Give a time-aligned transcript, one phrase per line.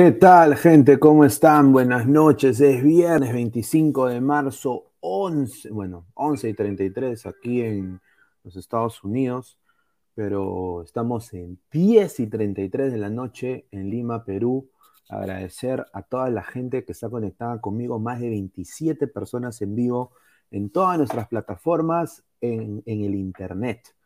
[0.00, 1.00] ¿Qué tal, gente?
[1.00, 1.72] ¿Cómo están?
[1.72, 2.60] Buenas noches.
[2.60, 8.00] Es viernes 25 de marzo, 11, bueno, 11 y 33 aquí en
[8.44, 9.58] los Estados Unidos,
[10.14, 14.70] pero estamos en 10 y 33 de la noche en Lima, Perú.
[15.08, 20.12] Agradecer a toda la gente que está conectada conmigo, más de 27 personas en vivo
[20.52, 23.96] en todas nuestras plataformas en, en el Internet.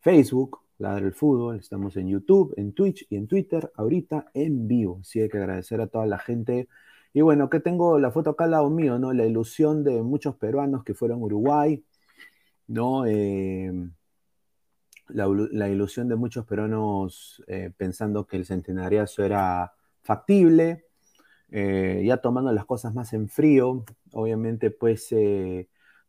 [0.00, 4.98] Facebook, Ladre el Fútbol, estamos en YouTube, en Twitch y en Twitter, ahorita en vivo.
[5.02, 6.68] Así hay que agradecer a toda la gente.
[7.12, 9.12] Y bueno, que tengo la foto acá al lado mío, ¿no?
[9.12, 11.84] La ilusión de muchos peruanos que fueron a Uruguay,
[12.66, 13.06] ¿no?
[13.06, 13.72] Eh,
[15.08, 19.72] la, ilusión de muchos peruanos eh, pensando que el centenariazo era
[20.02, 20.86] factible,
[21.50, 23.84] eh, ya tomando las cosas más en frío.
[24.12, 25.14] Obviamente, pues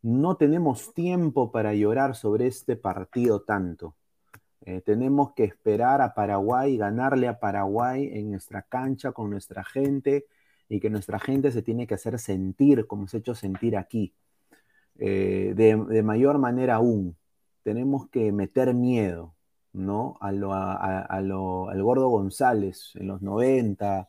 [0.02, 3.94] no tenemos tiempo para llorar sobre este partido tanto.
[4.66, 10.26] Eh, tenemos que esperar a Paraguay, ganarle a Paraguay en nuestra cancha con nuestra gente
[10.68, 14.12] y que nuestra gente se tiene que hacer sentir como se ha hecho sentir aquí,
[14.98, 17.16] eh, de, mayor manera aún.
[17.62, 19.34] tenemos que meter miedo,
[19.72, 20.18] ¿no?
[20.20, 24.08] A lo, a, lo, al Gordo González en los 90,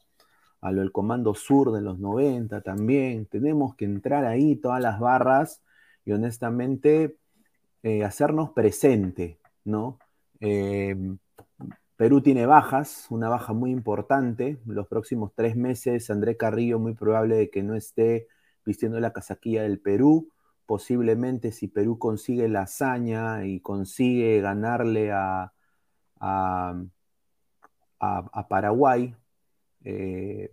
[0.62, 3.28] a lo del Comando Sur de los 90 también.
[3.28, 5.62] Tenemos que entrar ahí todas las barras
[6.06, 7.18] y honestamente
[7.84, 10.00] eh, hacernos presente, ¿no?
[10.40, 11.18] Em,
[11.96, 14.60] Perú tiene bajas, una baja muy importante.
[14.66, 18.28] Los próximos tres meses, André Carrillo muy probable de que no esté
[18.66, 20.32] vistiendo la casaquilla del Perú.
[20.66, 25.54] Posiblemente si Perú consigue la hazaña y consigue ganarle a,
[26.20, 26.84] a,
[28.50, 29.16] Paraguay,
[29.84, 30.50] eh,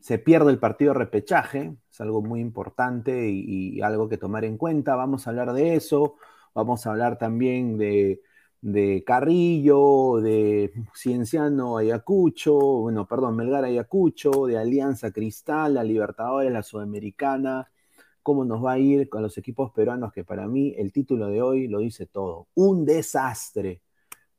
[0.00, 4.56] se pierde el partido de repechaje, es algo muy importante y, algo que tomar en
[4.56, 4.96] cuenta.
[4.96, 6.16] Vamos a hablar de eso,
[6.54, 8.20] vamos a hablar también de,
[8.62, 16.62] de Carrillo, de Cienciano Ayacucho, bueno, perdón, Melgar Ayacucho, de Alianza Cristal, la Libertadores, la
[16.62, 17.70] Sudamericana,
[18.22, 21.42] cómo nos va a ir con los equipos peruanos, que para mí el título de
[21.42, 22.48] hoy lo dice todo.
[22.54, 23.82] Un desastre.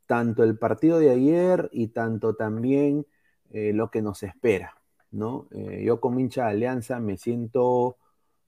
[0.06, 3.06] Tanto el partido de ayer y tanto también
[3.52, 4.76] eh, lo que nos espera,
[5.12, 5.48] ¿no?
[5.52, 7.98] Eh, yo como hincha Alianza me siento,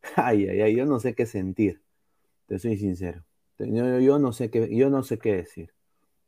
[0.17, 1.81] ay, ay, ay, yo no sé qué sentir,
[2.47, 3.23] te soy sincero.
[3.59, 5.73] Yo, no sé qué, yo no sé qué decir.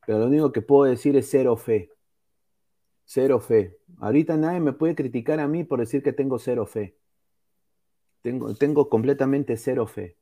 [0.06, 1.92] Pero lo único que puedo decir es cero fe.
[3.06, 3.78] Cero fe.
[4.00, 6.98] Ahorita nadie me puede criticar a mí por decir que tengo cero fe.
[8.22, 10.18] Tengo, tengo completamente cero fe.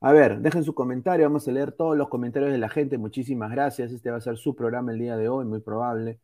[0.00, 1.26] A ver, dejen su comentario.
[1.26, 2.98] Vamos a leer todos los comentarios de la gente.
[2.98, 3.92] Muchísimas gracias.
[3.92, 6.20] Este va a ser su programa el día de hoy, muy probable.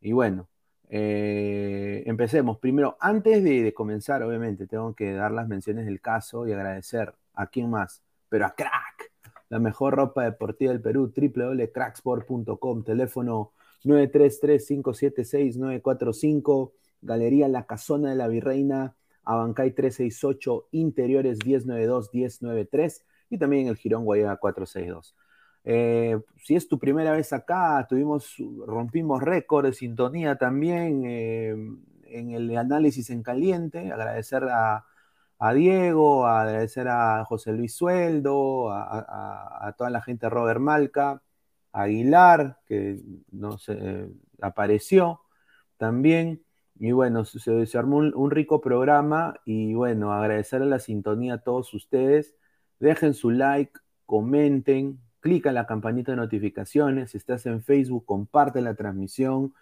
[0.00, 0.48] Y bueno,
[0.90, 2.58] eh, empecemos.
[2.58, 7.14] Primero, antes de, de, comenzar, obviamente, tengo que dar las menciones del caso y agradecer
[7.34, 9.11] a quién más, pero a Crack
[9.52, 13.52] la mejor ropa deportiva del Perú, www.cracksport.com, teléfono
[13.84, 16.72] 933-576-945,
[17.02, 24.38] Galería La Casona de la Virreina, Abancay 368, Interiores 1092-1093 y también el Girón Guayaba
[24.38, 25.14] 462.
[25.64, 28.34] Eh, si es tu primera vez acá, tuvimos,
[28.66, 31.54] rompimos récord de sintonía también eh,
[32.06, 33.92] en el análisis en caliente.
[33.92, 34.86] Agradecer a,
[35.44, 41.20] a Diego, a agradecer a José Luis Sueldo, a, toda la gente Robert Malca,
[41.72, 43.00] a Aguilar, que
[43.32, 44.08] no se
[44.40, 45.22] apareció
[45.78, 46.44] también.
[46.76, 51.74] Y bueno, se, armó un, rico programa y bueno, agradecer a la sintonía a todos
[51.74, 52.36] ustedes.
[52.78, 53.72] Dejen su like,
[54.06, 57.10] comenten, clica en la campanita de notificaciones.
[57.10, 59.54] Si estás en Facebook, comparte la transmisión.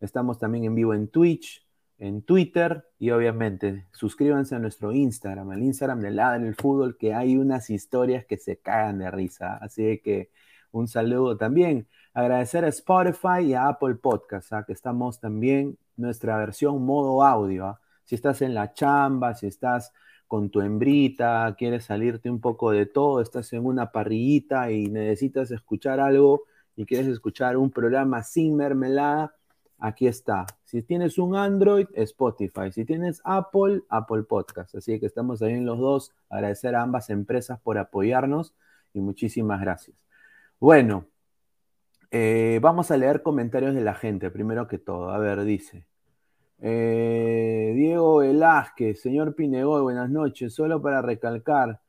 [0.00, 1.67] Estamos también en vivo en Twitch
[1.98, 6.96] en Twitter y obviamente suscríbanse a nuestro Instagram, el Instagram de Lada en el Fútbol,
[6.96, 9.56] que hay unas historias que se cagan de risa.
[9.56, 10.30] Así que
[10.70, 11.88] un saludo también.
[12.14, 14.64] Agradecer a Spotify y a Apple Podcast, ¿ah?
[14.64, 17.66] que estamos también nuestra versión modo audio.
[17.66, 17.80] ¿ah?
[18.04, 19.92] Si estás en la chamba, si estás
[20.26, 25.50] con tu hembrita, quieres salirte un poco de todo, estás en una parrillita y necesitas
[25.50, 26.42] escuchar algo
[26.76, 29.34] y quieres escuchar un programa sin mermelada,
[29.78, 30.46] aquí está.
[30.64, 32.72] Si tienes un Android, Spotify.
[32.72, 34.74] Si tienes Apple, Apple Podcast.
[34.74, 36.12] Así que estamos ahí en los dos.
[36.28, 38.54] Agradecer a ambas empresas por apoyarnos
[38.92, 40.04] y muchísimas gracias.
[40.60, 41.06] Bueno,
[42.10, 45.10] eh, vamos a leer comentarios de la gente, primero que todo.
[45.10, 45.86] A ver, dice.
[46.60, 50.54] Eh, Diego Velázquez, señor Pinegoy, buenas noches.
[50.54, 51.80] Solo para recalcar,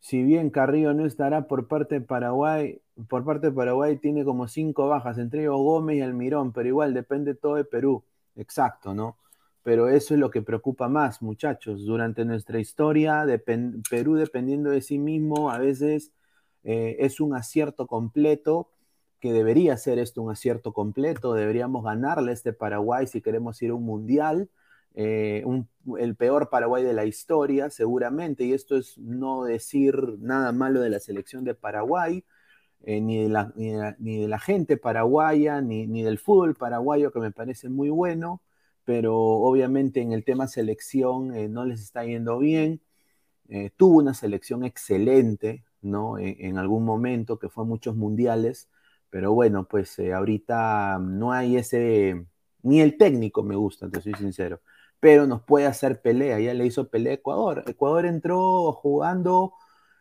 [0.00, 4.48] si bien Carrillo no estará por parte de Paraguay, por parte de Paraguay tiene como
[4.48, 8.04] cinco bajas, entre ellos Gómez y Almirón, pero igual depende todo de Perú.
[8.36, 9.16] Exacto, ¿no?
[9.62, 11.84] Pero eso es lo que preocupa más, muchachos.
[11.84, 13.26] Durante nuestra historia,
[13.90, 16.12] Perú dependiendo de sí mismo, a veces
[16.64, 18.70] eh, es un acierto completo,
[19.20, 23.74] que debería ser esto un acierto completo, deberíamos ganarle este Paraguay si queremos ir a
[23.74, 24.48] un mundial,
[25.00, 25.44] eh,
[25.98, 30.90] el peor Paraguay de la historia, seguramente, y esto es no decir nada malo de
[30.90, 32.24] la selección de Paraguay,
[32.82, 38.42] eh, ni, de la, gente paraguaya, ni, del fútbol paraguayo, que me parece muy bueno,
[38.84, 42.80] pero obviamente en el tema selección eh, no les está yendo bien.
[43.76, 46.18] Tuvo una selección excelente, ¿no?
[46.18, 48.68] En, en, algún momento, que fue muchos mundiales,
[49.10, 52.26] pero bueno, pues ahorita no hay ese,
[52.62, 54.60] ni el técnico me gusta, te soy sincero,
[55.00, 57.64] pero nos puede hacer pelea, ya le hizo pelea a Ecuador.
[57.66, 59.54] Ecuador entró jugando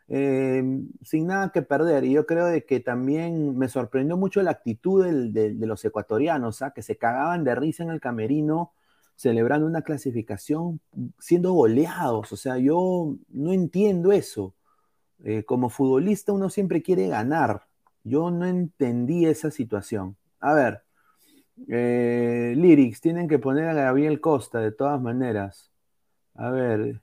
[0.08, 0.64] eh,
[1.04, 2.06] sin nada que perder.
[2.06, 6.72] Y yo creo de que también me sorprendió mucho la actitud de, los ecuatorianos, ¿ah?
[6.72, 8.74] que se cagaban de risa en el camerino
[9.16, 10.80] celebrando una clasificación
[11.20, 12.32] siendo goleados.
[12.32, 14.54] O sea, yo no entiendo eso.
[15.24, 17.68] Eh, como futbolista uno siempre quiere ganar.
[18.04, 20.18] Yo no entendí esa situación.
[20.40, 20.84] A ver,
[21.70, 25.72] eh, Lyrics, tienen que poner a Gabriel Costa de todas maneras.
[26.36, 27.02] A ver,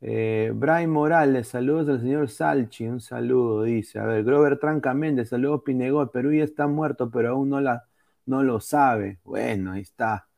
[0.00, 3.98] Eh, Brian Morales, saludos al señor Salchi, un saludo, dice.
[3.98, 7.84] A ver, Grover Tranca Méndez, saludos Pinegol, Perú ya está muerto, pero aún no, la,
[8.26, 9.18] no lo sabe.
[9.24, 10.28] Bueno, ahí está.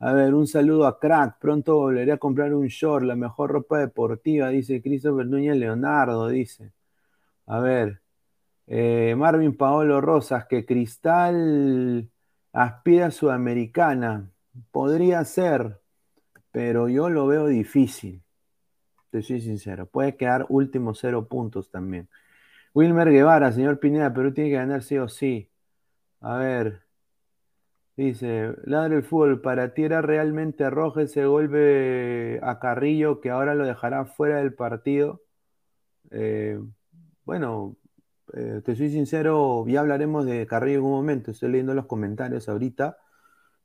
[0.00, 3.78] A ver, un saludo a Crack, pronto volveré a comprar un short, la mejor ropa
[3.78, 6.72] deportiva, dice Christopher Núñez Leonardo, dice.
[7.46, 8.00] A ver,
[8.66, 12.08] eh, Marvin Paolo Rosas, que Cristal
[12.52, 14.30] aspira Sudamericana.
[14.70, 15.80] Podría ser,
[16.50, 18.22] pero yo lo veo difícil.
[19.10, 19.86] Te soy sincero.
[19.86, 22.08] Puede quedar último cero puntos también.
[22.74, 25.50] Wilmer Guevara, señor Pineda, Perú tiene que ganar sí o sí.
[26.20, 26.82] A ver.
[27.96, 33.56] Dice, ladre el fútbol, para ti era realmente rojo ese golpe a Carrillo que ahora
[33.56, 35.20] lo dejará fuera del partido.
[36.10, 36.60] Eh,
[37.24, 37.76] bueno,
[38.34, 42.48] eh, te soy sincero, ya hablaremos de Carrillo en un momento, estoy leyendo los comentarios
[42.48, 42.98] ahorita,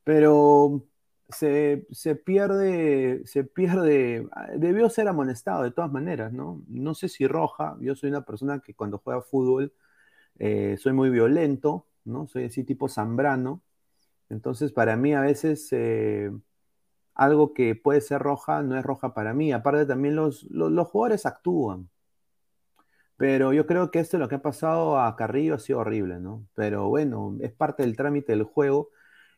[0.04, 0.86] pero
[1.30, 1.86] se,
[2.26, 4.28] pierde, se pierde,
[4.58, 6.64] debió ser amonestado de todas maneras, ¿no?
[6.68, 9.74] No sé si roja, yo soy una persona que cuando juega fútbol
[10.40, 12.28] eh, soy muy violento, ¿no?
[12.28, 13.62] Soy así tipo zambrano,
[14.30, 16.32] entonces para mí a veces eh,
[17.16, 21.26] algo que puede ser roja no es roja para mí, aparte también los, los jugadores
[21.26, 21.90] actúan,
[23.18, 26.48] pero yo creo que esto lo que ha pasado a Carrillo ha sido horrible, ¿no?
[26.56, 28.90] Pero bueno, es parte del trámite del juego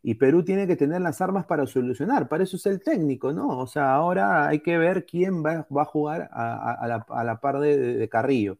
[0.07, 2.27] y Perú tiene que tener las armas para solucionar.
[2.29, 3.59] Para eso es el técnico, ¿no?
[3.59, 8.59] O sea, ahora hay que ver quién va, a jugar a, la, par de, Carrillo.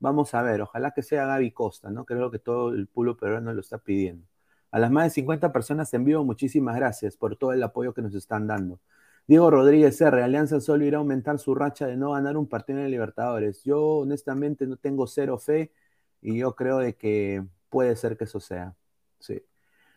[0.00, 2.04] Vamos a ver, ojalá que sea Gaby Costa, ¿no?
[2.06, 4.26] Creo que todo el pueblo peruano lo está pidiendo.
[4.70, 8.02] A las más de 50 personas en vivo, muchísimas gracias por todo el apoyo que
[8.02, 8.80] nos están dando.
[9.28, 10.22] Diego Rodríguez R.
[10.22, 13.62] Alianza solo irá a aumentar su racha de no ganar un partido en el Libertadores.
[13.62, 15.70] Yo honestamente no tengo cero fe
[16.22, 18.74] y yo creo de que puede ser que eso sea.
[19.18, 19.42] Sí.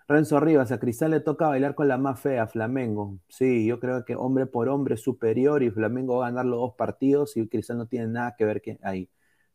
[0.08, 3.20] Renzo Rivas, a Cristal le toca bailar con la más fea, Flamengo.
[3.30, 6.76] Sí, yo creo que hombre por hombre superior y Flamengo va a ganar los dos
[6.76, 9.10] partidos y Cristal no tiene nada que ver ahí.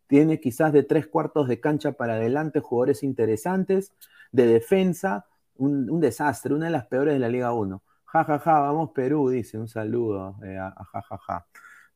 [0.06, 3.92] Tiene quizás de tres cuartos de cancha para adelante jugadores interesantes,
[4.32, 7.82] de defensa, un, un desastre, una de las peores de la Liga 1.
[8.12, 11.46] Ja, ja, ja, vamos Perú, dice, un saludo eh, a, ja, ja, ja.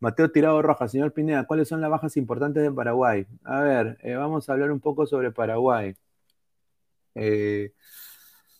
[0.00, 3.26] Mateo Tirado Roja, señor Pineda, ¿cuáles son las bajas importantes de Paraguay?
[3.44, 5.94] A ver, eh, vamos a hablar un poco sobre Paraguay.
[7.14, 7.72] Eh,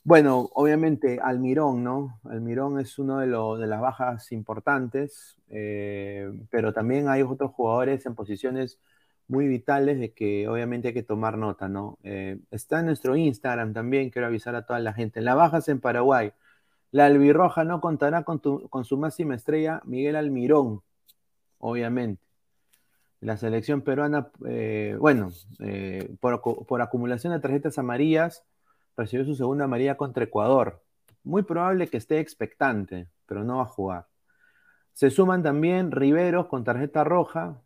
[0.04, 2.20] bueno, obviamente Almirón, ¿no?
[2.24, 5.36] Almirón es uno de, de las bajas importantes,
[6.50, 8.78] pero también hay otros jugadores en posiciones
[9.28, 11.98] muy vitales de que obviamente hay que tomar nota, ¿no?
[12.50, 15.20] está en nuestro Instagram también, quiero avisar a toda la gente.
[15.20, 16.32] Las bajas en Paraguay.
[16.92, 18.40] La albirroja no contará con,
[18.84, 20.82] su máxima estrella, Miguel Almirón,
[21.58, 22.22] obviamente.
[23.20, 25.30] La selección peruana, eh, bueno,
[25.60, 28.44] eh, por, acumulación de tarjetas amarillas,
[28.96, 30.82] recibió su segunda amarilla contra Ecuador.
[31.22, 34.06] Muy probable que esté expectante, pero no va a jugar.
[34.92, 37.60] Se suman también Riveros con tarjeta roja,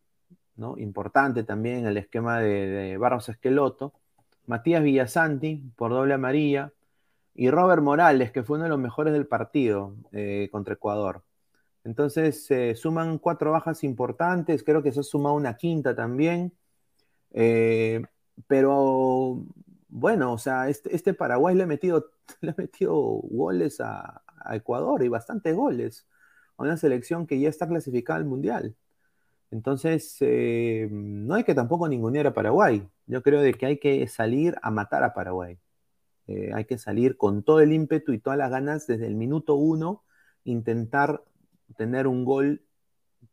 [0.57, 0.77] ¿no?
[0.77, 3.95] Importante también el esquema de, de Barros Esqueloto.
[4.47, 6.73] Matías Villasanti por doble amarilla
[7.35, 11.25] y Robert Morales, que fue uno de los mejores del partido eh, contra Ecuador.
[11.85, 16.53] Entonces se suman cuatro bajas importantes, creo que se ha sumado una quinta también.
[17.33, 18.03] Eh,
[18.47, 19.45] pero
[19.89, 22.11] bueno, o sea, este, este, Paraguay le ha metido,
[22.41, 24.23] le ha metido goles a,
[24.53, 26.07] Ecuador y bastantes goles
[26.59, 28.77] a una selección que ya está clasificada al Mundial.
[29.51, 32.87] Entonces, eh, no hay que tampoco ningunear a Paraguay.
[33.07, 35.59] Yo creo de que hay que salir a matar a Paraguay.
[36.27, 39.55] Eh, hay que salir con todo el ímpetu y todas las ganas desde el minuto
[39.55, 40.05] uno,
[40.45, 41.23] intentar
[41.77, 42.63] tener un gol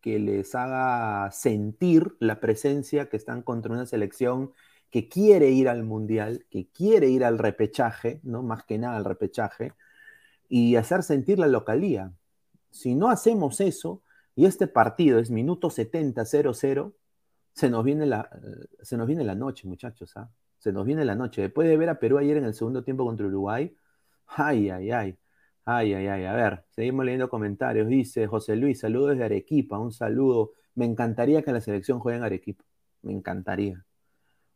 [0.01, 4.51] que les haga sentir la presencia que están contra una selección
[4.89, 8.43] que quiere ir al mundial, que quiere ir al repechaje, ¿no?
[8.43, 9.73] Más que nada al repechaje,
[10.49, 12.13] y hacer sentir la localía.
[12.71, 14.03] Si no hacemos eso,
[14.35, 16.93] y este partido es minuto 70-0-0,
[17.53, 18.29] se nos viene la,
[18.81, 20.29] se nos viene la noche, muchachos, ¿ah?
[20.61, 21.41] Se nos viene la noche.
[21.41, 23.75] Después de ver a Perú ayer en el segundo tiempo contra Uruguay,
[24.27, 25.17] ay, ay, ay.
[25.65, 26.25] Ay, ay, ay.
[26.25, 27.87] A ver, seguimos leyendo comentarios.
[27.87, 29.79] Dice José Luis, saludos desde Arequipa.
[29.79, 30.53] Un saludo.
[30.75, 32.63] Me encantaría que la selección juegue en Arequipa.
[33.01, 33.83] Me encantaría.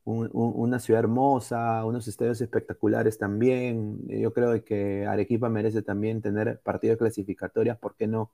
[0.06, 4.08] una ciudad hermosa, unos estadios espectaculares también.
[4.08, 8.32] Yo creo que Arequipa merece también tener partidos clasificatorias, ¿por qué no?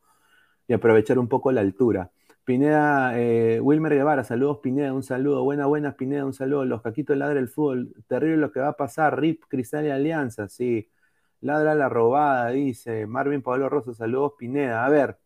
[0.68, 2.12] Y aprovechar un poco la altura.
[2.52, 5.42] Pineda, eh, Wilmer Guevara, saludos Pineda, un saludo.
[5.42, 6.66] Buena, buenas Pineda, un saludo.
[6.66, 7.94] Los caquitos ladra el fútbol.
[8.08, 9.18] Terrible lo que va a pasar.
[9.22, 10.92] RIP, Cristal y Alianza, sí.
[11.40, 13.08] Ladra la robada, dice.
[13.08, 14.86] Marvin Pablo Rosa, saludos Pineda.
[14.86, 15.18] A ver.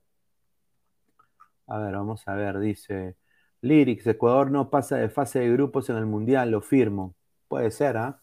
[1.66, 3.16] A ver, vamos a ver, dice.
[3.62, 7.16] Lyrics, Ecuador no pasa de fase de grupos en el Mundial, lo firmo.
[7.48, 8.22] Puede ser, ¿ah?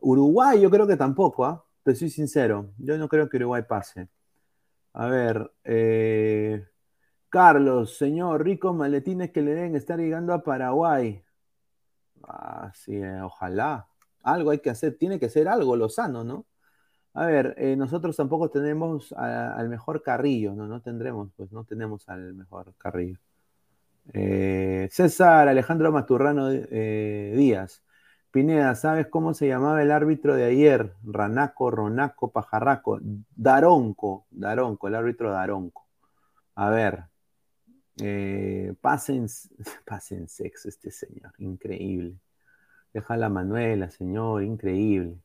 [0.00, 1.64] Uruguay yo creo que tampoco, ¿ah?
[1.84, 2.72] Te soy sincero.
[2.78, 4.08] Yo no creo que Uruguay pase.
[4.92, 6.66] A ver, eh...
[7.30, 11.22] Carlos, señor, ricos maletines que le deben estar llegando a Paraguay.
[12.24, 13.86] Ah, eh, ojalá.
[14.22, 16.46] Algo hay que hacer, tiene que ser algo Lozano, ¿no?
[17.14, 20.66] A ver, eh, nosotros tampoco tenemos al mejor Carrillo, ¿no?
[20.66, 23.18] No tendremos, pues no tenemos al mejor Carrillo.
[24.12, 27.82] Eh, César Alejandro Maturrano Díaz.
[28.30, 30.94] Pineda, ¿sabes cómo se llamaba el árbitro de ayer?
[31.04, 33.00] Ranaco, Ronaco, Pajarraco.
[33.36, 35.86] Daronco, Daronco, el árbitro Daronco.
[36.54, 37.04] A ver,
[38.02, 39.26] eh, pasen,
[39.86, 42.16] pasen sexo este señor, increíble.
[42.92, 45.18] Deja la Manuela, señor, increíble.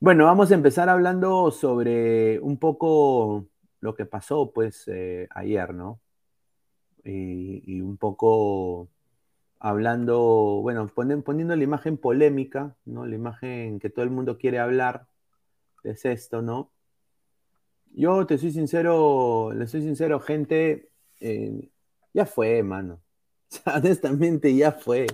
[0.00, 3.46] Bueno, vamos a empezar hablando sobre un poco
[3.80, 6.00] lo que pasó, pues, eh, ayer, ¿no?
[7.04, 8.88] Y, un poco
[9.58, 13.06] hablando, bueno, poniendo la imagen polémica, ¿no?
[13.06, 15.06] La imagen que todo el mundo quiere hablar,
[15.84, 16.70] es esto, ¿no?
[17.92, 20.90] Yo te soy sincero, le soy sincero, gente,
[21.20, 21.70] eh,
[22.12, 23.02] ya fue, mano.
[23.66, 25.06] honestamente, ya fue.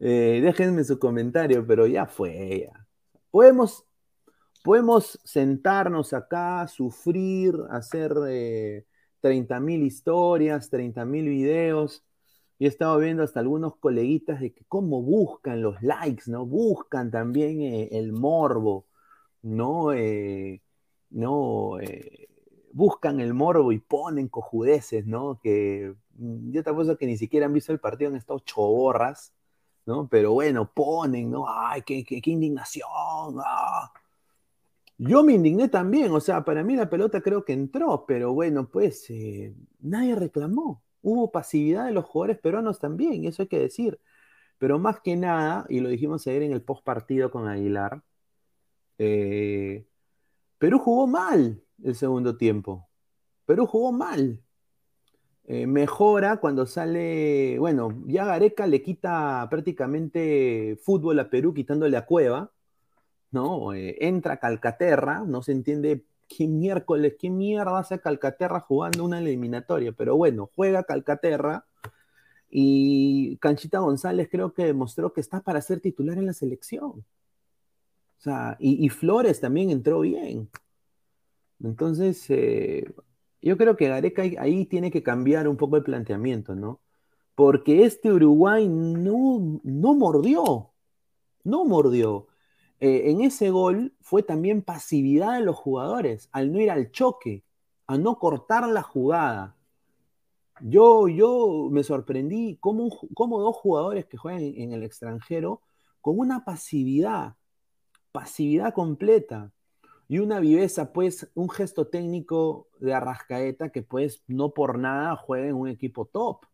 [0.00, 2.70] Eh, déjenme su comentario, pero ya fue.
[3.30, 3.86] Podemos,
[4.62, 8.86] podemos sentarnos acá, sufrir, hacer eh,
[9.22, 12.04] 30.000 historias, 30.000 videos.
[12.58, 16.46] Y he estado viendo hasta algunos coleguitas de que cómo buscan los likes, ¿no?
[16.46, 18.86] Buscan también eh, el morbo,
[19.42, 19.92] ¿no?
[19.92, 20.62] Eh,
[21.10, 21.78] no,
[22.72, 25.40] buscan el morbo y ponen cojudeces, ¿no?
[25.42, 29.34] Que yo te apuesto que ni siquiera han visto el partido, han estado choborras,
[29.86, 30.08] ¿no?
[30.08, 31.46] Pero bueno, ponen, ¿no?
[31.48, 32.86] ¡Ay, qué, qué, indignación!
[33.44, 33.92] ¡Ah!
[34.96, 38.68] Yo me indigné también, o sea, para mí la pelota creo que entró, pero bueno,
[38.68, 40.82] pues eh, nadie reclamó.
[41.02, 44.00] Hubo pasividad de los jugadores peruanos también, y eso hay que decir.
[44.58, 48.02] Pero más que nada, y lo dijimos ayer en el post partido con Aguilar,
[48.98, 49.86] eh,
[50.58, 52.88] Perú jugó mal el segundo tiempo.
[53.46, 54.43] Perú jugó mal.
[55.46, 62.06] Eh, mejora cuando sale, bueno, ya Gareca le quita prácticamente fútbol a Perú quitándole a
[62.06, 62.50] Cueva,
[63.30, 63.74] ¿no?
[63.74, 69.92] Eh, entra Calcaterra, no se entiende qué miércoles, qué mierda hace Calcaterra jugando una eliminatoria,
[69.92, 71.66] pero bueno, juega Calcaterra
[72.50, 77.04] y Canchita González creo que demostró que está para ser titular en la selección.
[78.18, 80.48] O sea, y Flores también entró bien.
[81.62, 82.92] Entonces, eh,
[83.44, 86.80] yo creo que Gareca ahí tiene que cambiar un poco el planteamiento, ¿no?
[87.34, 90.72] Porque este Uruguay no, no mordió,
[91.42, 92.28] no mordió.
[92.80, 97.44] Eh, en ese gol fue también pasividad de los jugadores, al no ir al choque,
[97.86, 99.56] a no cortar la jugada.
[100.60, 105.60] Yo, yo me sorprendí cómo, dos jugadores que juegan en el extranjero
[106.00, 107.36] con una pasividad,
[108.12, 109.52] pasividad completa
[110.08, 115.48] y una viveza, pues, un gesto técnico de Arrascaeta que, pues, no por nada juega
[115.48, 116.44] en un equipo top.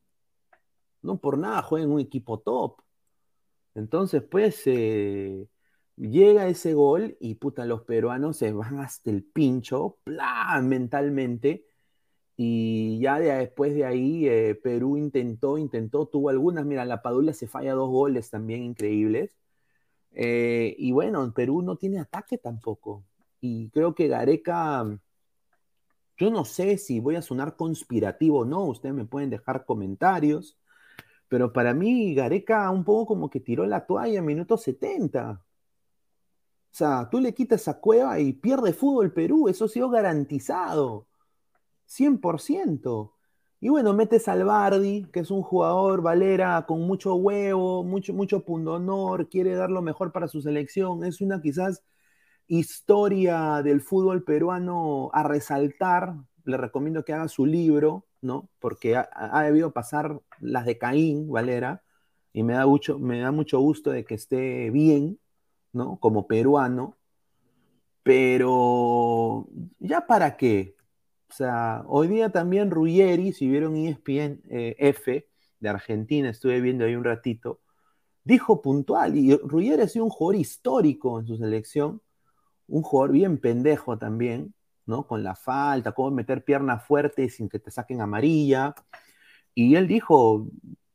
[1.03, 2.81] No por nada juega en un equipo top.
[3.75, 5.49] Entonces, pues, eh,
[5.97, 10.61] llega ese gol y, puta, los peruanos se van hasta el pincho, ¡plá!
[10.63, 11.67] mentalmente.
[12.37, 16.65] Y ya después de ahí, eh, Perú intentó, intentó, tuvo algunas.
[16.67, 19.37] Mira, la Padula se falla dos goles también increíbles.
[20.13, 23.05] Eh, y bueno, Perú no tiene ataque tampoco
[23.40, 24.85] y creo que Gareca,
[26.16, 30.59] yo no sé si voy a sonar conspirativo o no, ustedes me pueden dejar comentarios,
[31.29, 35.42] pero para mí Gareca un poco como que tiró la toalla en minuto 70.
[36.72, 41.07] O sea, tú le quitas a Cueva y pierde fútbol Perú, eso ha sido garantizado,
[41.87, 43.12] 100%.
[43.61, 48.44] Y bueno, metes al Bardi, que es un jugador Valera con mucho huevo, mucho, mucho
[48.44, 51.05] pundonor, quiere dar lo mejor para su selección.
[51.05, 51.83] Es una quizás
[52.51, 58.51] historia del fútbol peruano a resaltar, le recomiendo que haga su libro, ¿no?
[58.59, 61.85] Porque ha, debido pasar las de Caín, Valera,
[62.33, 65.21] y me da, mucho, me da mucho gusto de que esté bien,
[65.73, 65.99] ¿no?
[66.01, 66.97] Como peruano,
[68.03, 69.47] pero
[69.79, 70.75] ya para qué.
[71.29, 75.29] O sea, hoy día también Ruggeri, si vieron ESPN eh, F
[75.61, 77.61] de Argentina, estuve viendo ahí un ratito,
[78.25, 82.03] dijo puntual, y Ruggeri ha sido un jugador histórico en su selección,
[82.71, 84.55] un jugador bien pendejo también,
[84.87, 85.07] ¿no?
[85.07, 88.75] Con la falta, cómo meter pierna fuerte sin que te saquen amarilla.
[89.55, 90.47] Y él dijo,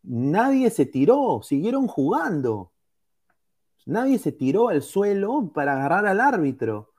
[0.03, 2.71] nadie se tiró, siguieron jugando.
[3.85, 6.91] Nadie se tiró al suelo para agarrar al árbitro.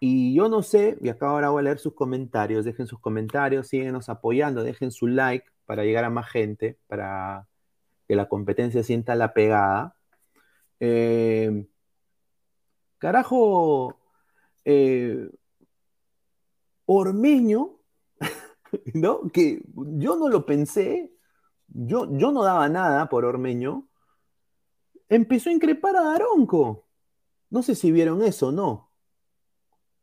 [0.00, 3.68] Y yo no sé, y acá ahora voy a leer sus comentarios, dejen sus comentarios,
[3.68, 7.48] síguenos apoyando, dejen su like para llegar a más gente, para
[8.06, 9.96] que la competencia sienta la pegada.
[10.80, 11.66] Eh,
[12.98, 13.98] Carajo,
[14.64, 15.30] eh,
[16.86, 17.80] Ormeño,
[18.94, 19.28] ¿no?
[19.32, 21.12] Que yo no lo pensé,
[21.68, 23.88] yo, yo no daba nada por Ormeño,
[25.08, 26.86] empezó a increpar a Daronco.
[27.50, 28.90] No sé si vieron eso o no,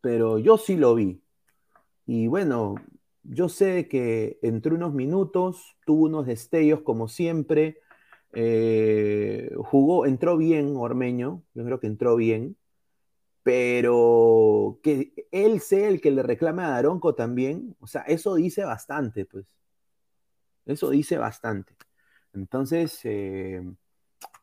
[0.01, 1.21] pero yo sí lo vi.
[2.06, 2.75] Y bueno,
[3.23, 7.79] yo sé que entre unos minutos tuvo unos destellos como siempre.
[8.34, 12.58] Eh, jugó, entró bien Ormeño, yo creo que entró bien,
[13.43, 18.63] pero que él sea el que le reclame a Daronco también, o sea, eso dice
[18.65, 19.45] bastante, pues.
[20.65, 21.75] Eso dice bastante.
[22.34, 23.62] Entonces, eh,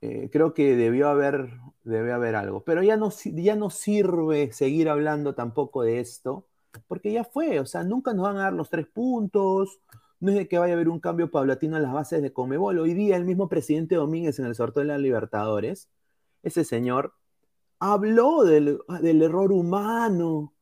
[0.02, 1.50] eh, creo que debió haber,
[1.86, 2.62] haber algo.
[2.64, 6.46] Pero ya no, ya no sirve seguir hablando tampoco de esto,
[6.88, 9.80] porque ya fue, o sea, nunca nos van a dar los tres puntos,
[10.20, 12.78] no es de que vaya a haber un cambio paulatino en las bases de Comebol.
[12.78, 15.88] Hoy día el mismo presidente Domínguez en el sorteo de la Libertadores,
[16.42, 17.14] ese señor,
[17.80, 18.78] habló del,
[19.22, 20.54] error humano,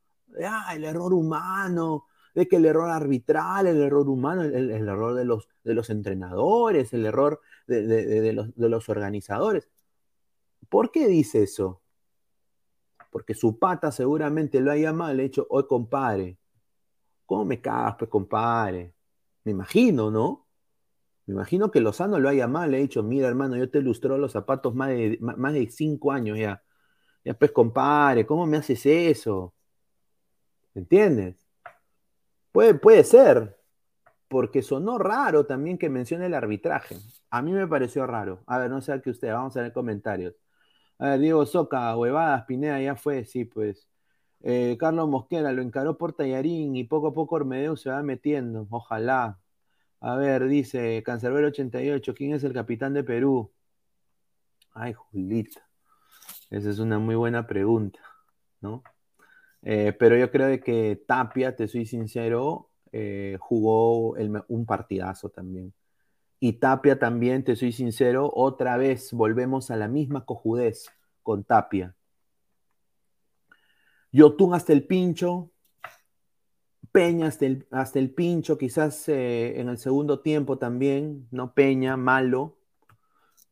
[0.43, 5.25] ah, el error humano, de que el error arbitral, el error humano, el, error de
[5.25, 9.69] los, de los entrenadores, el error de, los, de los organizadores.
[10.69, 11.83] ¿Por qué dice eso?
[13.11, 16.39] Porque su pata seguramente lo haya mal hecho, hoy compadre,
[17.27, 18.95] ¿cómo me cagas, pues compadre?
[19.45, 20.47] Me imagino, ¿no?
[21.27, 24.17] Me imagino que Lozano lo haya mal, le ha dicho, mira hermano, yo te ilustró
[24.19, 26.63] los zapatos más de, más de cinco años ya.
[27.29, 29.53] Ya pues compadre, ¿cómo me haces eso?
[30.75, 31.37] ¿Entiendes?
[32.53, 33.59] Puede, puede ser,
[34.29, 36.97] porque sonó raro también que mencione el arbitraje.
[37.29, 38.43] A mí me pareció raro.
[38.47, 40.37] A ver, no sé qué usted, vamos a ver comentarios.
[40.99, 43.87] A ver, Diego Soca, huevadas, Pineda, ya fue, sí, pues.
[44.41, 48.67] Eh, Carlos Mosquera lo encaró por Tallarín y poco a poco Ormedeo se va metiendo.
[48.71, 49.39] Ojalá.
[50.01, 53.53] A ver, dice Cancerbero 88, ¿quién es el capitán de Perú?
[54.73, 55.68] Ay, Julita.
[56.51, 58.01] Esa es una muy buena pregunta,
[58.61, 58.83] ¿no?
[59.63, 64.13] Eh, pero yo creo que Tapia, te soy sincero, eh, jugó
[64.49, 65.75] un partidazo también.
[66.41, 70.89] Y Tapia también, te soy sincero, otra vez volvemos a la misma cojudez
[71.23, 71.95] con Tapia.
[74.13, 75.51] Yotun hasta el pincho,
[76.93, 81.53] Peña hasta el, hasta el pincho, quizás eh, en el segundo tiempo también, ¿no?
[81.53, 82.58] Peña, malo.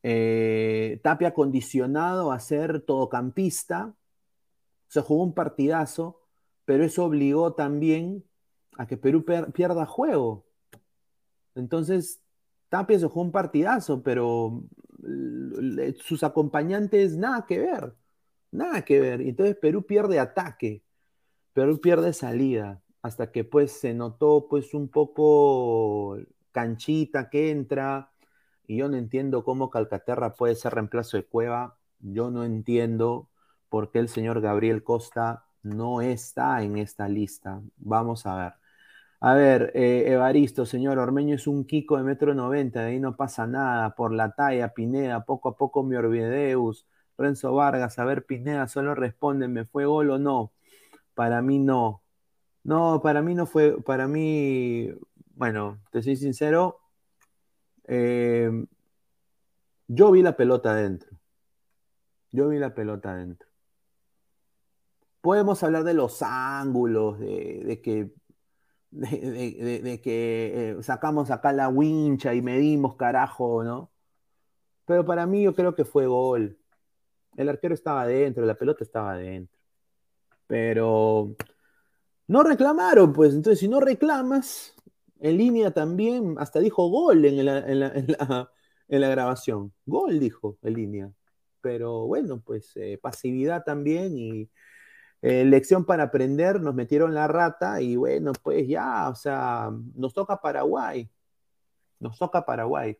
[0.02, 3.94] Tapia condicionado a ser todocampista,
[4.88, 6.20] se jugó un partidazo,
[6.64, 8.24] pero eso obligó también
[8.78, 10.44] a que Perú pierda juego.
[11.54, 12.20] Entonces,
[12.68, 14.62] Tapia se jugó un partidazo, pero
[15.98, 17.94] sus acompañantes nada que ver,
[18.50, 19.20] nada que ver.
[19.20, 20.82] Entonces Perú pierde ataque,
[21.52, 26.18] Perú pierde salida, hasta que pues se notó pues un poco
[26.52, 28.10] canchita que entra,
[28.66, 33.28] y yo no entiendo cómo Calcaterra puede ser reemplazo de Cueva, yo no entiendo
[33.68, 37.60] por qué el señor Gabriel Costa no está en esta lista.
[37.76, 38.52] Vamos a ver.
[39.20, 43.16] A ver, eh, Evaristo, señor Ormeño es un Kiko de metro noventa, de ahí no
[43.16, 43.94] pasa nada.
[43.94, 46.86] Por la talla, Pineda, poco a poco mi Orbideus,
[47.18, 50.52] Renzo Vargas, a ver, Pineda, solo responden, ¿me fue gol o no?
[51.14, 52.02] Para mí no.
[52.64, 54.90] No, para mí no fue, para mí,
[55.34, 56.80] bueno, te soy sincero,
[57.86, 58.50] eh,
[59.88, 61.16] yo vi la pelota adentro.
[62.32, 63.46] Yo vi la pelota adentro
[65.26, 68.12] podemos hablar de los ángulos, de, que,
[68.92, 73.90] de, que eh, sacamos acá la wincha y medimos, carajo, ¿no?
[74.84, 76.56] Pero para mí yo creo que fue gol.
[77.36, 79.58] El arquero estaba adentro, la pelota estaba adentro.
[80.46, 81.34] Pero
[82.28, 83.34] no reclamaron, pues.
[83.34, 84.75] Entonces, si no reclamas,
[85.20, 88.50] en línea también, hasta dijo gol en la,
[88.88, 89.72] grabación.
[89.86, 91.12] Gol dijo en línea.
[91.60, 94.50] Pero bueno, pues eh, pasividad también y
[95.22, 100.14] eh, lección para aprender, nos metieron la rata y bueno, pues ya, o sea, nos
[100.14, 101.10] toca Paraguay.
[102.00, 102.98] Nos toca Paraguay.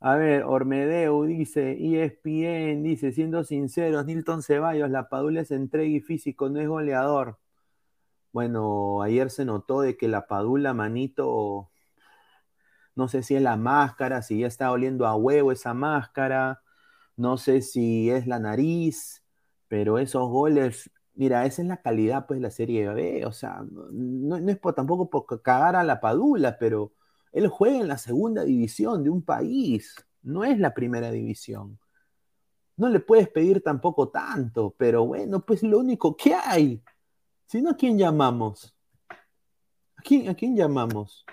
[0.00, 6.00] A ver, Ormedeu dice, ESPN dice, siendo sinceros, Nilton Ceballos, la Padula es entrega y
[6.00, 7.38] físico, no es goleador.
[8.32, 11.70] Bueno, ayer se notó de que la Padula, manito,
[12.94, 16.62] no sé si es la máscara, si ya está oliendo a huevo esa máscara,
[17.16, 19.24] no sé si es la nariz,
[19.68, 23.62] pero esos goles Mira, esa es la calidad pues de la Serie B, o sea,
[23.70, 26.92] no, es tampoco por cagar a la Padula, pero
[27.32, 31.78] él juega en la segunda división de un país, no es la primera división.
[32.76, 36.82] No le puedes pedir tampoco tanto, pero bueno, pues lo único que hay.
[37.52, 38.74] Si no, ¿a quién llamamos?
[39.10, 41.26] ¿A quién, a quién llamamos?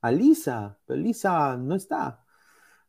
[0.00, 2.24] A Lisa, pero Lisa no está.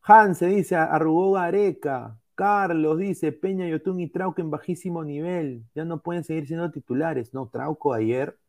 [0.01, 2.19] Hans se dice, arrugó Gareca.
[2.33, 5.63] Carlos dice, Peña, Yotun y Trauco en bajísimo nivel.
[5.75, 7.35] Ya no pueden seguir siendo titulares.
[7.35, 8.39] No, Trauco ayer,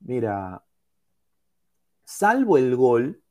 [0.00, 0.64] mira,
[2.02, 3.22] salvo el gol,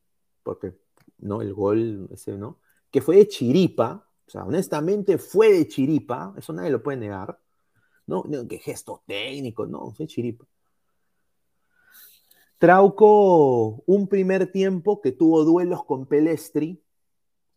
[0.42, 0.74] porque
[1.18, 2.60] no, el gol ese, ¿no?
[2.90, 7.41] Que fue de chiripa, o sea, honestamente fue de chiripa, eso nadie lo puede negar.
[8.12, 10.46] No, que gesto técnico, no, fue chiripa.
[12.58, 16.82] Trauco, un primer tiempo que tuvo duelos con Pelestri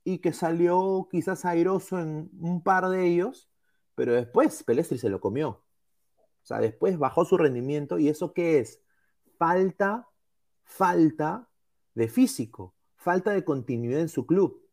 [0.04, 3.50] y que salió quizás airoso en un par de ellos,
[3.96, 5.50] pero después Pelestri se lo comió.
[5.50, 8.82] O sea, después bajó su rendimiento y eso qué es?
[9.38, 10.08] Falta,
[10.64, 11.50] falta
[11.96, 14.64] de físico, falta de continuidad en su club.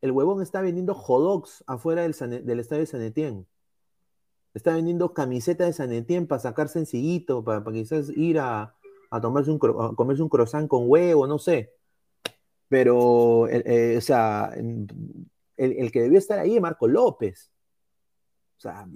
[0.00, 2.14] El huevón está vendiendo jodox afuera del,
[2.46, 3.46] del estadio de San Etienne.
[4.58, 8.74] Está vendiendo camiseta de San Etienne para sacar sencillito, para, quizás ir a,
[9.22, 11.76] tomarse un, comerse un croissant con huevo, no sé.
[12.68, 14.52] Pero, eh, o sea,
[15.56, 17.52] el, que debió estar ahí es Marco López.
[18.56, 18.88] O sea,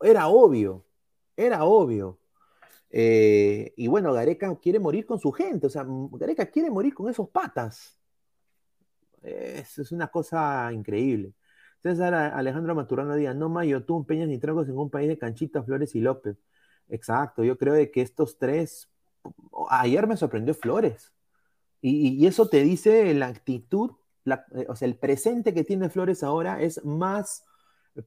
[0.00, 0.86] era obvio,
[1.36, 2.18] era obvio.
[2.88, 7.10] Eh, y bueno, Gareca quiere morir con su gente, o sea, Gareca quiere morir con
[7.10, 8.00] esos patas.
[9.20, 11.34] Es una cosa increíble.
[11.84, 15.62] César Alejandro Maturano diga, no Mayo, tú, Peñas ni Tragos en un país de Canchita,
[15.62, 16.38] Flores y López.
[16.88, 18.88] Exacto, yo creo que estos tres,
[19.68, 21.12] ayer me sorprendió Flores.
[21.82, 23.90] Y, eso te dice la actitud,
[24.24, 27.44] eh, o sea, el presente que tiene Flores ahora es más,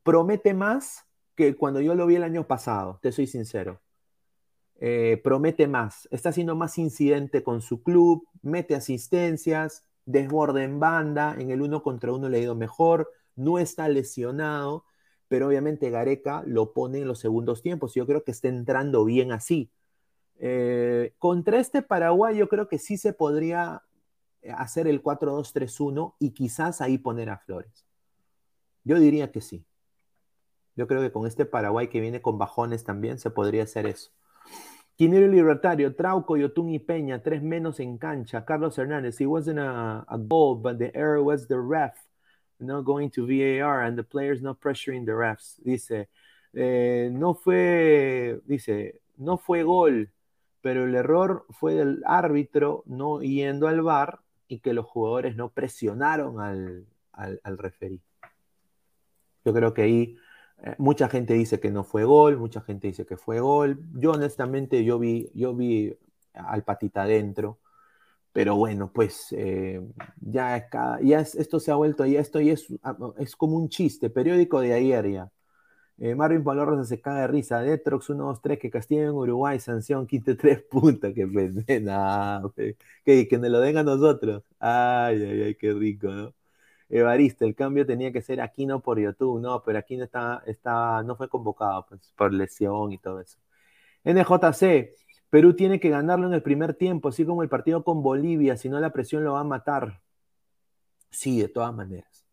[0.02, 3.80] promete más que cuando yo lo vi el año pasado, te soy sincero.
[4.80, 11.36] Eh, promete más, está haciendo más incidente con su club, mete asistencias, desborde en banda,
[11.38, 14.84] en el uno contra uno le ha ido mejor, no está lesionado,
[15.30, 17.94] pero obviamente Gareca lo pone en los segundos tiempos.
[17.94, 19.72] Yo creo que está entrando bien así.
[20.40, 23.84] Eh, contra este Paraguay yo creo que sí se podría
[24.56, 27.86] hacer el 4-2-3-1 y quizás ahí poner a Flores.
[28.84, 29.66] Yo diría que sí.
[30.76, 34.12] Yo creo que con este Paraguay que viene con bajones también se podría hacer eso.
[34.96, 38.46] Quinero Libertario, Trauco, Yotun y Peña, tres menos en cancha.
[38.46, 42.07] Carlos Hernández, it wasn't a, a goal, but the error was the ref
[42.60, 45.60] not going to VAR and the players not pressuring the refs.
[45.64, 46.10] Dice,
[46.54, 50.10] eh, no fue, dice, no fue gol,
[50.62, 55.50] pero el error fue del árbitro no yendo al VAR y que los jugadores no
[55.50, 58.02] presionaron al, al, al referí.
[59.46, 60.18] Yo creo que ahí
[60.64, 63.80] eh, mucha gente dice que no fue gol, mucha gente dice que fue gol.
[63.94, 65.96] Yo honestamente yo vi, yo vi
[66.34, 67.60] al patita adentro.
[68.38, 69.82] Pero bueno, pues eh,
[70.22, 70.66] ya, es
[71.02, 74.74] ya esto se ha vuelto, ya esto es, ah, es como un chiste, periódico de
[74.74, 75.32] ayer ya.
[75.98, 77.62] Eh, Marvin Palorrosa se caga de risa.
[77.62, 81.14] Detrox 1, 2, 3, que castiguen en Uruguay, sanción, quite 3 puntas.
[81.16, 82.44] Que pena,
[83.06, 84.44] que, que nos lo den a nosotros.
[84.60, 86.34] Ay, ay, ay, qué rico, ¿no?
[86.90, 90.44] Evaristo, el cambio tenía que ser aquí no por YouTube, no, pero aquí no está,
[90.46, 93.40] está, no fue convocado pues, por lesión y todo eso.
[94.06, 94.94] NJC,
[95.30, 98.70] Perú tiene que ganarlo en el primer tiempo, así como el partido con Bolivia, si
[98.70, 100.02] no la presión lo va a matar.
[101.10, 102.26] Sí, de todas maneras.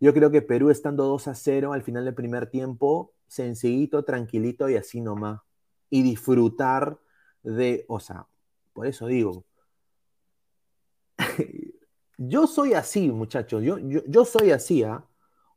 [0.00, 4.68] Yo creo que Perú estando 2 a 0 al final del primer tiempo, sencillito, tranquilito
[4.68, 5.40] y así nomás.
[5.88, 6.98] Y disfrutar
[7.42, 8.26] de, o sea,
[8.72, 9.44] por eso digo,
[12.18, 15.04] yo soy así, muchachos, yo, yo, soy así, ¿ah?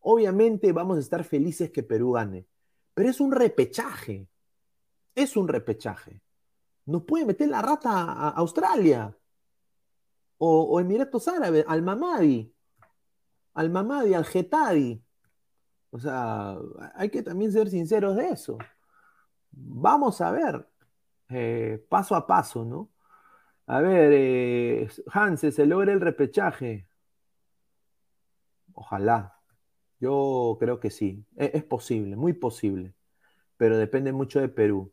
[0.01, 2.45] Obviamente vamos a estar felices que Perú gane,
[2.93, 4.27] pero es un repechaje,
[5.15, 6.21] es un repechaje
[6.85, 9.15] nos puede meter la rata a Australia
[10.37, 12.53] o, Emiratos Árabes, al Mamadi,
[13.53, 15.01] al Mamadi, al Getadi.
[15.91, 16.57] O sea,
[16.95, 18.57] hay que también ser sinceros de eso.
[19.51, 20.67] Vamos a ver,
[21.29, 22.89] eh, paso a paso, ¿no?
[23.67, 24.89] A ver, eh,
[25.37, 26.87] se logra el repechaje.
[28.73, 29.39] Ojalá.
[29.99, 31.25] Yo creo que sí.
[31.37, 32.93] E, es posible, muy posible.
[33.57, 34.91] Pero depende mucho de Perú.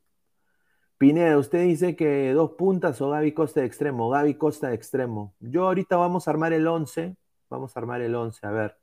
[1.01, 4.11] Pineda, usted dice que dos puntas o Gaby Costa de extremo.
[4.11, 5.35] Gaby Costa de extremo.
[5.41, 7.17] Yo ahorita vamos a armar el 11.
[7.49, 8.77] Vamos a armar el 11, a ver.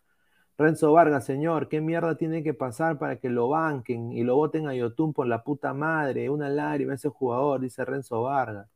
[0.57, 4.67] Renzo Vargas, señor, ¿qué mierda tiene que pasar para que lo banquen y lo voten
[4.67, 6.31] a Yotun por la puta madre?
[6.31, 8.67] Una lágrima ese jugador, dice Renzo Vargas.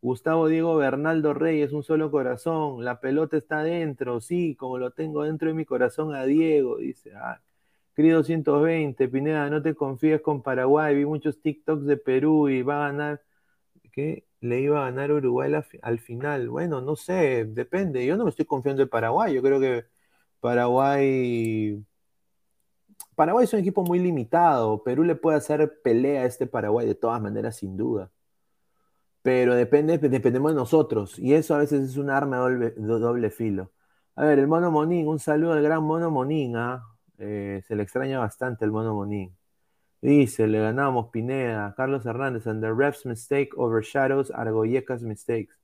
[0.00, 2.84] Gustavo Diego Bernaldo Reyes, un solo corazón.
[2.86, 7.12] La pelota está dentro, sí, como lo tengo dentro de mi corazón a Diego, dice.
[7.14, 7.36] Ay.
[7.98, 10.94] Querido 120, Pineda, no te confíes con Paraguay.
[10.94, 13.22] Vi muchos TikToks de Perú y va a ganar.
[13.92, 14.24] ¿Qué?
[14.40, 16.48] Le iba a ganar Uruguay al final.
[16.48, 18.06] Bueno, no sé, depende.
[18.06, 19.34] Yo no me estoy confiando en Paraguay.
[19.34, 19.86] Yo creo que
[20.38, 21.84] Paraguay.
[23.16, 24.84] Paraguay es un equipo muy limitado.
[24.84, 28.12] Perú le puede hacer pelea a este Paraguay de todas maneras, sin duda.
[29.22, 31.18] Pero depende, dependemos de nosotros.
[31.18, 33.72] Y eso a veces es un arma de doble, filo.
[34.14, 36.56] A ver, el Mono Monín, un saludo al gran Mono Monín.
[36.56, 36.97] ¿ah?
[37.18, 39.36] Se le extraña bastante el mono Monín.
[40.00, 45.54] Dice, le ganamos Pineda, Carlos Hernández, and the ref's mistake overshadows Argoyeca's mistakes.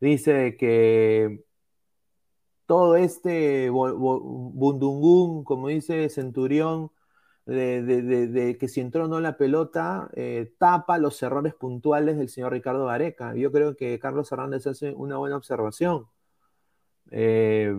[0.00, 1.44] Dice que
[2.66, 6.90] todo este bundungún, como dice Centurión,
[7.46, 12.52] de, que si entró o no la pelota, eh, tapa los errores puntuales del señor
[12.52, 13.34] Ricardo Gareca.
[13.34, 16.06] Yo creo que Carlos Hernández hace una buena observación.
[17.10, 17.74] Eh,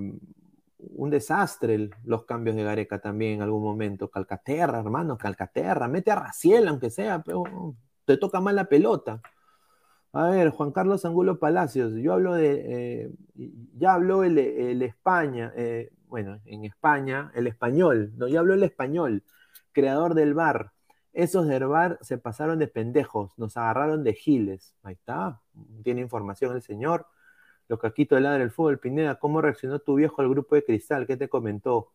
[0.91, 4.09] un desastre los cambios de Gareca también en algún momento.
[4.09, 7.43] Calcaterra, hermano, Calcaterra, mete a Raciel, aunque sea, pero
[8.05, 9.21] te toca mal la pelota.
[10.13, 13.11] A ver, Juan Carlos Angulo Palacios, yo hablo de, eh,
[13.77, 14.37] ya habló el,
[14.83, 15.51] España,
[16.07, 19.23] bueno, en España, el español, no, ya habló el español
[19.73, 20.71] creador del bar.
[21.11, 24.75] Esos del bar se pasaron de pendejos, nos agarraron de giles.
[24.83, 25.41] Ahí está,
[25.83, 27.07] tiene información el señor.
[27.67, 31.07] Lo caquito del ladre del fútbol, Pineda, ¿cómo reaccionó tu viejo al grupo de cristal?
[31.07, 31.91] ¿Qué te comentó?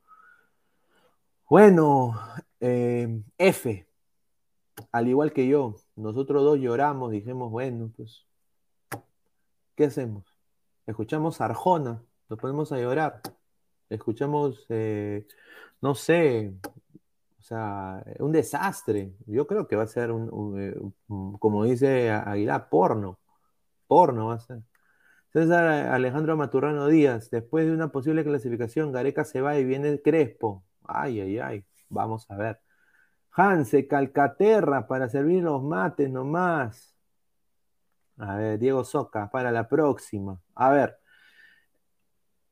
[1.48, 2.14] Bueno,
[2.60, 3.86] eh, F,
[4.92, 8.26] al igual que yo, nosotros dos lloramos, dijimos, bueno, pues,
[9.74, 10.24] ¿qué hacemos?
[10.86, 13.20] Escuchamos Arjona, nos ponemos a llorar.
[13.90, 15.26] Escuchamos, eh,
[15.80, 16.52] no sé,
[17.38, 19.12] o sea, un desastre.
[19.26, 20.74] Yo creo que va a ser un, eh,
[21.38, 23.18] como dice Aguilar, porno.
[23.86, 24.62] Porno va a ser.
[25.32, 30.64] César Alejandro Maturrano Díaz, después de una posible clasificación, Gareca se va y viene Crespo.
[30.84, 31.64] Ay, ay, ay.
[31.90, 32.60] Vamos a ver.
[33.32, 36.96] Hanse, Calcaterra, para servir los mates nomás.
[38.18, 40.40] A ver, Diego Soca, para la próxima.
[40.54, 40.98] A ver.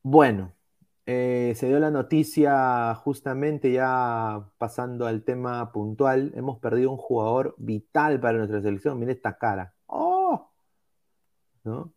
[0.01, 0.53] Bueno,
[1.05, 6.31] eh, se dio la noticia justamente ya pasando al tema puntual.
[6.35, 8.99] Hemos perdido un jugador vital para nuestra selección.
[8.99, 9.73] Mire esta cara.
[9.87, 10.51] ¡Oh!
[11.63, 11.93] ¿No?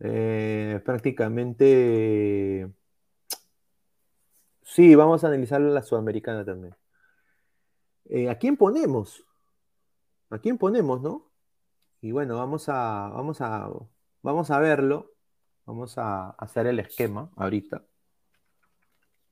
[0.00, 2.72] Eh, prácticamente.
[4.62, 6.74] Sí, vamos a analizar la sudamericana también.
[8.06, 9.24] Eh, ¿A quién ponemos?
[10.30, 11.30] ¿A quién ponemos, no?
[12.00, 13.68] Y bueno, vamos a, vamos a,
[14.22, 15.12] vamos a verlo.
[15.66, 17.84] Vamos a hacer el esquema ahorita.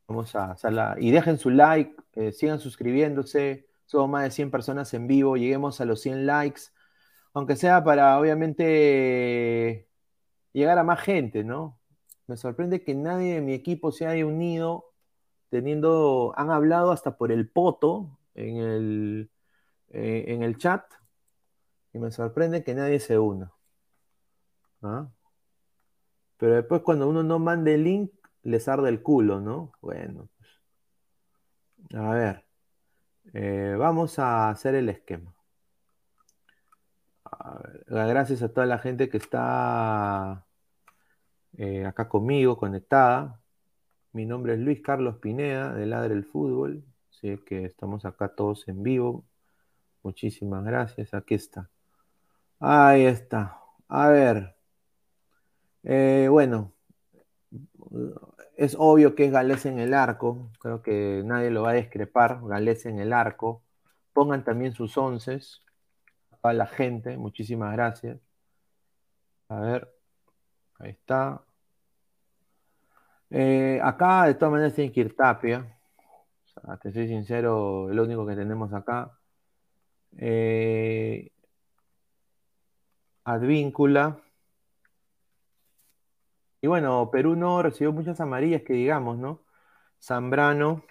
[0.07, 0.97] Vamos a hacerla.
[0.99, 3.69] Y dejen su like, eh, sigan suscribiéndose.
[3.87, 5.37] Somos más de 100 personas en vivo.
[5.37, 6.63] Lleguemos a los 100 likes.
[7.33, 9.86] Aunque sea para, obviamente,
[10.53, 11.79] llegar a más gente, ¿no?
[12.27, 14.93] Me sorprende que nadie de mi equipo se haya unido
[15.51, 16.33] teniendo.
[16.37, 19.31] Han hablado hasta por el poto en el,
[19.91, 20.85] eh, en el chat.
[21.93, 23.53] Y me sorprende que nadie se una.
[24.83, 25.09] ¿Ah?
[26.37, 29.73] Pero después, cuando uno no mande el link, les arde el culo, ¿no?
[29.81, 32.01] Bueno, pues.
[32.01, 32.45] A ver.
[33.33, 35.36] Eh, vamos a hacer el esquema.
[37.87, 40.45] Gracias a toda la gente que está
[41.59, 43.41] eh, acá conmigo, conectada.
[44.13, 46.85] Mi nombre es Luis Carlos Pineda, de Ladre el Fútbol.
[47.11, 49.25] Así que estamos acá todos en vivo.
[50.03, 51.15] Muchísimas gracias.
[51.15, 51.71] Aquí está.
[52.61, 53.59] Ahí está.
[53.89, 54.57] A ver.
[55.83, 56.73] Eh, bueno,
[58.57, 62.41] es obvio que es Galés en el arco, creo que nadie lo va a discrepar,
[62.47, 63.63] Galés en el arco.
[64.13, 65.63] Pongan también sus onces
[66.55, 68.19] la gente, muchísimas gracias.
[69.49, 69.89] A ver,
[70.79, 71.43] ahí está.
[73.31, 75.77] Eh, acá de todas maneras tiene que ir Tapia.
[76.83, 79.19] te soy sincero, lo único que tenemos acá.
[80.19, 81.31] Eh,
[83.25, 84.19] Advíncula.
[86.61, 89.43] Y bueno, Perú no recibió muchas amarillas que digamos, ¿no?
[90.01, 90.85] Zambrano,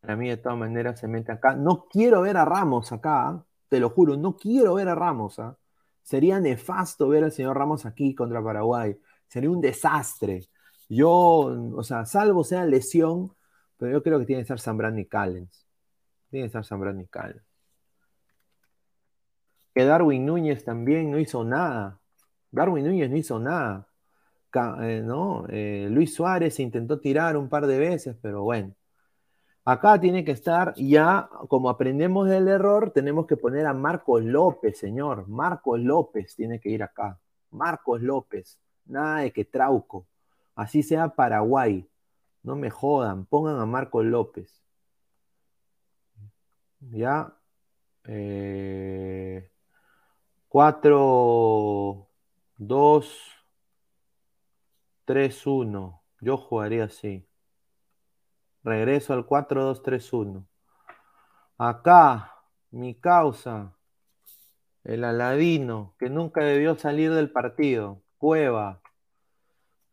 [0.00, 1.54] para mí de todas maneras se mete acá.
[1.54, 3.44] No quiero ver a Ramos acá, ¿ah?
[3.72, 5.38] Te lo juro, no quiero ver a Ramos.
[5.38, 5.56] ¿ah?
[6.02, 8.98] Sería nefasto ver al señor Ramos aquí contra Paraguay.
[9.26, 10.46] Sería un desastre.
[10.90, 11.10] Yo,
[11.74, 13.34] o sea, salvo sea lesión,
[13.78, 15.66] pero yo creo que tiene que estar Zambrano y Callens.
[16.28, 17.42] Tiene que estar Zambrano y Callens.
[19.74, 21.98] Que Darwin Núñez también no hizo nada.
[22.50, 23.88] Darwin Núñez no hizo nada.
[24.82, 25.46] Eh, ¿no?
[25.48, 28.74] Eh, Luis Suárez intentó tirar un par de veces, pero bueno.
[29.64, 34.76] Acá tiene que estar ya, como aprendemos del error, tenemos que poner a Marcos López,
[34.78, 35.28] señor.
[35.28, 37.20] Marcos López tiene que ir acá.
[37.50, 38.58] Marcos López.
[38.86, 40.06] Nada de que Trauco.
[40.56, 41.88] Así sea Paraguay.
[42.42, 43.26] No me jodan.
[43.26, 44.62] Pongan a Marcos López.
[46.80, 47.32] Ya.
[48.04, 49.48] Eh,
[50.48, 52.08] cuatro,
[52.56, 53.32] dos,
[55.06, 56.00] 3-1.
[56.20, 57.26] Yo jugaría así.
[58.64, 60.46] Regreso al 4-2-3-1.
[61.58, 62.34] Acá,
[62.70, 63.72] mi causa,
[64.84, 68.02] el Aladino, que nunca debió salir del partido.
[68.18, 68.80] Cueva.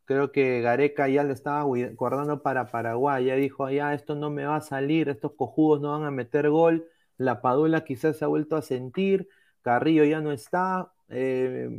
[0.06, 3.26] Creo que Gareca ya le estaba guardando para Paraguay.
[3.26, 6.50] Ya dijo, ya esto no me va a salir, estos cojudos no van a meter
[6.50, 6.88] gol.
[7.18, 9.30] La Padula quizás se ha vuelto a sentir.
[9.62, 10.92] Carrillo ya no está.
[11.10, 11.70] Eh,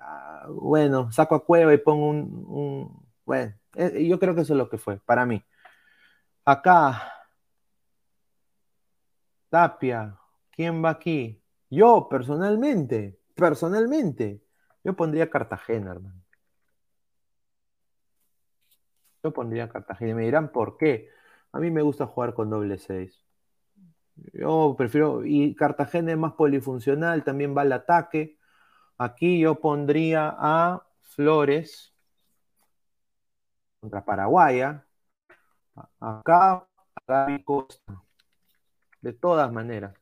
[0.00, 4.58] ah, bueno, saco a Cueva y pongo un, bueno, eh, yo creo que eso es
[4.58, 5.42] lo que fue, para mí.
[6.44, 7.10] Acá,
[9.50, 10.16] Tapia,
[10.50, 11.42] ¿quién va aquí?
[11.68, 14.42] Yo, personalmente, personalmente,
[14.84, 16.22] yo pondría Cartagena, hermano.
[19.22, 20.14] Yo pondría Cartagena.
[20.14, 21.10] Me dirán por qué.
[21.52, 23.26] A mí me gusta jugar con doble 6.
[24.32, 28.38] Yo prefiero, y Cartagena es más polifuncional, también va al ataque.
[28.98, 31.94] Aquí yo pondría a Flores
[33.80, 34.86] contra Paraguaya.
[36.00, 36.66] Acá
[37.08, 38.02] a Costa.
[39.00, 39.94] De todas maneras.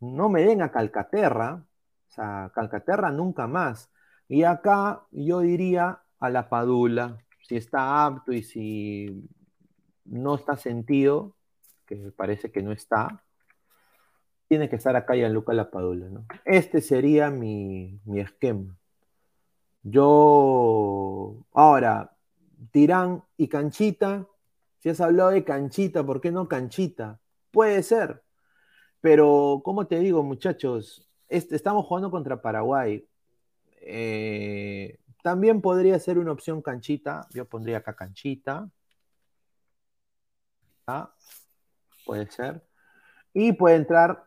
[0.00, 1.64] No me den a Calcaterra.
[2.08, 3.90] O sea, Calcaterra nunca más.
[4.28, 9.28] Y acá yo diría a la Padula, si está apto y si
[10.04, 11.34] no está sentido,
[11.86, 13.22] que parece que no está,
[14.48, 16.08] tiene que estar acá Luca Lapadula.
[16.08, 16.26] ¿no?
[16.44, 18.76] Este sería mi, esquema.
[19.82, 22.14] Yo, ahora,
[22.70, 24.26] Tirán y Canchita,
[24.82, 27.20] si has hablado de Canchita, ¿por qué no Canchita?
[27.52, 28.24] Puede ser,
[29.00, 33.06] pero como te digo, muchachos, estamos jugando contra Paraguay.
[33.80, 37.28] Eh, también podría ser una opción canchita.
[37.32, 38.68] Yo pondría acá canchita.
[40.86, 41.14] ¿Ah?
[42.04, 42.64] Puede ser.
[43.32, 44.26] Y puede entrar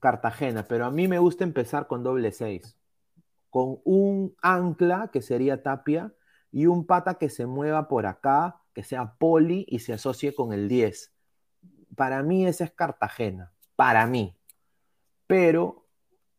[0.00, 2.76] Cartagena, pero a mí me gusta empezar con doble 6.
[3.50, 6.12] Con un ancla, que sería Tapia,
[6.52, 10.52] y un pata que se mueva por acá, que sea poli y se asocie con
[10.52, 11.12] el 10.
[11.96, 13.52] Para mí esa es Cartagena.
[13.76, 14.36] Para mí.
[15.26, 15.86] Pero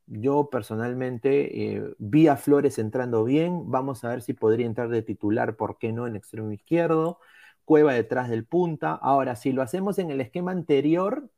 [0.07, 3.69] yo personalmente eh, vi a Flores entrando bien.
[3.69, 6.07] Vamos a ver si podría entrar de titular, ¿por qué no?
[6.07, 7.19] En extremo izquierdo.
[7.65, 8.93] Cueva detrás del punta.
[8.93, 11.29] Ahora, si lo hacemos en el esquema anterior,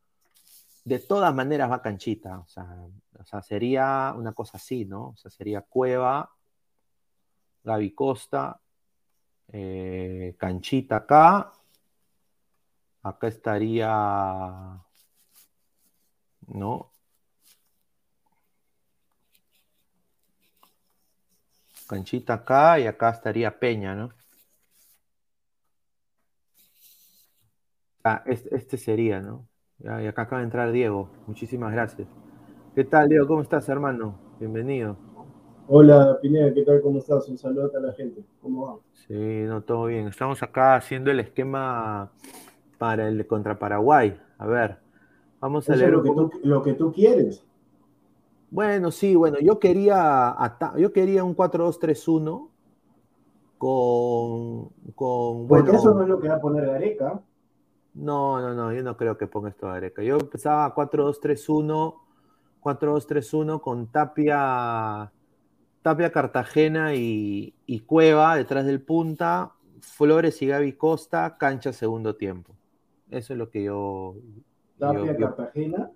[0.86, 2.40] de todas maneras va canchita.
[2.40, 5.10] O sea, sería una cosa así, ¿no?
[5.10, 6.32] O sea, sería Cueva,
[7.64, 8.62] Gaby Costa,
[9.52, 11.52] eh, canchita acá.
[13.04, 13.88] Acá estaría,
[16.48, 16.92] ¿no?
[21.88, 24.10] Canchita acá y acá estaría Peña, ¿no?
[28.04, 29.48] Ah, este, sería, ¿no?
[29.80, 31.10] y acá acaba de entrar Diego.
[31.28, 32.08] Muchísimas gracias.
[32.76, 33.28] ¿Qué tal, Diego?
[33.28, 34.20] ¿Cómo estás, hermano?
[34.40, 35.11] Bienvenido.
[35.74, 36.82] Hola, Pineda, ¿qué tal?
[36.82, 37.30] ¿Cómo estás?
[37.30, 38.22] Un saludo a toda la gente.
[38.42, 38.80] ¿Cómo va?
[38.92, 39.14] Sí,
[39.48, 40.06] no, todo bien.
[40.06, 42.12] Estamos acá haciendo el esquema
[42.78, 44.20] para el contra Paraguay.
[44.38, 44.80] A ver,
[45.40, 45.92] vamos a leer.
[45.92, 47.46] lo, que tú, lo que tú quieres.
[48.50, 50.36] Bueno, sí, bueno, yo quería,
[50.76, 52.50] yo quería un 4-2-3-1
[53.58, 57.22] con, con Porque eso no es lo que va a poner Gareca.
[57.94, 60.04] No, no, no, yo no creo que ponga esto Gareca.
[60.04, 61.96] Yo empezaba 4-2-3-1,
[62.62, 65.10] 4-2-3-1 con Tapia,
[65.82, 72.56] Tapia Cartagena y, y, Cueva detrás del punta, Flores y Gaby Costa, cancha segundo tiempo.
[73.10, 74.16] Eso es lo que yo...
[74.78, 75.92] Tapia Cartagena.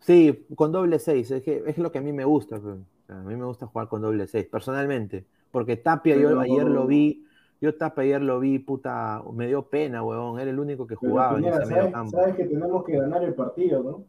[0.00, 2.56] Sí, con doble 6, es, que, es lo que a mí me gusta.
[2.56, 5.26] a mí me gusta jugar con doble 6, personalmente.
[5.50, 7.26] Porque Tapia, yo ayer lo vi,
[7.60, 10.40] yo Tapia ayer lo vi, puta, me dio pena, huevón.
[10.40, 12.10] Era el único que jugaba en ese sabes, campo.
[12.10, 14.04] Sabes que tenemos que ganar el partido, ¿no?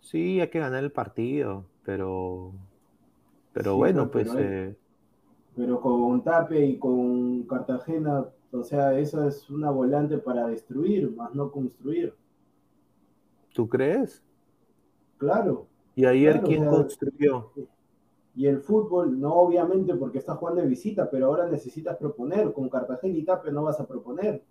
[0.00, 2.52] Sí, hay que ganar el partido, pero.
[3.52, 4.28] Pero bueno, pues.
[4.30, 4.76] Pero, eh,
[5.54, 11.34] pero con Tapia y con Cartagena, o sea, eso es una volante para destruir, más
[11.34, 12.14] no construir.
[13.52, 14.22] ¿Tú crees?
[15.18, 15.66] Claro.
[15.94, 17.50] ¿Y ayer quién construyó?
[18.34, 22.52] Y el fútbol, no obviamente porque está jugando de visita, pero ahora necesitas proponer.
[22.52, 24.42] Con Cartagena y Tapia no vas a proponer.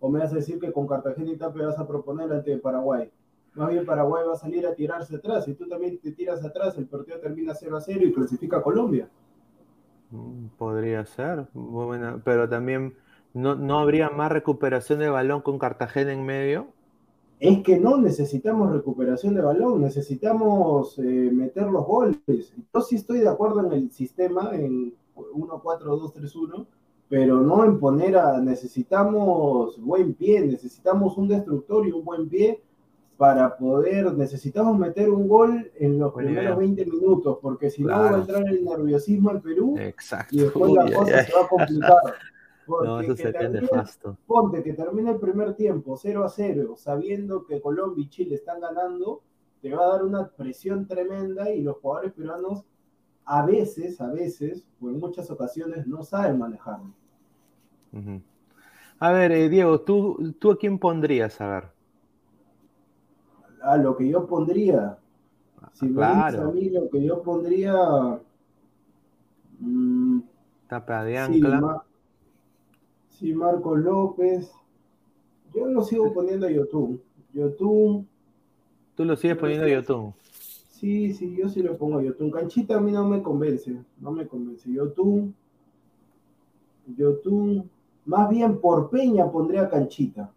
[0.00, 3.10] O me vas a decir que con Cartagena y Tapia vas a proponer ante Paraguay.
[3.58, 5.44] Más bien Paraguay va a salir a tirarse atrás.
[5.44, 8.62] Si tú también te tiras atrás, el partido termina 0 a 0 y clasifica a
[8.62, 9.08] Colombia.
[10.10, 12.94] Mm, podría ser, buena, pero también
[13.34, 16.68] no, no habría más recuperación de balón con Cartagena en medio
[17.40, 22.52] es que no necesitamos recuperación de balón, necesitamos eh, meter los goles.
[22.74, 26.66] Yo sí estoy de acuerdo en el sistema, en 1-4-2-3-1,
[27.08, 32.60] pero no en poner a, necesitamos buen pie, necesitamos un destructor y un buen pie
[33.18, 38.14] para poder, necesitamos meter un gol en los primeros 20 minutos, porque si no va
[38.14, 39.76] a entrar el nerviosismo en Perú
[40.30, 41.96] y después la cosa se va a complicar.
[42.68, 43.32] no, eso se
[44.24, 48.60] Ponte que termine el primer tiempo 0 a 0, sabiendo que Colombia y Chile están
[48.60, 49.22] ganando,
[49.60, 52.64] te va a dar una presión tremenda y los jugadores peruanos
[53.24, 56.94] a veces, a veces, o en muchas ocasiones, no saben manejarlo.
[59.00, 61.40] A ver, eh, Diego, ¿tú, ¿tú a quién pondrías?
[61.40, 61.77] A ver.
[63.62, 64.98] A lo que yo pondría.
[65.72, 68.20] Si me dices a mí lo que yo pondría,
[69.60, 70.20] Mm,
[70.68, 71.82] Tapa de ancla.
[73.08, 74.52] Sí, Marcos López.
[75.54, 77.02] Yo lo sigo poniendo a YouTube.
[77.32, 78.06] YouTube.
[78.94, 80.14] ¿Tú lo sigues poniendo a YouTube?
[80.70, 82.32] Sí, sí, yo sí lo pongo a YouTube.
[82.32, 83.82] Canchita a mí no me convence.
[83.98, 84.70] No me convence.
[84.70, 85.32] YouTube.
[86.96, 87.64] YouTube.
[88.04, 90.30] Más bien por Peña pondría Canchita.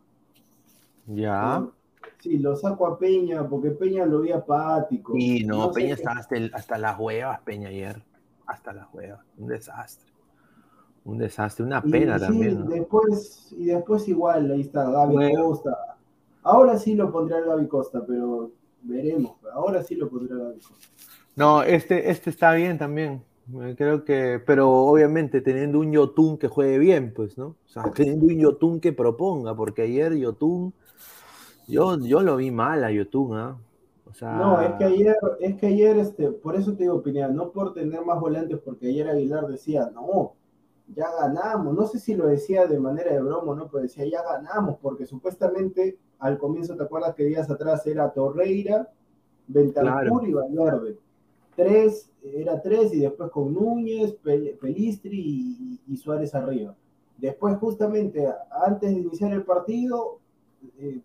[1.08, 1.62] Ya.
[1.64, 1.81] Sí,
[2.24, 5.14] lo saco a Peña porque Peña lo vi apático.
[5.14, 8.02] Sí, no, Peña estaba hasta, hasta, las huevas, Peña ayer.
[8.46, 9.22] Hasta las huevas.
[9.38, 10.12] Un desastre.
[11.04, 12.68] Un desastre, una pena también.
[12.68, 15.98] Después, y después igual, ahí está Gaby Costa.
[16.44, 18.52] Ahora sí lo pondré a Gaby Costa, pero
[18.84, 19.38] veremos.
[19.54, 20.88] Ahora sí lo pondré a Gaby Costa.
[21.36, 23.24] No, este, este está bien también.
[23.76, 27.48] Creo que, pero obviamente teniendo un Yotun que juegue bien, pues, ¿no?
[27.48, 30.74] O sea, teniendo un Yotun que proponga, porque ayer Yotun
[31.72, 33.58] yo, yo lo vi mal a YouTube, ¿ah?
[34.20, 37.74] No, es que ayer, es que ayer, este, por eso te digo opinión, no por
[37.74, 40.34] tener más volantes, porque ayer Aguilar decía, no,
[40.94, 43.70] ya ganamos, no sé si lo decía de manera de broma, ¿no?
[43.70, 48.90] Pero decía, ya ganamos, porque supuestamente al comienzo, ¿te acuerdas que días atrás era Torreira,
[49.48, 50.98] Bentancur y Valverde?
[51.56, 56.76] Tres, era tres, y después con Núñez, Pelistri y, Suárez arriba.
[57.18, 58.28] Después, justamente,
[58.66, 60.20] antes de iniciar el partido,
[60.78, 61.02] eh,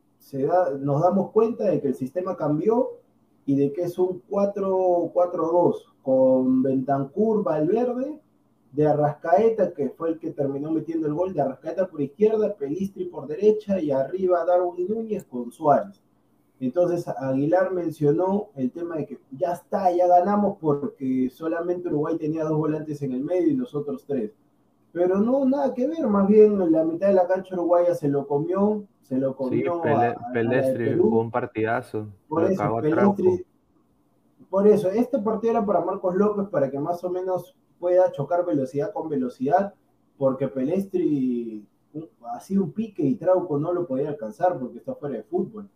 [0.80, 2.98] nos damos cuenta de que el sistema cambió
[3.44, 8.20] y de que es un 4-4-2 con Bentancur, Valverde,
[8.72, 13.06] de Arrascaeta, que fue el que terminó metiendo el gol, de Arrascaeta por izquierda, Pelistri
[13.06, 16.02] por derecha y arriba Darwin Núñez con Suárez.
[16.58, 22.44] Entonces Aguilar mencionó el tema de que ya está, ya ganamos porque solamente Uruguay tenía
[22.44, 24.32] dos volantes en el medio y nosotros tres.
[24.96, 28.26] Pero no, nada que ver, más bien la mitad de la cancha uruguaya se lo
[28.26, 29.82] comió, se lo comió.
[29.82, 29.90] Sí,
[30.32, 32.06] Pelestri jugó un partidazo.
[32.26, 33.44] Por eso, Pelestri,
[34.48, 38.46] por eso, este partido era para Marcos López para que más o menos pueda chocar
[38.46, 39.74] velocidad con velocidad,
[40.16, 41.62] porque Pelestri
[42.34, 45.68] hacía un pique y Trauco no lo podía alcanzar porque está fuera de fútbol.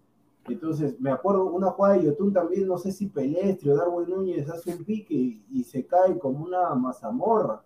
[0.48, 4.48] Entonces, me acuerdo una jugada de Yotun también, no sé si Pelestri o Darwin Núñez
[4.48, 7.60] hace un pique y, y se cae como una mazamorra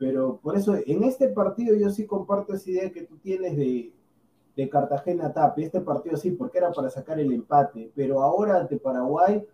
[0.00, 3.92] pero por eso, en este partido yo sí comparto esa idea que tú tienes de,
[4.56, 5.64] de Cartagena Tapi.
[5.64, 7.92] Este partido sí, porque era para sacar el empate.
[7.94, 9.46] Pero ahora ante Paraguay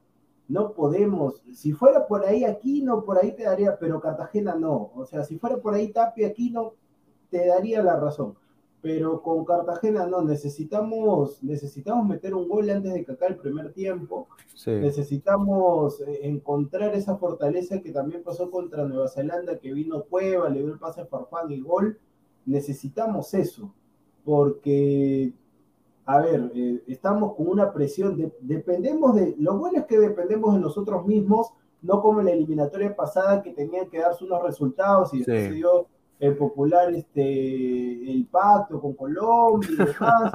[0.47, 1.43] no podemos.
[1.53, 4.93] Si fuera por ahí aquí, no, por ahí te daría, pero Cartagena no.
[4.95, 6.75] O sea, si fuera por ahí Tapi aquí, no,
[7.29, 8.37] te daría la razón
[8.87, 13.73] pero con Cartagena no, necesitamos, necesitamos meter un gol antes de que acabe el primer
[13.73, 14.29] tiempo.
[14.65, 20.63] Necesitamos eh, encontrar esa fortaleza que también pasó contra Nueva Zelanda, que vino Cueva, le
[20.63, 21.99] dio el pase a Farfán y gol.
[22.45, 23.75] Necesitamos eso,
[24.25, 25.33] porque,
[26.05, 30.61] a ver, eh, estamos con una presión, dependemos de, lo bueno es que dependemos de
[30.61, 31.49] nosotros mismos,
[31.83, 35.55] no como en la eliminatoria pasada que tenían que darse unos resultados y después se
[35.55, 40.33] dio el popular este el pacto con Colombia y demás,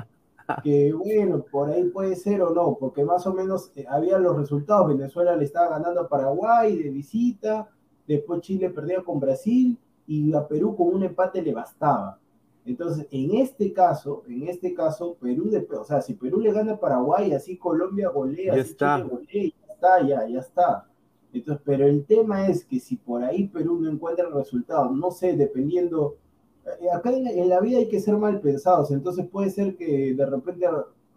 [0.63, 4.37] que bueno, por ahí puede ser o no, porque más o menos eh, había los
[4.37, 7.69] resultados, Venezuela le estaba ganando a Paraguay de visita,
[8.07, 9.77] después Chile perdía con Brasil
[10.07, 12.17] y a Perú con un empate le bastaba.
[12.63, 16.73] Entonces, en este caso, en este caso, Perú, de, o sea, si Perú le gana
[16.73, 18.97] a Paraguay, así Colombia golea, ya está.
[18.97, 20.90] Chile golea, ya está, ya, ya está.
[21.33, 25.11] Entonces, pero el tema es que si por ahí Perú no encuentra el resultado, no
[25.11, 26.17] sé, dependiendo,
[26.65, 30.25] eh, acá en, la vida hay que ser mal pensados, entonces puede ser que de
[30.25, 30.67] repente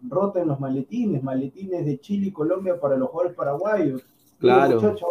[0.07, 4.05] roten los maletines, maletines de Chile y Colombia para los jugadores paraguayos.
[4.39, 4.75] Claro.
[4.75, 5.09] muchachos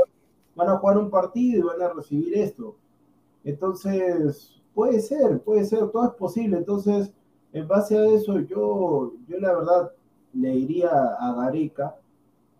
[0.55, 2.77] van a jugar un partido y van a recibir esto.
[3.43, 6.57] Entonces, puede ser, puede ser, todo es posible.
[6.57, 7.13] Entonces,
[7.53, 9.93] en base a eso, yo, yo la verdad
[10.33, 11.97] le iría a Gareca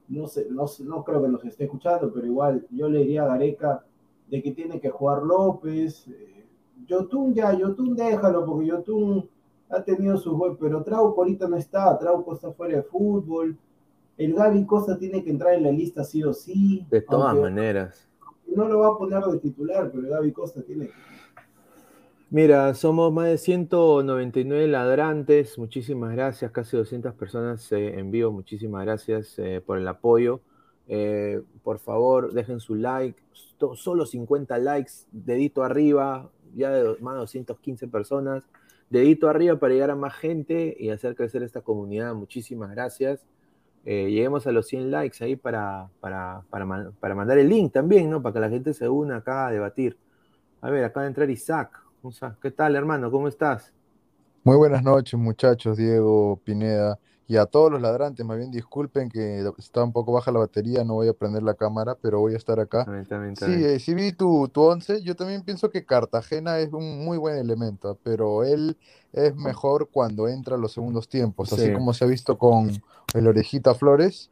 [0.09, 3.29] no sé, no, no creo que nos esté escuchando, pero igual yo le diría a
[3.29, 3.85] Gareca
[4.29, 6.07] de que tiene que jugar López.
[6.09, 6.47] Eh,
[6.87, 9.29] Yotun ya, Yotun déjalo, porque Yotun
[9.71, 13.57] ha tenido su gol, pero Trauco ahorita no está, Trauco está fuera de fútbol.
[14.17, 16.87] El Gaby Costa tiene que entrar en la lista sí o sí.
[16.91, 18.09] De todas maneras.
[18.47, 20.93] No lo va a poner de titular, pero el Gaby Costa tiene que
[22.35, 25.57] Mira, somos más de 199 ladrantes.
[25.57, 28.33] Muchísimas gracias, casi 200 personas eh, en vivo.
[28.33, 30.41] Muchísimas gracias eh, por el apoyo.
[30.89, 33.23] Eh, por favor, dejen su like.
[33.77, 38.43] Solo 50 likes, dedito arriba, ya de más de 215 personas.
[38.91, 42.17] Dedito arriba para llegar a más gente y hacer crecer esta comunidad.
[42.17, 43.25] Muchísimas gracias.
[43.85, 48.21] lleguemos a los 100 likes ahí para, para, para, para mandar el link también, ¿no?
[48.21, 49.97] Para que la gente se una acá a debatir.
[50.61, 51.84] A ver, acaba de entrar Isaac.
[52.43, 53.11] ¿Qué tal, hermano?
[53.11, 53.73] ¿Cómo estás?
[54.43, 56.99] Muy buenas noches, muchachos, Diego, Pineda.
[57.27, 60.85] y a todos los ladrantes, más bien disculpen que está un poco baja la batería,
[60.85, 62.85] no voy a prender la cámara, pero voy a estar acá.
[63.37, 67.17] sí, eh, sí vi tu, tu once, yo también pienso que Cartagena es un muy
[67.17, 68.77] buen elemento, pero él
[69.15, 72.71] es mejor cuando entra a los segundos tiempos, así como se ha visto con
[73.15, 74.29] el Orejita Flores,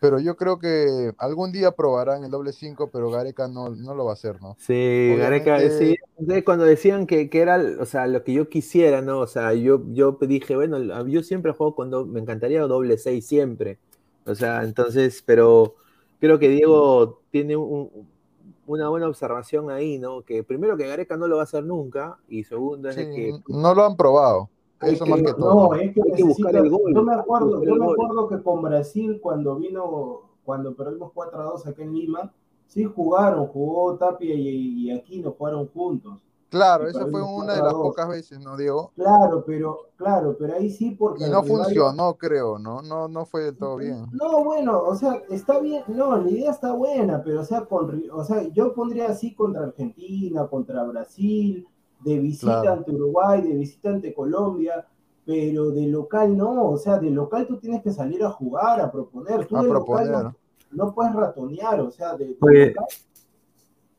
[0.00, 4.06] pero yo creo que algún día probarán el doble 5, pero Gareca no, no, lo
[4.06, 4.56] va a hacer, ¿no?
[4.58, 5.96] Sí, Gareca, sí,
[6.42, 9.20] cuando decían que, que, era, o sea, lo que yo quisiera, ¿no?
[9.20, 13.78] O sea, yo, yo dije, bueno, yo siempre juego cuando me encantaría doble 6 siempre.
[14.24, 15.74] O sea, entonces, pero
[16.18, 20.22] creo que Diego tiene una buena observación ahí, ¿no?
[20.22, 23.38] Que primero que Gareca no lo va a hacer nunca, y segundo es que...
[23.48, 24.48] No lo han probado.
[24.80, 25.54] Eso más que todo.
[25.54, 26.94] No, es que, buscar el gol.
[26.94, 31.44] Yo me acuerdo, yo me acuerdo que con Brasil, cuando vino, cuando perdimos 4 a
[31.44, 32.32] 2 acá en Lima,
[32.66, 36.22] sí jugaron, jugó Tapia y, y Aquino, jugaron juntos.
[36.50, 38.90] Claro, esa fue una de las pocas veces, ¿no, Diego?
[38.96, 41.24] Claro, pero, claro, pero ahí sí porque.
[41.24, 42.82] Y no funcionó, creo, ¿no?
[42.82, 44.06] No, no fue del todo bien.
[44.12, 48.02] No, bueno, o sea, está bien, no, la idea está buena, pero o sea, con,
[48.12, 51.68] o sea, yo pondría así contra Argentina, contra Brasil,
[52.04, 54.86] de visita ante Uruguay, de visita ante Colombia,
[55.24, 58.90] pero de local no, o sea, de local tú tienes que salir a jugar, a
[58.90, 60.06] proponer, tú a de proponer.
[60.06, 60.36] local
[60.72, 62.74] no, puedes ratonear, o sea, de, oye,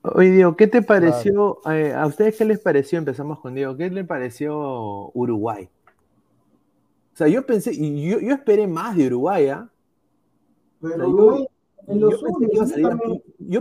[0.01, 3.89] oye, Diego, ¿qué te pareció, eh, a ustedes qué les pareció, empezamos con Diego, qué
[3.89, 5.69] les pareció Uruguay?
[7.13, 9.69] O sea, yo pensé, yo, yo esperé más de Uruguay, ¿ah?
[10.79, 11.47] Pero
[11.87, 12.05] yo,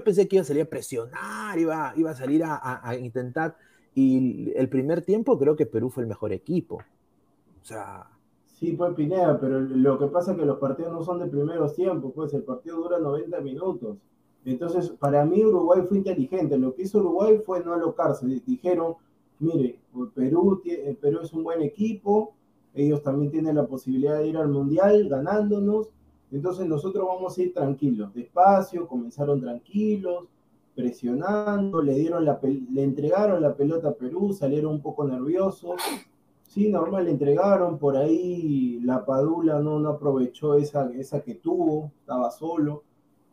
[0.04, 3.56] pensé que iba a salir a presionar, iba, iba a salir a intentar
[3.94, 6.76] y el primer tiempo creo que Perú fue el mejor equipo.
[6.76, 8.06] O sea.
[8.46, 11.74] Sí, pues Pineda, pero lo que pasa es que los partidos no son de primeros
[11.74, 13.96] tiempos, pues el partido dura 90 minutos.
[14.44, 16.58] Entonces, para mí Uruguay fue inteligente.
[16.58, 18.26] Lo que hizo Uruguay fue no alocarse.
[18.26, 18.96] Dijeron,
[19.38, 19.78] mire,
[20.14, 20.62] Perú,
[21.00, 22.34] Perú es un buen equipo,
[22.74, 25.88] ellos también tienen la posibilidad de ir al Mundial ganándonos,
[26.30, 30.26] entonces nosotros vamos a ir tranquilos, despacio, comenzaron tranquilos,
[30.74, 35.80] presionando, le dieron la le entregaron la pelota a Perú, salieron un poco nerviosos.
[36.42, 41.92] Sí, normal, le entregaron, por ahí la Padula no, no aprovechó esa, esa que tuvo,
[42.00, 42.82] estaba solo.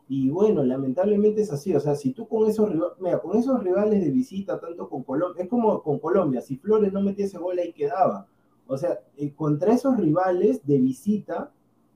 [0.10, 4.02] Y bueno, lamentablemente es así, o sea, si tú con esos, mira, con esos rivales
[4.02, 7.60] de visita, tanto con Colombia, es como con Colombia, si Flores no metía ese gol
[7.60, 8.28] ahí quedaba.
[8.68, 11.52] O sea, eh, contra esos rivales de visita,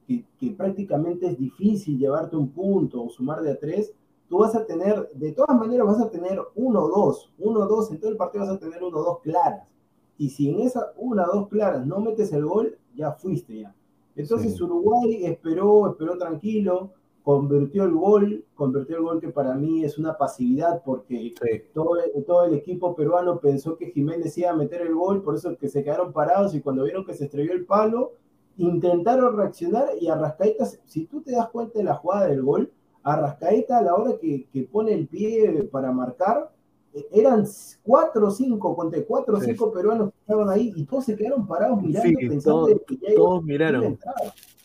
[0.07, 3.93] que, que, prácticamente es difícil llevarte un punto o sumar de a tres,
[4.31, 7.67] tú vas a tener, de todas maneras vas a tener uno o dos, uno o
[7.67, 9.69] dos, en todo el partido vas a tener uno o dos claras.
[10.17, 13.75] Y si en esa una o dos claras no metes el gol, ya fuiste ya.
[14.15, 16.91] Entonces Uruguay esperó, esperó tranquilo,
[17.23, 21.33] convirtió el gol, convirtió el gol que para mí es una pasividad porque
[21.73, 25.57] todo, todo, el equipo peruano pensó que Jiménez iba a meter el gol, por eso
[25.57, 28.13] que se quedaron parados y cuando vieron que se estrelló el palo,
[28.55, 32.71] intentaron reaccionar y a Rascaeta, si tú te das cuenta de la jugada del gol,
[33.03, 36.51] Arrascaeta a la hora que, pone el pie para marcar,
[36.93, 37.45] eh, eran
[37.83, 41.47] cuatro o cinco, conté cuatro o cinco peruanos que estaban ahí y todos se quedaron
[41.47, 43.97] parados mirando pensando que ya todos miraron.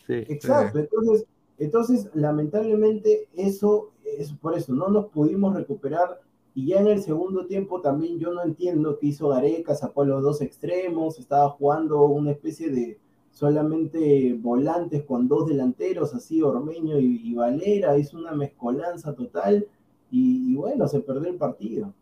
[0.07, 1.25] Exacto, entonces,
[1.57, 6.21] entonces lamentablemente eso es por eso, no nos pudimos recuperar
[6.53, 10.05] y ya en el segundo tiempo también yo no entiendo qué hizo Gareca, sacó a
[10.05, 12.99] los dos extremos, estaba jugando una especie de,
[13.37, 19.67] solamente volantes con dos delanteros, así Ormeño y, Valera, es una mezcolanza total
[20.09, 21.93] y, bueno, se perdió el partido.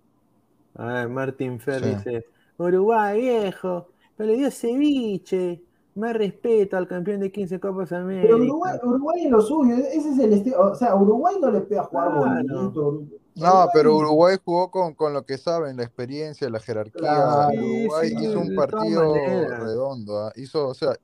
[0.77, 2.25] Ah, Martín Fer dice,
[2.57, 5.61] Uruguay viejo, pero le dio ceviche,
[5.95, 8.27] más respeto al campeón de 15 Copas América.
[8.27, 11.59] Pero Uruguay, Uruguay es lo suyo, ese es el estilo, o sea, Uruguay no le
[11.61, 13.03] pega jugar bonito.
[13.35, 17.49] No, pero Uruguay jugó con, con, lo que saben, la experiencia, la jerarquía.
[17.49, 20.19] Uruguay hizo un partido redondo.
[20.19, 20.31] ¿ah?
[20.37, 20.95] Hizo, o sea,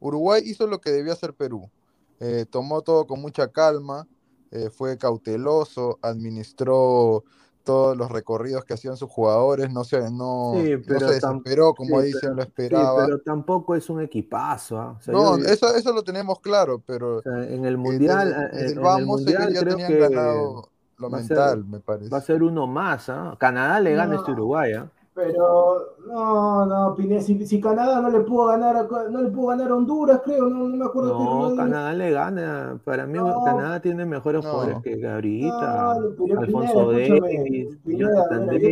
[0.00, 1.70] Uruguay hizo lo que debía hacer Perú.
[2.18, 4.06] Eh, tomó todo con mucha calma,
[4.50, 7.24] eh, fue cauteloso, administró
[7.62, 13.04] todos los recorridos que hacían sus jugadores, no se, no, desesperó como dicen, lo esperaba.
[13.04, 14.78] pero tampoco es un equipazo.
[14.78, 14.98] ¿ah?
[15.06, 18.50] no, eso, eso lo tenemos claro, pero en el Mundial,
[18.82, 22.10] vamos, ya tenían ganado lo mental, me parece.
[22.10, 23.34] Va a ser uno más, ¿ah?
[23.38, 24.90] Canadá le gana a este Uruguay, ¿ah?
[25.20, 29.70] Pero no, no, Pineda, si, Canadá no le pudo ganar a, no le pudo ganar
[29.70, 31.18] a Honduras, creo, no, no me acuerdo.
[31.18, 32.80] No, Canadá le gana.
[32.84, 35.92] Para mí Canadá tiene mejores jugadores que ahorita.
[35.92, 38.08] Alfonso Davis, yo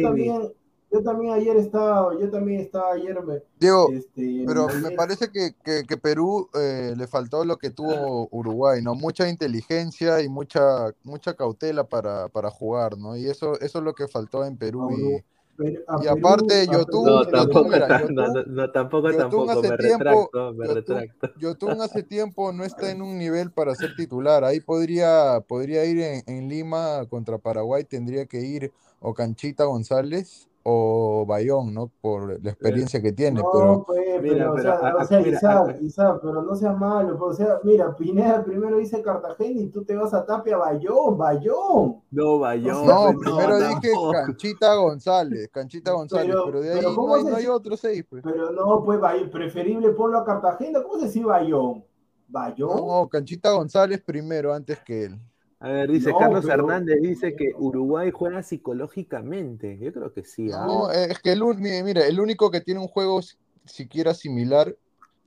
[0.03, 0.53] también,
[0.91, 3.19] yo también ayer estaba, yo también estaba ayer.
[3.61, 8.81] Diego, este, pero me parece que, que, Perú eh, le faltó lo que tuvo Uruguay,
[8.83, 8.95] ¿no?
[8.95, 13.17] Mucha inteligencia y mucha, mucha cautela para, para jugar, ¿no?
[13.17, 14.89] Y eso, eso es lo que faltó en Perú.
[14.93, 15.23] Y,
[15.59, 17.05] y aparte, Yotun.
[17.05, 19.63] No, tampoco, no, tampoco, tampoco.
[19.63, 21.31] Me retracto, me retracto.
[21.39, 24.45] Yotun hace tiempo no está en un nivel para ser titular.
[24.45, 30.49] Ahí podría, podría ir en, en Lima contra Paraguay, tendría que ir o Canchita González
[30.71, 31.91] o Bayón, ¿no?
[32.01, 33.41] Por la experiencia que tiene.
[33.41, 33.85] No, pero...
[33.87, 37.19] Pues, pero, o sea, o sea Isaac, Isaac, pero no seas malo.
[37.19, 41.17] Pues, o sea, mira, Pineda primero dice Cartagena y tú te vas a Tapia Bayón,
[41.17, 42.03] Bayón.
[42.11, 42.87] No, Bayón.
[42.87, 47.77] no, primero dije Canchita González, Canchita González, pero, de ahí no hay, no hay otro
[47.77, 48.23] seis, pues.
[48.23, 49.01] Pero no, pues
[49.31, 50.83] preferible ponlo a Cartagena.
[50.83, 51.83] ¿Cómo se dice Bayón?
[52.29, 52.77] Bayón.
[52.77, 55.19] No, Canchita González primero antes que él.
[55.61, 59.77] A ver, dice Carlos Hernández, dice que Uruguay juega psicológicamente.
[59.81, 60.51] Yo creo que sí.
[60.53, 60.65] ¿ah?
[60.67, 63.21] No, es que el, mira, el único que tiene un juego
[63.65, 64.77] siquiera similar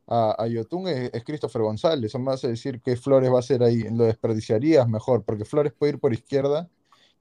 [0.07, 2.11] a, a Yotun es, Christopher González.
[2.11, 5.73] Son más a decir que Flores va a ser ahí, lo desperdiciarías mejor, porque Flores
[5.73, 6.69] puede ir por izquierda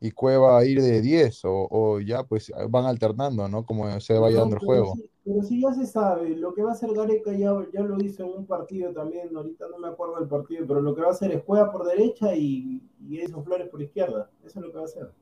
[0.01, 3.65] y Cueva a ir de 10, o, ya pues van alternando, ¿no?
[3.65, 4.95] Como se vaya dando el juego.
[5.25, 8.25] pero sí ya se sabe, lo que va a hacer Gareca ya, ya lo hizo
[8.25, 11.13] en un partido también, ahorita no me acuerdo del partido, pero lo que va a
[11.13, 14.83] hacer es Cueva por derecha y, y Flores por izquierda, eso es lo que va
[14.83, 15.13] a hacer.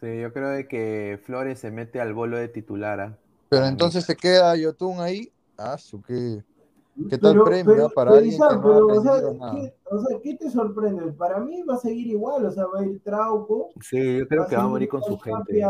[0.00, 3.00] Sí, yo creo de que Flores se mete al bolo de titular.
[3.00, 3.18] ¿ah?
[3.48, 6.44] Pero entonces se queda Yotun ahí, ah, su que
[7.08, 9.20] ¿Qué tal premio para alguien que no o, sea,
[9.52, 11.12] ¿qué, o sea, ¿qué te sorprende?
[11.12, 13.68] Para mí va a seguir igual, o sea, va a ir Trauco.
[13.80, 15.62] Sí, yo creo que va a morir con su gente.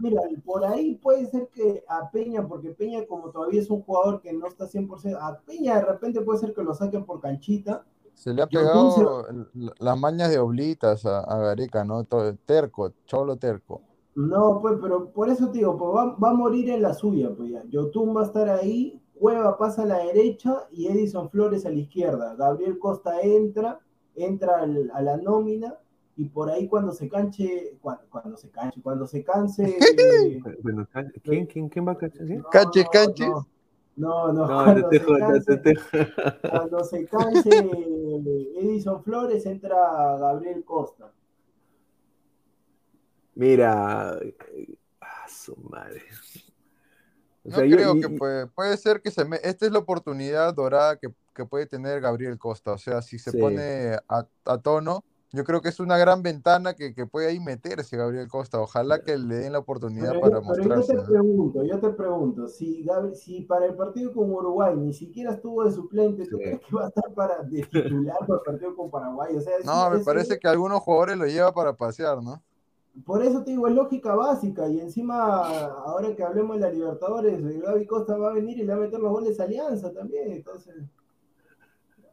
[0.00, 4.20] Mira, por ahí puede ser que a Peña, porque Peña como todavía es un jugador
[4.20, 7.84] que no está 100%, a Peña de repente puede ser que lo saquen por canchita.
[8.12, 9.26] Se le ha pegado
[9.78, 12.04] las mañas de oblitas a, Gareca, ¿no?
[12.04, 13.82] Todo, terco, cholo terco.
[14.16, 17.52] No, pues, pero por eso, tío, pues va, va, a morir en la suya, pues
[17.52, 17.62] ya.
[17.68, 21.76] Yotun va a estar ahí Cueva pasa a la derecha y Edison Flores a la
[21.76, 22.34] izquierda.
[22.36, 23.80] Gabriel Costa entra,
[24.14, 25.76] entra a la nómina
[26.16, 29.78] y por ahí cuando se canche, cuando, se canche, cuando se canse.
[31.22, 32.42] ¿quién, quién, quién va a canche?
[32.50, 33.26] canche, canche.
[33.96, 35.76] No, no, cuando, se canse,
[36.48, 37.50] cuando se canse
[38.56, 41.12] Edison Flores entra Gabriel Costa.
[43.34, 44.18] Mira,
[45.00, 46.02] a su madre.
[47.48, 51.08] No creo que puede, puede ser que se me, esta es la oportunidad dorada que,
[51.34, 52.72] que puede tener Gabriel Costa.
[52.72, 56.74] O sea, si se pone a, a, tono, yo creo que es una gran ventana
[56.74, 58.60] que, que, puede ahí meterse Gabriel Costa.
[58.60, 60.94] Ojalá que le den la oportunidad para mostrarse.
[60.94, 65.32] Yo te pregunto, yo te pregunto, si, si para el partido con Uruguay ni siquiera
[65.32, 68.76] estuvo de suplente, ¿tú crees que va a estar para de titular para el partido
[68.76, 69.36] con Paraguay?
[69.36, 72.42] O sea, no, me parece que algunos jugadores lo lleva para pasear, ¿no?
[73.04, 74.68] Por eso te digo, es lógica básica.
[74.68, 78.72] Y encima, ahora que hablemos de la Libertadores, Gaby Costa va a venir y le
[78.72, 80.32] va a meter los goles a Alianza también.
[80.32, 80.74] Entonces.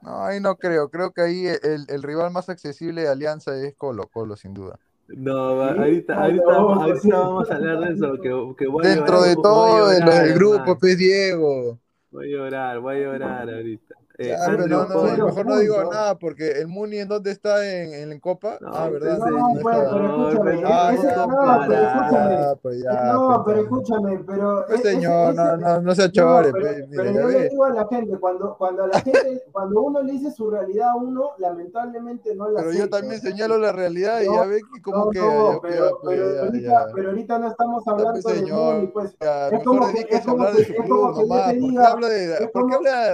[0.01, 0.89] No, ahí no creo.
[0.89, 4.79] Creo que ahí el, el rival más accesible de Alianza es Colo Colo, sin duda.
[5.07, 8.13] No, ahorita, ahorita, ahorita, vamos a hablar de eso.
[8.21, 11.79] Que, que voy Dentro de todo, de los del grupo, pues Diego.
[12.11, 13.95] Voy a llorar, voy a llorar ahorita.
[14.17, 14.33] Eh,
[14.69, 18.57] no, no, mejor no digo nada porque el Muni en dónde está en, en Copa.
[18.65, 19.17] ah, ¿verdad?
[19.17, 20.61] No, pues, pero escúchame.
[20.61, 20.79] no,
[21.67, 23.11] pero escúchame.
[23.11, 24.65] no, pero escúchame, pero.
[24.67, 26.53] Pues, señor, no, no, no se chore.
[26.53, 30.01] Pero, pero yo le digo a la gente, cuando, cuando a la gente, cuando uno
[30.01, 34.21] le dice su realidad a uno, lamentablemente no la Pero yo también señalo la realidad
[34.21, 35.19] y ya ve que como que.
[35.61, 39.17] pero, pero, ahorita, pero ahorita no estamos pues, hablando de Muni, pues.
[39.51, 40.07] Es como que.
[40.09, 40.73] Es como que.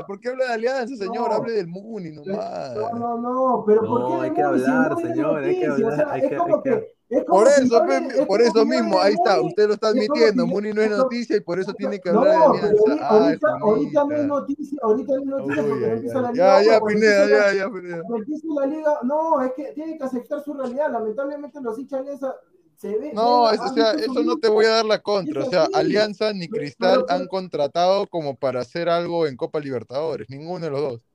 [0.05, 0.90] ¿Por qué habla de Alianza?
[0.97, 2.75] Señor, hable del Muni nomás.
[2.75, 4.13] No, no, no, pero ¿por qué?
[4.25, 6.19] hay que hablar, señor, hay que hablar.
[6.19, 6.95] es como que,
[7.27, 7.83] por eso,
[8.25, 11.59] por eso mismo, ahí está, usted lo está admitiendo, Muni no es noticia y por
[11.59, 13.07] eso tiene que hablar de Alianza.
[13.07, 16.61] Ahorita, ahorita no es noticia, ahorita no es noticia porque no empieza la liga.
[16.63, 18.01] Ya, ya, Pineda, ya, ya, Pineda.
[18.15, 22.05] Empieza la liga, no, es que tiene que aceptar su realidad, lamentablemente los hinchas
[23.13, 25.43] no, o sea, eso no te voy a dar la contra.
[25.43, 30.65] O sea, Alianza ni Cristal han contratado como para hacer algo en Copa Libertadores, ninguno
[30.65, 31.10] de los dos.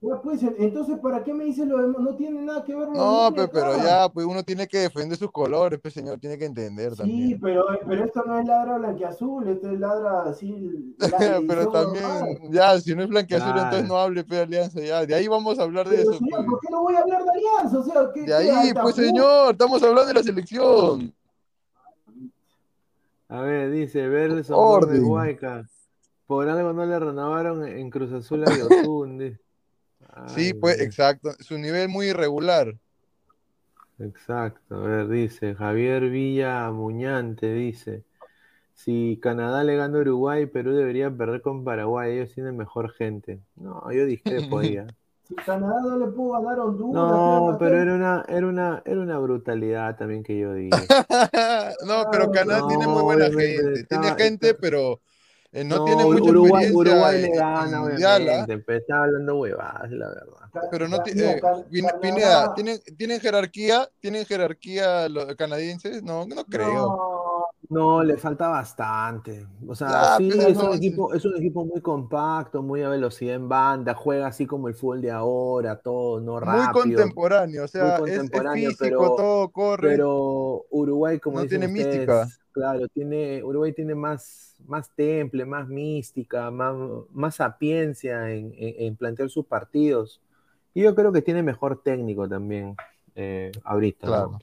[0.00, 2.00] Pues, entonces, ¿para qué me dice lo demás?
[2.00, 2.88] No tiene nada que ver.
[2.88, 6.94] No, pero, ya, pues uno tiene que defender sus colores, pues señor, tiene que entender
[6.96, 7.28] también.
[7.28, 10.94] Sí, pero, pero esto no es ladra blanqueazul, esto es ladra así.
[11.48, 15.04] pero también, ya, si no es blanqueazul, entonces no hable, pues, Alianza, ya.
[15.04, 16.12] De ahí vamos a hablar de eso.
[16.14, 16.46] Señor, pues.
[16.46, 17.78] ¿Por qué no voy a hablar de Alianza?
[17.78, 21.14] O sea, de ahí, pues, señor, estamos hablando de la selección.
[23.28, 25.64] A ver, dice Verso de Huayca.
[26.26, 29.18] Por algo no le renovaron en Cruz Azul a Yotun,
[30.28, 31.32] Sí, pues, exacto.
[31.40, 32.74] Su nivel muy irregular.
[33.98, 34.76] Exacto.
[34.76, 38.04] A ver, dice Javier Villa Muñante, dice.
[38.74, 42.16] Si Canadá le gana a Uruguay, Perú debería perder con Paraguay.
[42.16, 43.40] Ellos tienen mejor gente.
[43.56, 44.78] No, yo discrepo ahí.
[44.78, 44.86] ¿eh?
[45.28, 46.94] Si Canadá no le pudo ganar a Honduras.
[46.94, 50.78] No, pero era una, era una, era una brutalidad también que yo digo.
[51.86, 53.84] no, pero Canadá tiene muy buena gente.
[53.84, 55.00] tiene gente, pero
[55.52, 58.58] eh, no, tiene mucha Uruguay, experiencia Uruguay le gana, obviamente.
[58.58, 60.68] Pero estaba hablando huevadas, la verdad.
[60.70, 61.40] Pero no tiene.
[62.00, 63.88] Pineda, ¿tienen, ¿tienen jerarquía?
[64.00, 66.02] ¿Tienen jerarquía los canadienses?
[66.02, 67.48] No, no creo.
[67.68, 69.46] No, le falta bastante.
[69.66, 73.48] O sea, sí, es, un equipo, es un equipo muy compacto, muy a velocidad en
[73.48, 76.64] banda, juega así como el fútbol de ahora, todo, no rápido.
[76.64, 78.20] Muy contemporáneo, o sea, es,
[78.54, 79.90] físico, pero, todo corre.
[79.90, 82.28] Pero Uruguay, como no tiene mística.
[82.52, 86.74] Claro, tiene, Uruguay tiene más, más temple, más mística, más,
[87.12, 90.20] más sapiencia en, en, plantear sus partidos.
[90.74, 92.76] Y yo creo que tiene mejor técnico también
[93.14, 94.06] eh, ahorita.
[94.06, 94.38] Claro.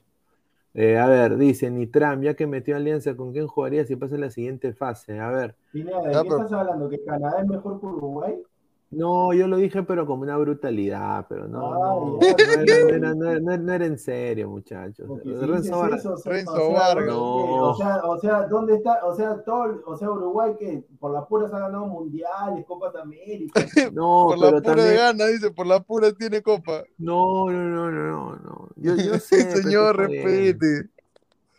[0.74, 4.30] Eh, a ver, dice Nitram, ya que metió alianza, ¿con quién jugaría si pasa la
[4.30, 5.18] siguiente fase?
[5.18, 5.56] A ver.
[5.72, 6.88] ¿de qué estás hablando?
[6.88, 8.42] ¿Que Canadá es mejor que Uruguay?
[8.90, 14.48] No, yo lo dije, pero como una brutalidad, pero no, no, no, era, en serio,
[14.48, 15.06] muchachos.
[15.24, 17.14] Renzo, Vargas.
[17.14, 19.04] O sea, o sea, ¿dónde está?
[19.04, 22.94] O sea, todo, o sea, Uruguay que por la pura se ha ganado mundiales, Copas
[22.94, 23.60] de América.
[23.92, 26.82] No, por la pura de gana, dice, por la pura tiene copa.
[26.96, 28.68] No, no, no, no, no.
[28.76, 29.62] Yo, yo sé.
[29.62, 30.90] Señor, repite.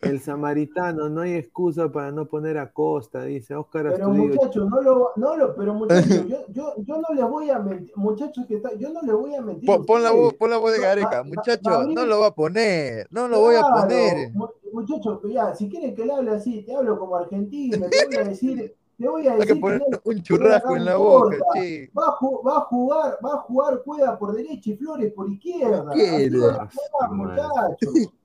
[0.00, 4.80] El samaritano, no hay excusa para no poner a Costa, dice Oscar Pero muchachos, no
[4.80, 8.56] lo, no lo, pero muchachos, yo, yo, yo no les voy a mentir, muchachos que
[8.56, 9.68] está, yo no les voy a mentir.
[9.86, 13.28] Pon, la, voz, pon la voz de Gareca, muchachos, no lo va a poner, no
[13.28, 14.32] lo voy a poner.
[14.72, 18.24] Muchachos, ya, si quieren que le hable así, te hablo como argentino, te voy a
[18.24, 19.40] decir, te voy a decir.
[19.50, 21.90] Hay que poner un churrasco en la boca, che.
[21.94, 25.90] Va a, va a jugar, va a jugar Cueva por derecha y Flores por izquierda.
[25.92, 26.30] ¿Qué?
[27.10, 28.12] Muchachos.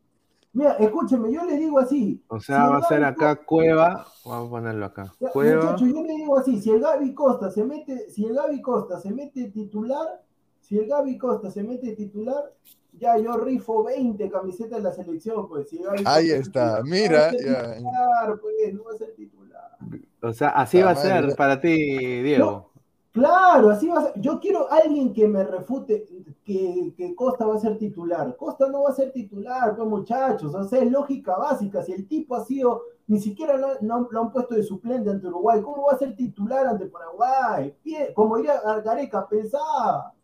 [0.56, 2.24] Mira, escúcheme, yo le digo así.
[2.30, 5.14] O sea, va a ser acá Cueva, vamos a ponerlo acá.
[5.34, 5.76] Cueva.
[5.76, 9.12] yo le digo así, si el Gaby Costa se mete, si el Gaby Costa se
[9.12, 10.24] mete titular,
[10.62, 12.54] si el Gaby Costa se mete titular,
[12.94, 15.68] ya yo rifo 20 camisetas de la selección, pues.
[15.70, 17.32] Si Ahí está, mira.
[17.32, 19.78] titular, pues, no va a ser titular.
[20.22, 21.76] O sea, así va a ser para ti,
[22.22, 22.72] Diego.
[23.16, 24.20] Claro, así va a ser.
[24.20, 26.06] Yo quiero alguien que me refute
[26.44, 28.36] que, Costa va a ser titular.
[28.36, 30.54] Costa no va a ser titular, pues muchachos.
[30.54, 31.82] O sea, es lógica básica.
[31.82, 35.62] Si el tipo ha sido, ni siquiera lo, lo han puesto de suplente ante Uruguay,
[35.62, 37.74] ¿cómo va a ser titular ante Paraguay?
[38.14, 39.60] Como diría Gareca, pensá,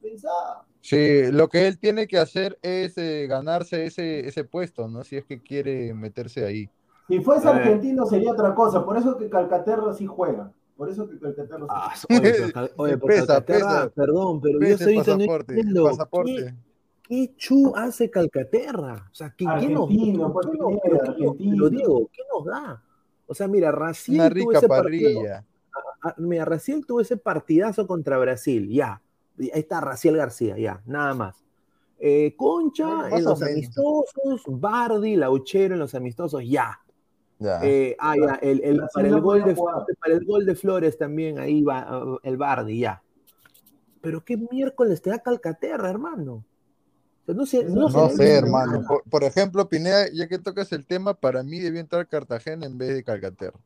[0.01, 0.29] pensá.
[0.81, 5.05] Sí, lo que él tiene que hacer es eh, ganarse ese, ese puesto, ¿no?
[5.05, 6.69] Si es que quiere meterse ahí.
[7.07, 10.51] Si fuese argentino sería otra cosa, por eso que Calcaterra sí juega.
[10.81, 11.67] Por eso que Calcaterra.
[11.69, 11.93] Ah,
[12.75, 16.55] oye, pesa, pesa, perdón, pero yo soy pasaporte, no pasaporte.
[17.03, 19.07] ¿Qué, chu hace Calcaterra?
[19.11, 20.47] O sea, ¿qué, ¿qué nos, pues,
[21.39, 22.83] lo digo, ¿qué nos da?
[23.27, 25.45] O sea, mira, Raciel Una rica tuvo parrilla.
[26.17, 29.03] mira, Raciel tuvo ese partidazo contra Brasil, ya.
[29.37, 31.43] Ahí está Raciel García, ya, nada más.
[31.99, 36.79] Eh, Concha en los amistosos, Bardi, Lauchero en los amistosos, ya.
[37.63, 41.39] Eh, ah, ya, el, el, para, el gol de, para el gol de Flores también
[41.39, 43.01] ahí va uh, el Bardi, ya.
[44.01, 46.45] Pero qué miércoles te da Calcaterra, hermano.
[47.27, 48.85] no sé, no, sé, hermano.
[49.09, 52.93] Por, ejemplo, Pineda, ya que tocas el tema, para mí debió entrar Cartagena en vez
[52.93, 53.59] de Calcaterra.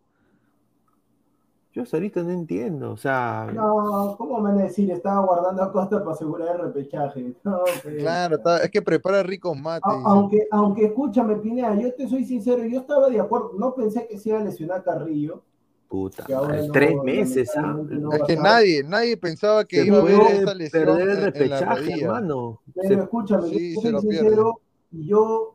[1.76, 3.50] Yo ahorita no entiendo, o sea.
[3.54, 4.90] No, ¿cómo me van a decir?
[4.92, 7.34] Estaba guardando a Costa para asegurar el repechaje.
[8.00, 9.92] claro, es que prepara ricos mates.
[10.06, 14.18] aunque, aunque escúchame, Pineda, yo te soy sincero, yo estaba de acuerdo, no pensé que
[14.18, 15.44] se iba a lesionar Carrillo.
[15.90, 16.26] Puta,
[16.72, 17.78] tres meses, ¿ah?
[18.14, 20.86] es que nadie, nadie pensaba que iba a haber esa lesión.
[20.86, 22.62] Perder el repechaje, hermano.
[22.74, 24.62] Pero escúchame, yo soy sincero,
[24.92, 25.55] y yo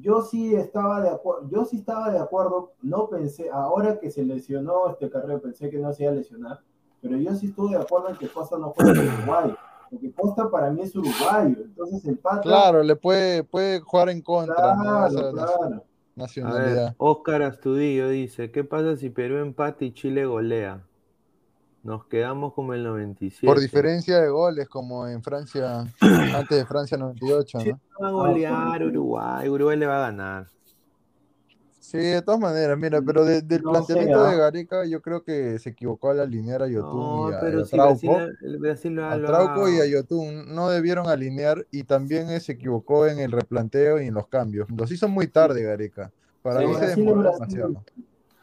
[0.00, 4.24] yo sí estaba de acuerdo, yo sí estaba de acuerdo, no pensé, ahora que se
[4.24, 6.60] lesionó este carrero, pensé que no se iba a lesionar,
[7.00, 9.54] pero yo sí estuve de acuerdo en que Costa no juegue en Uruguay,
[9.90, 12.42] porque Costa para mí es uruguayo, entonces el Pata...
[12.42, 14.54] Claro, le puede, puede jugar en contra.
[14.54, 15.84] Claro, claro.
[16.16, 16.94] Nacionalidad.
[16.98, 20.84] Oscar Astudillo dice, ¿qué pasa si Perú empate y Chile golea?
[21.84, 23.46] Nos quedamos como el 97.
[23.46, 27.80] Por diferencia de goles, como en Francia, antes de Francia 98, ¿no?
[28.02, 30.46] va a golear Uruguay, Uruguay le va a ganar.
[31.78, 36.10] Sí, de todas maneras, mira, pero del planteamiento de Gareca yo creo que se equivocó
[36.10, 38.18] al alinear a Yotun y a, pero Trauco.
[38.58, 43.30] Brasil, a Trauco y a Yotun no debieron alinear y también se equivocó en el
[43.30, 44.70] replanteo y en los cambios.
[44.70, 46.10] Los hizo muy tarde Gareca.
[46.40, 47.84] Para mí se demoró demasiado.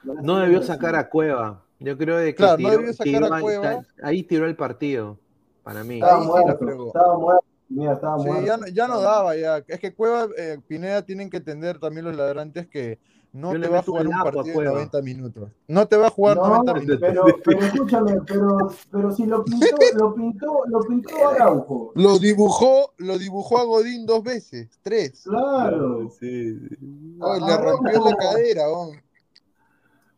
[0.03, 1.65] No debió sacar a Cueva.
[1.81, 3.85] Yo creo que claro, tiró, no debió sacar a Cueva.
[4.03, 5.17] Ahí tiró el partido,
[5.63, 5.95] para mí.
[5.95, 7.45] Estaba muerto, estaba muerto.
[7.69, 9.63] Mira, sí, ya, ya, no daba, ya.
[9.67, 12.99] Es que Cueva, eh, Pineda tienen que entender también los ladrantes que
[13.33, 15.49] no te va a jugar un partido de 90 minutos.
[15.67, 16.97] No te va a jugar 90 minutos.
[16.99, 18.57] Pero, pero escúchame, pero,
[18.91, 19.65] pero si lo pintó,
[19.95, 21.93] lo pintó, lo pintó Araujo.
[21.95, 25.23] Lo dibujó, lo dibujó a Godín dos veces, tres.
[25.23, 26.09] Claro.
[26.19, 26.59] Sí.
[26.59, 28.63] le rompió la cadera,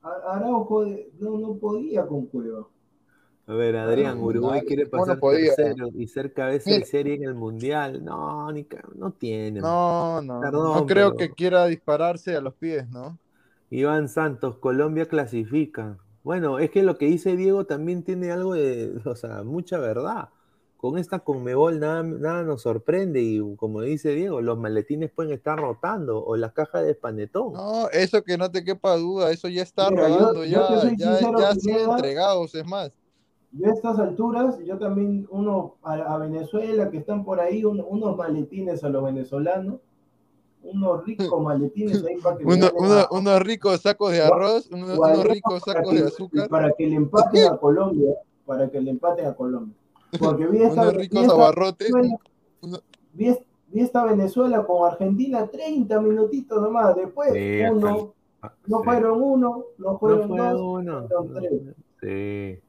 [0.04, 0.86] Araujo
[1.20, 2.68] no, no podía con Cueva.
[3.45, 8.04] A ver, Adrián, Uruguay quiere pasar tercero y ser cabeza de serie en el Mundial.
[8.04, 9.60] No, ni, no tiene.
[9.60, 10.39] No, no.
[10.39, 13.20] no creo que quiera dispararse a los pies, ¿no?
[13.70, 15.97] Iván Santos, Colombia clasifica.
[16.24, 20.30] Bueno, es que lo que dice Diego también tiene algo de, o sea, mucha verdad.
[20.84, 25.58] Con esta Conmebol nada, nada nos sorprende y como dice Diego, los maletines pueden estar
[25.58, 27.54] rotando o las cajas de panetón.
[27.54, 30.68] No, eso que no te quepa duda, eso ya está rodando, ya,
[30.98, 32.92] ya, ya sido entregados, es más
[33.54, 38.84] yo a estas alturas, yo también, uno a, Venezuela, que están por ahí, unos maletines
[38.84, 39.80] a los venezolanos,
[40.64, 46.02] unos ricos maletines ahí para que unos ricos sacos de arroz, unos, ricos sacos de
[46.08, 46.50] azúcar.
[46.50, 48.16] Para que le empaten a Colombia,
[48.46, 49.78] para que le empaten a Colombia.
[50.20, 51.91] Porque vi esta, unos ricos abarrotes.
[53.14, 53.36] Vi,
[53.74, 57.32] esta Venezuela con Argentina 30 minutitos nomás, después
[57.72, 58.14] uno,
[58.68, 61.07] no fueron uno, no fueron dos, uno.
[61.07, 61.51] fueron tres.
[62.01, 62.61] Sí.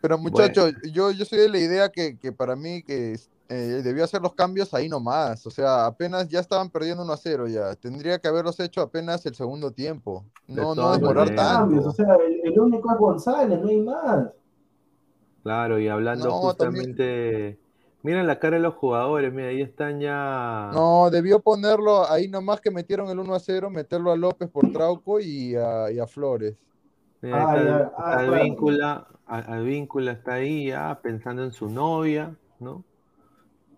[0.00, 3.16] Pero muchachos, yo, yo soy de la idea que, para mí que
[3.48, 5.44] eh, debió hacer los cambios ahí nomás.
[5.46, 7.74] O sea, apenas ya estaban perdiendo 1 a 0 ya.
[7.74, 10.24] Tendría que haberlos hecho apenas el segundo tiempo.
[10.46, 11.88] No, no demorar tanto.
[11.88, 14.28] O sea, el, único es González, no hay más.
[15.48, 17.58] Claro, y hablando justamente...
[18.02, 20.70] Mira la cara de los jugadores, mira, ahí están ya.
[20.72, 24.70] No, debió ponerlo ahí nomás que metieron el 1 a 0, meterlo a López por
[24.72, 26.54] Trauco y a, y a Flores.
[27.22, 32.84] Mira, ah, al vínculo está ahí ya pensando en su novia, ¿no?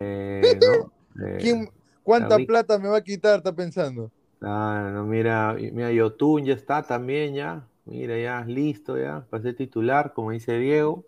[0.00, 0.40] Eh,
[1.24, 1.68] eh,
[2.02, 3.38] ¿Cuánta plata me va a quitar?
[3.38, 4.10] Está pensando.
[4.42, 7.66] Ah, no, mira, mira, Yotun ya está también ya.
[7.86, 11.04] Mira, ya listo ya, para ser titular, como dice Diego.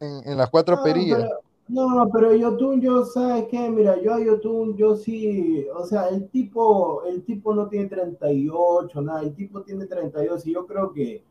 [0.00, 1.28] En, las cuatro no, perillas.
[1.68, 3.68] no, pero Yotun, yo, ¿sabes qué?
[3.68, 9.02] Mira, yo a Yotun, yo sí, o sea, el tipo, el tipo no tiene 38,
[9.02, 11.24] nada, el tipo tiene 32 y yo creo que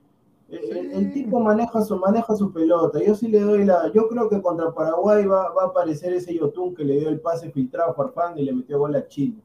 [0.49, 3.03] el, tipo maneja su, maneja su pelota.
[3.03, 3.91] Yo sí le doy la.
[3.93, 7.19] Yo creo que contra Paraguay va, va a aparecer ese Yotun que le dio el
[7.19, 9.35] pase filtrado a Farfán y le metió gol a Chile.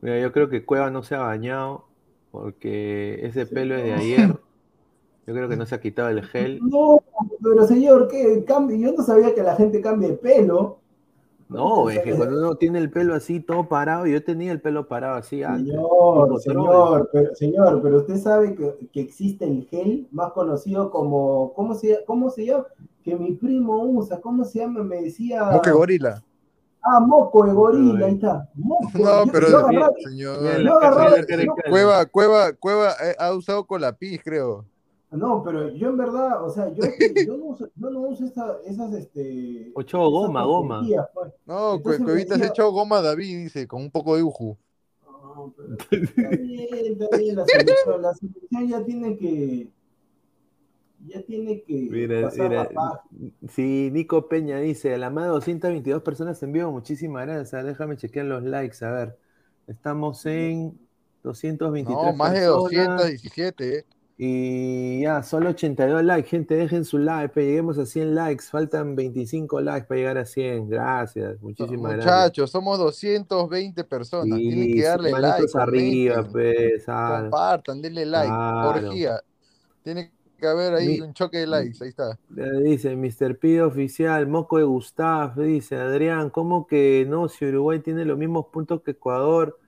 [0.00, 1.86] Mira, yo creo que Cueva no se ha bañado
[2.30, 4.38] porque ese pelo es de ayer.
[5.26, 6.60] Yo creo que no se ha quitado el gel.
[6.62, 7.02] No,
[7.42, 8.44] pero señor, ¿qué?
[8.44, 8.76] Cambio?
[8.76, 10.78] Yo no sabía que la gente cambie de pelo.
[11.48, 14.88] No, es que cuando uno tiene el pelo así todo parado, yo tenía el pelo
[14.88, 15.74] parado así antes.
[15.74, 21.52] Señor, señor, pero, señor, pero usted sabe que, que, existe el gel más conocido como,
[21.54, 22.66] ¿cómo se, cómo se llama?
[23.04, 24.82] Que mi primo usa, ¿cómo se llama?
[24.82, 25.44] Me decía...
[25.52, 26.24] Moco de gorila.
[26.82, 28.48] Ah, moco de gorila, ahí está.
[28.54, 29.46] Moco, no, pero
[30.04, 30.38] señor,
[31.68, 34.64] Cueva, Cueva, Cueva eh, ha usado con la pis, creo.
[35.10, 36.82] No, pero yo en verdad, o sea, yo,
[37.26, 39.70] yo, no, uso, yo no uso esas, este...
[39.74, 40.84] Ocho goma, goma.
[41.14, 41.32] Pues.
[41.46, 44.58] No, Cuevita has echado goma David, dice, con un poco de uju.
[45.04, 49.68] No, pero está bien, está bien, la selección, la selección ya tiene que...
[51.06, 52.68] Ya tiene que mira, pasar mira,
[53.48, 57.64] Sí, Nico Peña dice, la más de 222 personas en vivo, muchísimas gracias.
[57.64, 59.18] Déjame chequear los likes, a ver.
[59.68, 60.76] Estamos en
[61.22, 63.84] 223 No, más de 217, eh.
[64.18, 66.28] Y ya, solo 82 likes.
[66.28, 67.38] Gente, dejen su like.
[67.38, 68.44] Lleguemos a 100 likes.
[68.50, 70.70] Faltan 25 likes para llegar a 100.
[70.70, 71.42] Gracias.
[71.42, 72.14] Muchísimas gracias.
[72.14, 74.38] Muchachos, somos 220 personas.
[74.38, 75.46] Tienen que darle like.
[75.54, 76.84] arriba, pues.
[76.86, 78.32] Compartan, denle like.
[78.32, 79.20] Orgía.
[79.82, 81.76] Tiene que haber ahí un choque de likes.
[81.82, 82.18] Ahí está.
[82.30, 83.38] Dice Mr.
[83.38, 85.36] Pido Oficial, Moco de Gustav.
[85.36, 87.28] Dice Adrián, ¿cómo que no?
[87.28, 89.58] Si Uruguay tiene los mismos puntos que Ecuador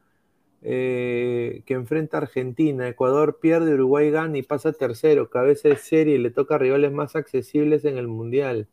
[0.63, 2.89] eh, que enfrenta a Argentina.
[2.89, 5.31] Ecuador pierde, Uruguay gana y pasa tercero.
[5.31, 8.69] Cabeza de serie y le toca rivales más accesibles en el Mundial.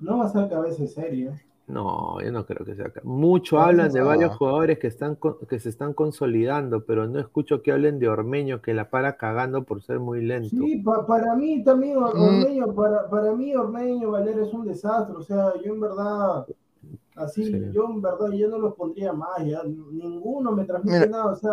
[0.00, 1.30] No va a ser cabeza de serie.
[1.66, 2.92] No, yo no creo que sea.
[3.04, 5.16] Mucho hablan de varios jugadores que, están,
[5.48, 9.64] que se están consolidando, pero no escucho que hablen de Ormeño, que la para cagando
[9.64, 10.50] por ser muy lento.
[10.50, 12.02] Sí, para mí también mm.
[12.02, 15.16] Ormeño, para, para mí Ormeño Valer es un desastre.
[15.16, 16.46] O sea, yo en verdad
[17.14, 21.36] Así, yo en verdad yo no los pondría más, ya ninguno me transmite nada, o
[21.36, 21.52] sea,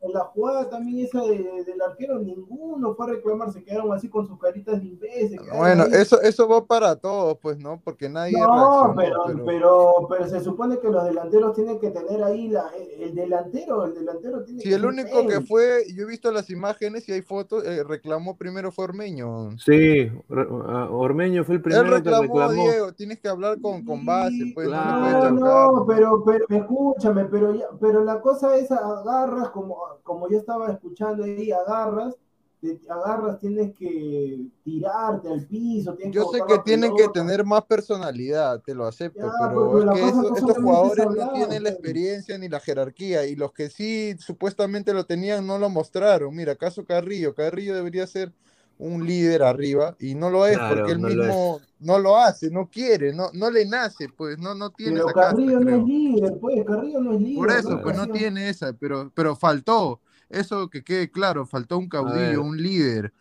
[0.00, 4.08] en la jugada también esa de, del arquero, ninguno fue a reclamar, se quedaron así
[4.08, 5.40] con sus caritas de imbéciles.
[5.56, 7.80] Bueno, eso, eso va para todos, pues, ¿no?
[7.82, 8.38] Porque nadie.
[8.38, 9.92] No, pero, pero...
[10.08, 14.44] pero, se supone que los delanteros tienen que tener ahí la, el delantero, el delantero
[14.44, 17.82] tiene sí, el único que fue, yo he visto las imágenes y hay fotos, eh,
[17.82, 19.58] reclamó primero fue Ormeño.
[19.58, 22.52] Sí, Ormeño fue el primero que reclamó.
[22.52, 24.68] Diego, tienes que hablar con, con base, pues.
[24.68, 30.70] No, no, pero, pero, escúchame, pero, pero la cosa es agarras como como yo estaba
[30.70, 32.16] escuchando ahí, agarras,
[32.60, 35.96] te agarras, tienes que tirarte al piso.
[36.10, 40.56] Yo sé que tienen que tener más personalidad, te lo acepto, pero es que estos
[40.56, 45.46] jugadores no tienen la experiencia ni la jerarquía y los que sí supuestamente lo tenían
[45.46, 46.34] no lo mostraron.
[46.34, 48.32] Mira, caso Carrillo, Carrillo debería ser
[48.78, 53.12] un líder arriba y no lo es porque él mismo no lo hace, no quiere,
[53.12, 57.00] no, no le nace, pues no, no tiene pero Carrillo no es líder, pues Carrillo
[57.00, 57.36] no es líder.
[57.36, 60.00] Por eso, pues no tiene esa, pero, pero faltó.
[60.28, 63.12] Eso que quede claro, faltó un caudillo, un líder.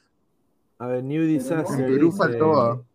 [0.78, 1.80] A ver, New Disaster.
[1.80, 2.86] En Perú faltó.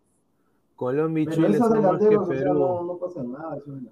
[0.75, 2.53] Colombia y Chile son más que Perú.
[2.53, 3.83] No, no pasa nada, eso es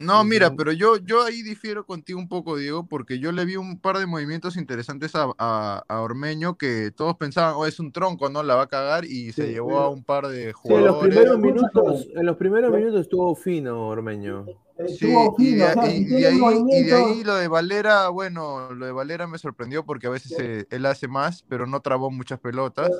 [0.00, 3.56] no, mira, pero yo, yo ahí difiero contigo un poco, Diego, porque yo le vi
[3.56, 8.30] un par de movimientos interesantes a, a, Ormeño que todos pensaban, oh, es un tronco,
[8.30, 8.42] ¿no?
[8.42, 10.86] La va a cagar y se llevó a un par de jugadores.
[10.86, 14.46] en los primeros minutos, en los primeros minutos estuvo fino Ormeño.
[14.88, 19.36] Sí, y, de, ahí, y, de ahí, lo de Valera, bueno, lo de Valera me
[19.36, 22.90] sorprendió porque a veces él hace más, pero no trabó muchas pelotas.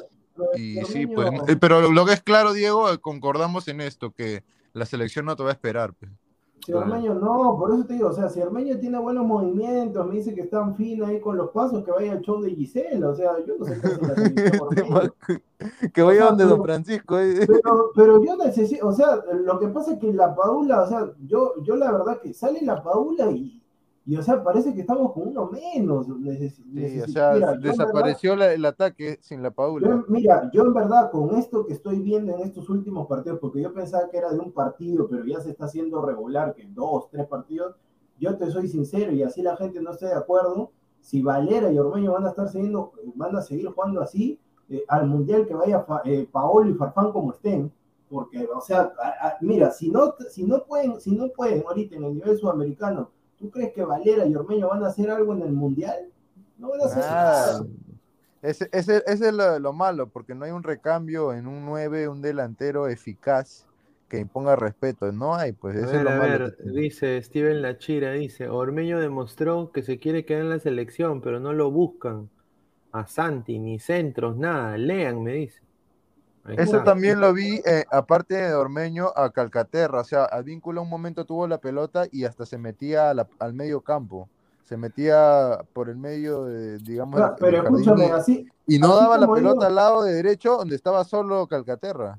[0.55, 4.44] Y sí, pues, pero lo que es claro, Diego, concordamos en esto, que
[4.74, 5.94] la selección no te va a esperar.
[5.94, 6.11] Pues.
[6.64, 10.16] Si Armeño no, por eso te digo, o sea, si Armeño tiene buenos movimientos, me
[10.16, 13.08] dice que está en fina ahí con los pasos, que vaya al show de Gisela,
[13.08, 17.18] o sea, yo no sé qué hace Que vaya donde Don Francisco.
[17.18, 17.46] Eh.
[17.46, 21.11] Pero, pero, yo necesito, o sea, lo que pasa es que la Paula, o sea,
[21.26, 23.62] yo, yo la verdad que sale la Paula y
[24.11, 26.04] y o sea, parece que estamos con uno menos.
[26.04, 30.04] sí, o sea, desapareció el ataque sin la Paula.
[30.08, 33.72] mira, yo en verdad con esto que estoy viendo en estos últimos partidos, porque yo
[33.72, 37.24] pensaba que era de un partido, pero ya se está haciendo regular, que dos, tres
[37.28, 37.76] partidos,
[38.18, 41.78] yo te soy sincero y así la gente no esté de acuerdo, si Valera y
[41.78, 44.40] Ormeño van a estar siguiendo, van a seguir jugando así,
[44.70, 47.72] eh, al Mundial que vaya eh, Paolo y Farfán como estén,
[48.08, 48.92] porque, o sea,
[49.40, 53.51] mira, si no, si no pueden, si no pueden ahorita en el nivel sudamericano, ¿Tú
[53.51, 56.09] crees que Valera y Ormeño van a hacer algo en el Mundial?
[56.59, 57.66] No van a hacer nada.
[58.43, 62.22] Ese, ese, ese, es lo, malo, porque no hay un recambio en un 9, un
[62.22, 63.66] delantero eficaz
[64.09, 65.11] que imponga respeto.
[65.12, 66.51] No hay, pues eso es lo malo.
[66.64, 71.53] dice Steven Lachira, dice, Ormeño demostró que se quiere quedar en la selección, pero no
[71.55, 72.28] lo buscan.
[72.93, 74.76] A Santi, ni centros, nada.
[74.76, 75.61] Lean, me dice.
[76.49, 80.01] Eso también lo vi, eh, aparte de Ormeño, a Calcaterra.
[80.01, 84.28] O sea, Advíncula un momento tuvo la pelota y hasta se metía al medio campo.
[84.64, 87.20] Se metía por el medio, de, digamos.
[87.38, 88.47] pero escúchame, así.
[88.66, 92.18] Y no daba la pelota al lado de derecho donde estaba solo Calcaterra.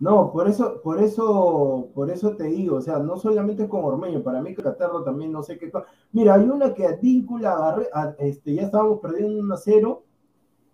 [0.00, 4.22] No, por eso, por eso, por eso te digo, o sea, no solamente con Ormeño,
[4.22, 5.70] para mí Calcaterra también no sé qué.
[6.12, 7.88] Mira, hay una que Advíncula agarré,
[8.18, 10.02] este, ya estábamos perdiendo un a 0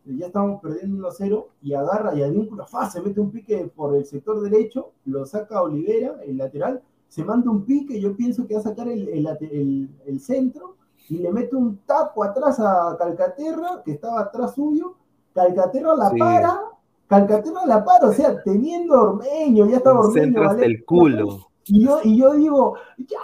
[0.05, 3.95] ya estamos perdiendo 1 a 0 y agarra y Advíncula se mete un pique por
[3.95, 8.55] el sector derecho, lo saca Olivera, el lateral, se manda un pique, yo pienso que
[8.55, 10.77] va a sacar el, el, centro
[11.09, 14.95] y le mete un tapo atrás a Calcaterra, que estaba atrás suyo,
[15.35, 16.61] Calcaterra la para,
[17.09, 20.43] Calcaterra la para, o sea, teniendo Ormeño, ya estaba Ormeño.
[20.43, 21.50] Hasta el culo.
[21.67, 23.19] Y yo, y yo digo, ya,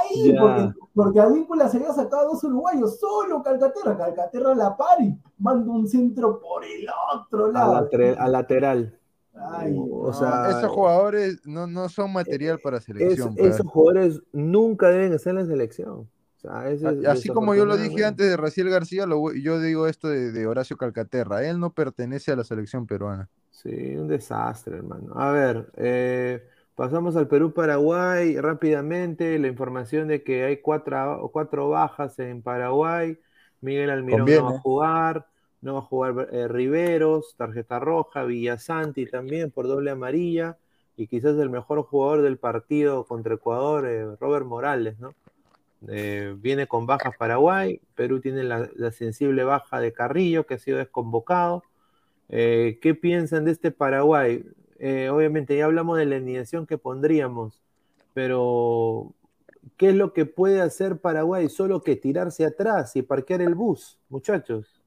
[0.00, 5.00] ahí, porque, porque Advíncula se había sacado a dos uruguayos, solo Calcaterra, Calcaterra la par
[5.00, 7.88] y manda un centro por el otro lado.
[8.18, 8.98] A, lateral.
[9.34, 13.34] o sea, esos jugadores no, no son material para selección.
[13.36, 16.08] esos jugadores nunca deben estar en la selección.
[17.08, 20.46] Así como yo lo dije antes de Raciel García, lo, yo digo esto de, de,
[20.46, 21.46] Horacio Calcaterra.
[21.46, 23.28] Él no pertenece a la selección peruana.
[23.50, 25.14] Sí, un desastre, hermano.
[25.16, 26.46] A ver, eh,
[26.76, 29.38] Pasamos al Perú-Paraguay rápidamente.
[29.38, 33.18] La información de que hay cuatro, cuatro bajas en Paraguay.
[33.62, 35.26] Miguel Almirón no va a jugar.
[35.62, 38.24] No va a jugar eh, Riveros, tarjeta roja.
[38.24, 40.58] Villasanti también por doble amarilla.
[40.98, 45.14] Y quizás el mejor jugador del partido contra Ecuador, eh, Robert Morales, ¿no?
[45.88, 47.80] Eh, viene con bajas Paraguay.
[47.94, 51.62] Perú tiene la, sensible baja de Carrillo, que ha sido desconvocado.
[52.28, 54.44] ¿Qué piensan de este Paraguay?
[54.78, 57.62] Eh, obviamente ya hablamos de la alineación que pondríamos,
[58.14, 59.14] pero
[59.76, 61.48] ¿qué es lo que puede hacer Paraguay?
[61.48, 64.82] Solo que tirarse atrás y parquear el bus, muchachos.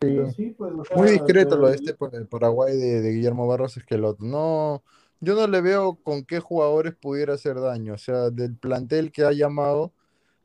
[0.00, 0.54] Sí.
[0.56, 4.24] Pues, Muy discreto lo de este por el Paraguay de, Guillermo Barros Esqueloto.
[4.24, 4.84] No,
[5.20, 7.94] yo no le veo con qué jugadores pudiera hacer daño.
[7.94, 9.92] O sea, del plantel que ha llamado,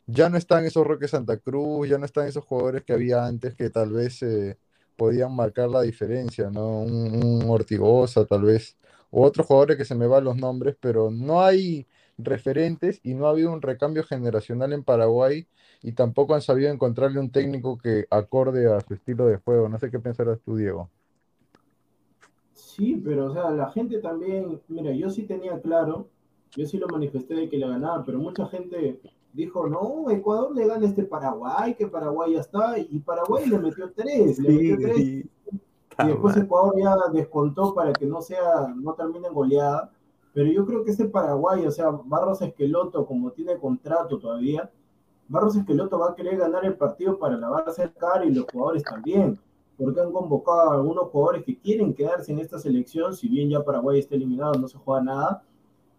[0.08, 3.54] ya no están esos Roque Santa Cruz, ya no están esos jugadores que había antes
[3.54, 4.58] que tal vez eh,
[4.96, 6.82] podían marcar la diferencia, ¿no?
[6.82, 8.78] Un, Ortigosa tal vez,
[9.12, 11.88] o otros jugadores que se me van los nombres, pero no hay
[12.18, 15.48] referentes y no ha habido un recambio generacional en Paraguay
[15.82, 19.70] y tampoco han sabido encontrarle un técnico que acorde a su estilo de juego.
[19.70, 20.90] No sé qué pensarás tú, Diego.
[22.54, 26.10] Sí, pero o sea, la gente también, mira, yo sí tenía claro,
[26.56, 29.00] yo sí lo manifesté de que le ganaba, pero mucha gente
[29.34, 33.92] dijo, no, Ecuador le gana este Paraguay, que Paraguay ya está, y Paraguay le metió
[33.92, 35.00] tres, le metió tres.
[35.00, 39.92] Y después Ecuador ya descontó para que no sea, no termine en goleada.
[40.34, 44.72] Pero yo creo que este Paraguay, o sea, Barros Esqueloto, como tiene contrato todavía,
[45.28, 48.84] Barros Esqueloto va a querer ganar el partido para lavarse el cara y los jugadores
[48.84, 49.40] también,
[49.78, 53.64] porque han convocado a algunos jugadores que quieren quedarse en esta selección, si bien ya
[53.64, 55.44] Paraguay está eliminado, no se juega nada,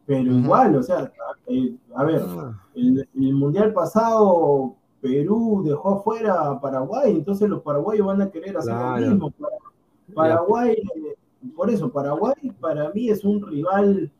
[0.07, 1.11] pero igual, o sea,
[1.47, 2.63] eh, a ver, ah.
[2.75, 8.75] el, mundial pasado Perú dejó afuera a Paraguay, entonces los paraguayos van a querer hacer
[8.75, 9.33] lo mismo.
[10.15, 11.17] Paraguay, eh,
[11.57, 14.11] por eso, Paraguay para mí es un rival,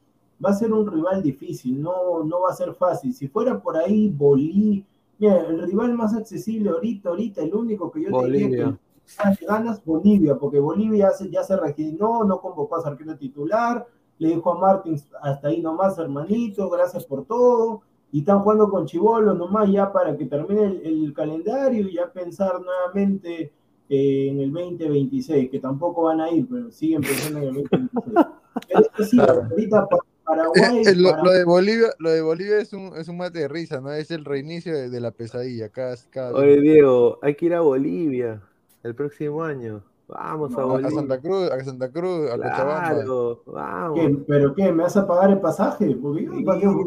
[0.45, 3.13] va a ser un rival difícil, no, no va a ser fácil.
[3.13, 4.85] Si fuera por ahí Bolivia,
[5.19, 10.37] mira, el rival más accesible ahorita, ahorita, el único que yo diría que ganas Bolivia,
[10.37, 13.87] porque Bolivia ya se registró, no convocó a su arquero titular,
[14.19, 17.83] le dijo a Martins, hasta ahí nomás, hermanito, gracias por todo.
[18.13, 22.61] Y están jugando con Chivolo nomás ya para que termine el, calendario y ya pensar
[22.61, 23.51] nuevamente
[23.89, 29.21] eh, en el 2026, que tampoco van a ir, pero siguen pensando en el 2026.
[29.51, 29.89] ahorita
[30.25, 33.81] Paraguay, eh, lo, de Bolivia, lo de Bolivia es un, es un mate de risa,
[33.81, 33.93] ¿no?
[33.93, 35.69] Es el reinicio de, la pesadilla.
[35.69, 36.33] Cada, cada...
[36.33, 38.41] Oye, Diego, hay que ir a Bolivia
[38.85, 39.83] el próximo año.
[40.07, 44.01] Vamos a, a Santa Cruz, a Santa Cruz, a claro, Vamos.
[44.29, 44.71] ¿Pero qué?
[44.71, 45.97] ¿Me vas a pagar el pasaje?
[46.45, 46.85] ¿Para qué voy?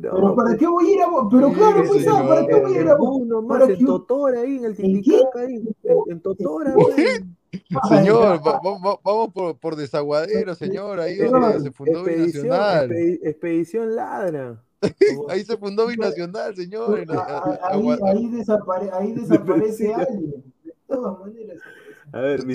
[0.00, 2.88] ¿Pero para qué voy a ir a Pero claro, pues, ¿para qué voy a ir
[2.88, 5.68] a Uno más en Totora ahí, en el Titicaca ahí,
[6.08, 6.74] en Totora.
[7.88, 8.40] Señor,
[9.04, 12.90] vamos por, por desaguadero, señor, ahí donde se fundó Binacional.
[12.92, 14.62] Expedición Ladra.
[15.28, 17.04] ahí se fundó Binacional, señor.
[17.62, 18.28] Ahí, ahí,
[19.16, 20.44] desaparece alguien.
[20.64, 21.58] De todas maneras.
[22.12, 22.54] A ver, mi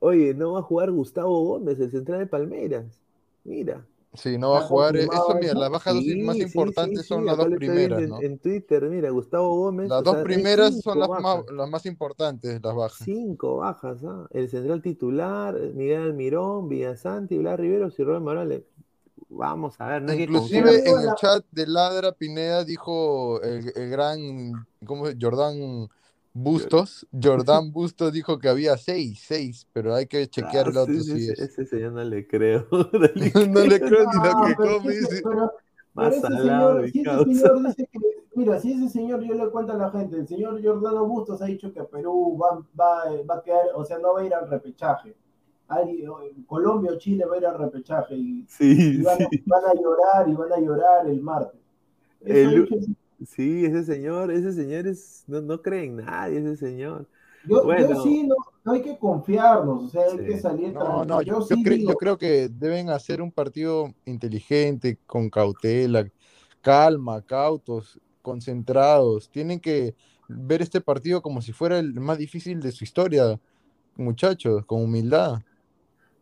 [0.00, 3.00] oye, no va a jugar Gustavo Gómez, el central de Palmeiras.
[3.44, 3.84] Mira.
[4.14, 4.96] Sí, no va a jugar.
[4.96, 8.00] Eso, mira, las bajas más importantes son las dos primeras.
[8.00, 8.22] En, ¿no?
[8.22, 9.88] en, Twitter, mira, Gustavo Gómez.
[9.88, 13.04] Las dos primeras son las más, las más, importantes, las bajas.
[13.04, 14.26] Cinco bajas, ¿ah?
[14.30, 18.62] El central titular, Miguel Almirón, Villasanti, Blas Riveros y Rubén Morales.
[19.28, 24.66] Vamos a ver, no Inclusive en el chat de Ladra Pineda dijo el, el gran,
[24.86, 25.16] ¿cómo es?
[25.20, 25.90] Jordán
[26.32, 31.28] Bustos, Jordán Bustos dijo que había seis, seis, pero hay que chequear ah, otro si
[31.30, 31.38] es.
[31.38, 32.66] Ese señor no le creo.
[32.70, 34.94] no, le creo ni lo que come.
[35.22, 35.52] Pero,
[35.94, 37.98] Más ese señor, si ese señor dice que,
[38.34, 41.46] mira, si ese señor yo le cuento a la gente, el señor Jordano Bustos ha
[41.46, 44.48] dicho que Perú va, va, va a quedar, o sea, no va a ir al
[44.48, 45.14] repechaje.
[46.46, 49.42] Colombia o Chile va a ir al repechaje y, sí, van, sí.
[49.46, 51.60] van, a llorar y van a llorar el martes.
[52.24, 52.96] El,
[53.26, 57.06] Sí, ese señor, ese señor es, no, no cree en nadie, ese señor.
[57.44, 58.34] Yo, yo sí, no,
[58.64, 60.72] no, hay que confiarnos, o sea, hay que salir.
[60.72, 66.06] No, no, yo, yo, creo, yo, creo, que deben hacer un partido inteligente, con cautela,
[66.60, 69.30] calma, cautos, concentrados.
[69.30, 69.94] Tienen que
[70.28, 73.40] ver este partido como si fuera el más difícil de su historia,
[73.96, 75.40] muchachos, con humildad.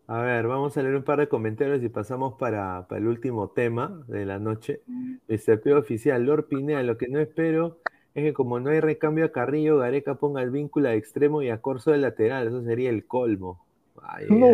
[0.08, 4.04] A ver, vamos a leer un par de comentarios y pasamos para, el último tema
[4.06, 4.82] de la noche.
[5.26, 7.78] Dice, P oficial, Lord Pinea, lo que no espero
[8.14, 11.50] es que como no hay recambio a Carrillo, Gareca ponga el vínculo de extremo y
[11.50, 13.64] a Corso de lateral, eso sería el colmo.
[14.28, 14.46] no,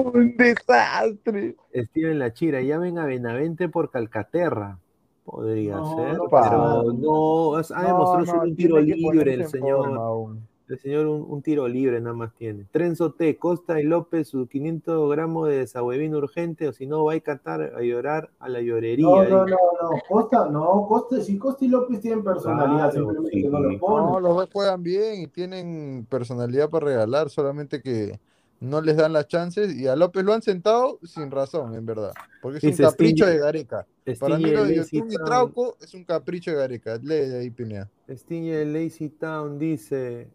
[0.00, 1.54] un desastre.
[1.72, 4.80] Steven Lachira, llamen a Benavente por Calcaterra.
[5.24, 10.36] Podría ser, pero no, ha demostrado ser un tiro libre el señor.
[10.68, 12.66] El señor un, tiro libre nada más tiene.
[12.72, 17.14] Trenzo T, Costa y López, su 500 gramos de desahuevino urgente, o si no, va
[17.14, 19.06] a cantar a llorar a la llorería.
[19.06, 23.60] No, no, no, no, Costa, no, Costa, si Costa y López tienen personalidad, simplemente no
[23.60, 24.10] lo ponen.
[24.10, 28.18] No, los dos juegan bien y tienen personalidad para regalar, solamente que
[28.60, 32.12] no les dan las chances y a López lo han sentado sin razón, en verdad,
[32.40, 33.86] porque es un capricho de Gareca.
[34.18, 36.96] Para mí lo de YouTube y Trauco es un capricho de Gareca.
[36.96, 37.88] Lee de ahí, Pinea.
[38.08, 40.28] Stiñe Lazy Town dice,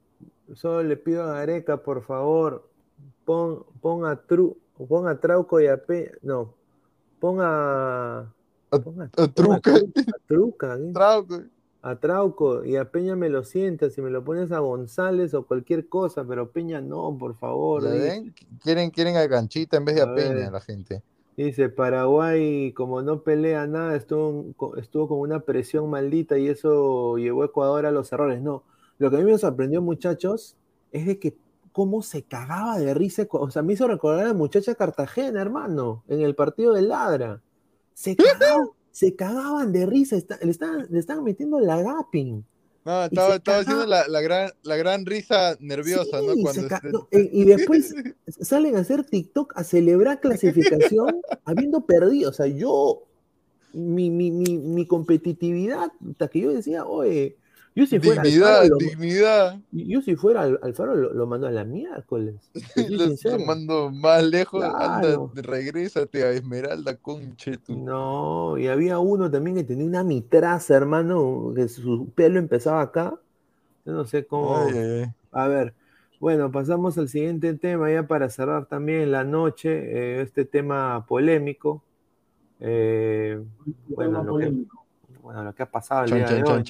[0.56, 2.70] Solo le pido a Areca, por favor,
[3.26, 4.58] pon, pon, a, tru,
[4.88, 6.12] pon a Trauco y a Pe...
[6.22, 6.54] No,
[7.20, 8.34] pon a...
[8.72, 8.80] A,
[9.28, 9.76] Truca.
[9.76, 10.78] A, Truca.
[10.94, 11.42] Trauco.
[11.84, 15.46] A Trauco y a Peña me lo sientas, si me lo pones a González o
[15.46, 17.84] cualquier cosa, pero Peña no, por favor.
[18.62, 21.02] Quieren, quieren a Ganchita en vez de a, Peña la gente.
[21.36, 27.42] Dice, Paraguay, como no pelea nada, estuvo, estuvo con una presión maldita y eso llevó
[27.42, 28.42] a Ecuador a los errores.
[28.42, 28.64] No,
[29.02, 30.56] lo que a mí me sorprendió, muchachos,
[30.92, 31.36] es de que
[31.72, 33.26] cómo se cagaba de risa.
[33.32, 37.42] O sea, me hizo recordar a la muchacha Cartagena, hermano, en el partido de Ladra.
[37.96, 38.16] Se,
[38.92, 42.46] se cagaban de risa, le, estaban, le estaban metiendo la gapping.
[42.86, 46.34] No, estaba, estaba haciendo la, la, gran, la gran risa nerviosa, ¿no?
[46.44, 47.96] Cuando y después
[48.28, 52.30] salen a hacer TikTok a celebrar clasificación habiendo perdido.
[52.30, 53.04] O sea, yo
[53.74, 57.38] mi, mi, mi, mi competitividad, hasta que yo decía, oye,
[57.74, 59.60] yo si fuera dignidad, Alfaro, dignidad.
[59.72, 62.52] yo si fuera Alfaro lo, lo mando a la miércoles.
[62.90, 69.64] lo, mando más lejos, anda, regrésate a Esmeralda, conche No, y había uno también que
[69.64, 73.18] tenía una mitraza, hermano, que su pelo empezaba acá.
[73.86, 74.68] Yo no sé cómo.
[75.32, 75.74] A ver,
[76.20, 81.82] bueno, pasamos al siguiente tema ya para cerrar también la noche, eh, este tema polémico.
[82.60, 83.42] Eh,
[83.88, 84.54] bueno, lo que,
[85.24, 86.64] bueno, lo que ha pasado el día de hoy.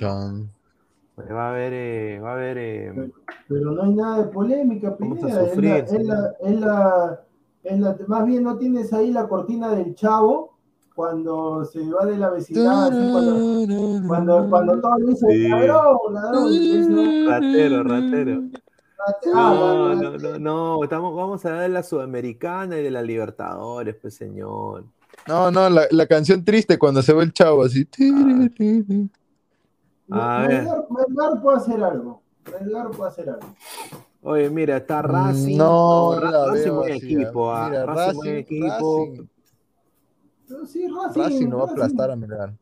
[1.21, 2.57] Pues va a haber, eh, va a haber.
[2.57, 3.11] Eh,
[3.47, 5.43] pero, no hay nada de polémica, Pineda.
[5.43, 7.21] Es la, es, la, es, la,
[7.63, 10.57] es la, más bien no tienes ahí la cortina del chavo
[10.95, 15.47] cuando se va de la vecindad, así, cuando, cuando, cuando todo le dice sí.
[15.47, 17.27] ladrón, ladrón.
[17.27, 18.41] Ratero, ratero.
[19.33, 23.95] No, no, no, no, estamos, vamos a dar de la Sudamericana y de la Libertadores,
[23.95, 24.83] pues señor.
[25.27, 27.87] No, no, la, la canción triste cuando se ve el chavo así.
[28.01, 29.20] Ah.
[30.11, 30.47] A
[30.89, 32.21] Melgar, puede hacer algo.
[32.51, 33.47] Melgar puede hacer algo.
[34.23, 35.57] Oye, mira, está mm, Racing.
[35.57, 37.51] No, no Racing buen equipo.
[37.51, 39.07] Ah, mira, Racing, buen equipo.
[40.67, 42.53] Sí, Racing, Racing no va a aplastar a Melgar.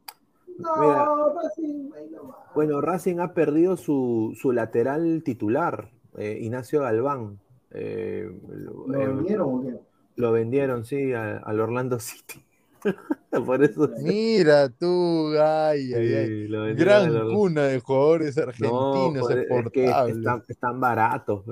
[0.58, 1.08] No, mira,
[1.42, 7.40] Racing, no Bueno, Racing ha perdido su, su lateral titular, eh, Ignacio Galván.
[7.72, 9.80] Eh, ¿Lo vendieron o qué?
[10.16, 12.46] Lo vendieron, sí, al Orlando City.
[13.46, 13.90] Por eso.
[14.02, 16.48] Mira tú, ay, ay, ay.
[16.76, 21.44] Gran cuna de jugadores argentinos no, es que están, están, baratos.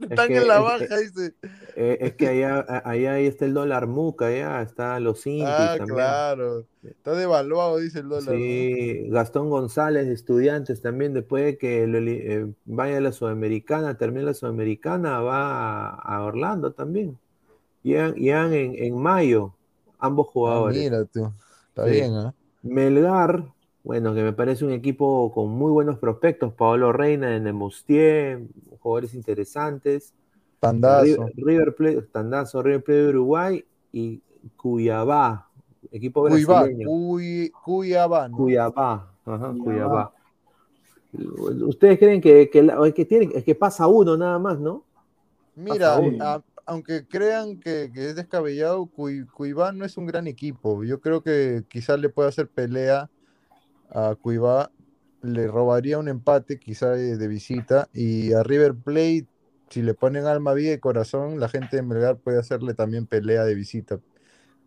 [0.00, 1.34] están en la baja, dice.
[1.76, 6.66] Eh, es que allá, allá está el dólar muca, allá está los indios ah, claro.
[6.82, 8.34] Está devaluado, dice el dólar.
[8.34, 14.34] Sí, Gastón González, estudiantes también, después de que eh, vaya a la Sudamericana, termine la
[14.34, 17.18] Sudamericana, va a Orlando también.
[17.86, 19.52] Llegan, en, en, mayo,
[20.00, 20.76] ambos jugadores.
[20.76, 21.32] Ah, mira tú,
[21.68, 22.32] está bien, ¿eh?
[22.64, 23.44] Melgar,
[23.84, 26.52] bueno, que me parece un equipo con muy buenos prospectos.
[26.52, 28.42] Paolo Reina en el Mustier,
[28.80, 30.12] jugadores interesantes.
[30.58, 31.28] Tandazo.
[31.36, 34.20] River, Plate, Tandazo, River Plate de Uruguay y
[34.56, 35.48] Cuyabá,
[35.92, 36.88] equipo brasileño.
[37.62, 40.12] Cuyabá, Cuyabá, ajá, Cuyabá.
[41.12, 44.82] Ustedes creen que, que, que, tienen, que pasa uno nada más, ¿no?
[45.54, 46.00] Mira,
[46.66, 50.82] aunque crean que, es descabellado, Cuibá no es un gran equipo.
[50.84, 53.08] Yo creo que quizás le pueda hacer pelea
[53.90, 54.72] a Cuibá,
[55.22, 59.26] le robaría un empate quizá de, visita y a River Plate,
[59.70, 63.44] si le ponen alma, vida y corazón, la gente de Melgar puede hacerle también pelea
[63.44, 63.98] de visita.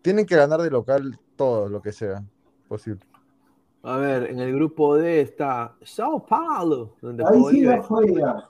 [0.02, 2.24] Tienen que ganar de local todo lo que sea
[2.68, 3.06] posible.
[3.84, 7.80] A ver, en el grupo D está Sao Paulo, donde Ahí sí Ahí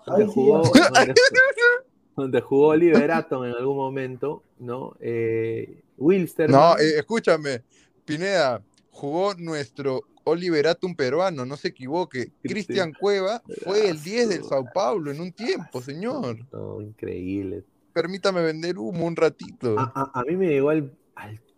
[0.06, 0.64] donde jugó
[2.28, 4.96] Liberaton en algún momento, ¿no?
[5.00, 6.50] Eh, Wilster.
[6.50, 7.62] No, eh, escúchame,
[8.06, 12.32] Pineda, jugó nuestro Oliveratum peruano, no se equivoque.
[12.44, 16.38] Cristian Cueva fue el 10 del Sao Paulo en un tiempo, señor.
[16.82, 17.64] increíble.
[17.94, 19.76] Permítame vender humo un ratito.
[19.78, 20.94] A, mí me llegó al,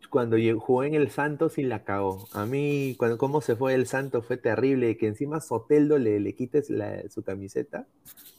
[0.10, 2.28] cuando jugó en el Santos y la cagó.
[2.34, 6.34] A mí, cuando cómo se fue el Santos fue terrible, que encima Soteldo le, le
[6.34, 6.72] quites
[7.10, 7.88] su camiseta.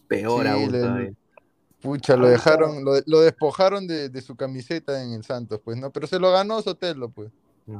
[0.09, 1.16] Peor aún.
[1.83, 5.91] Pucha, lo dejaron, lo, despojaron de, su camiseta en el Santos, pues, ¿no?
[5.91, 7.31] Pero se lo ganó Sotelo, pues.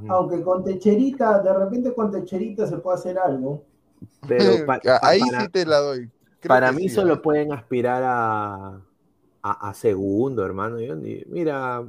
[0.09, 3.65] Aunque con Techerita, de repente con Techerita se puede hacer algo.
[4.27, 4.45] Pero
[5.03, 6.11] ahí sí te la doy.
[6.47, 7.19] para mí solo ¿eh?
[7.19, 8.81] pueden aspirar a,
[9.43, 10.79] a, segundo, hermano.
[11.29, 11.85] mira,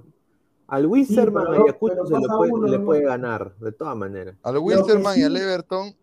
[0.67, 4.35] al Wisterman y a se le puede, le puede, ganar, de todas maneras.
[4.43, 5.95] Al Wisterman y al Everton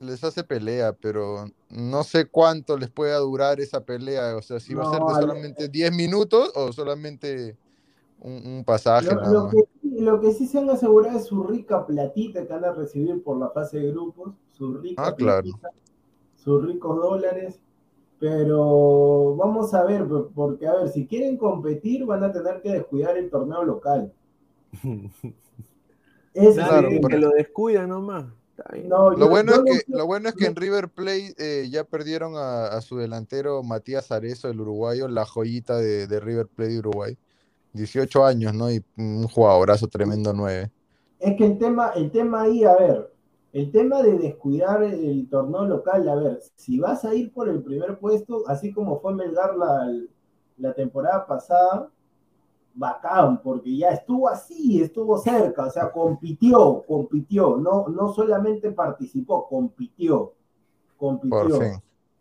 [0.00, 4.36] les hace pelea, pero no sé cuánto les pueda durar esa pelea.
[4.36, 7.56] O sea, si va a ser de solamente 10 minutos o solamente
[8.18, 9.08] un, pasaje.
[9.92, 13.38] Lo, que, sí se han asegurado es su rica platita que van a recibir por
[13.38, 15.48] la fase de grupos, su rica ah, claro.
[16.36, 17.60] sus ricos dólares.
[18.18, 23.16] Pero vamos a ver, porque a ver, si quieren competir van a tener que descuidar
[23.16, 24.12] el torneo local.
[26.32, 28.26] Es claro, que lo descuidan nomás
[29.16, 32.80] lo, bueno es que, lo bueno es que en River Plate eh, ya perdieron a,
[32.80, 37.16] su delantero Matías Arezo, el uruguayo, la joyita de, River Plate de Uruguay.
[37.72, 38.70] 18 años, ¿no?
[38.70, 40.70] Y un jugadorazo tremendo 9.
[41.20, 43.12] Es que el tema, el tema ahí, a ver,
[43.52, 47.62] el tema de descuidar el torneo local, a ver, si vas a ir por el
[47.62, 49.88] primer puesto, así como fue Melgar la,
[50.56, 51.88] la temporada pasada,
[52.74, 59.46] bacán, porque ya estuvo así, estuvo cerca, o sea, compitió, compitió, no, no solamente participó,
[59.48, 60.32] compitió,
[60.96, 61.58] compitió.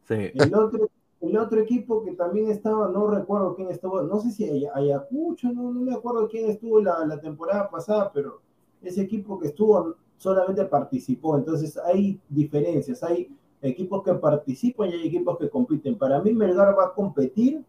[0.08, 0.32] Sí.
[0.34, 0.90] El, otro,
[1.22, 5.72] el otro equipo que también estaba, no recuerdo quién estuvo, no sé si Ayacucho, no,
[5.72, 8.42] no me acuerdo quién estuvo la, la temporada pasada, pero
[8.82, 11.38] ese equipo que estuvo solamente participó.
[11.38, 13.30] Entonces hay diferencias, hay
[13.62, 15.98] equipos que participan y hay equipos que compiten.
[15.98, 17.64] Para mí Melgar va a competir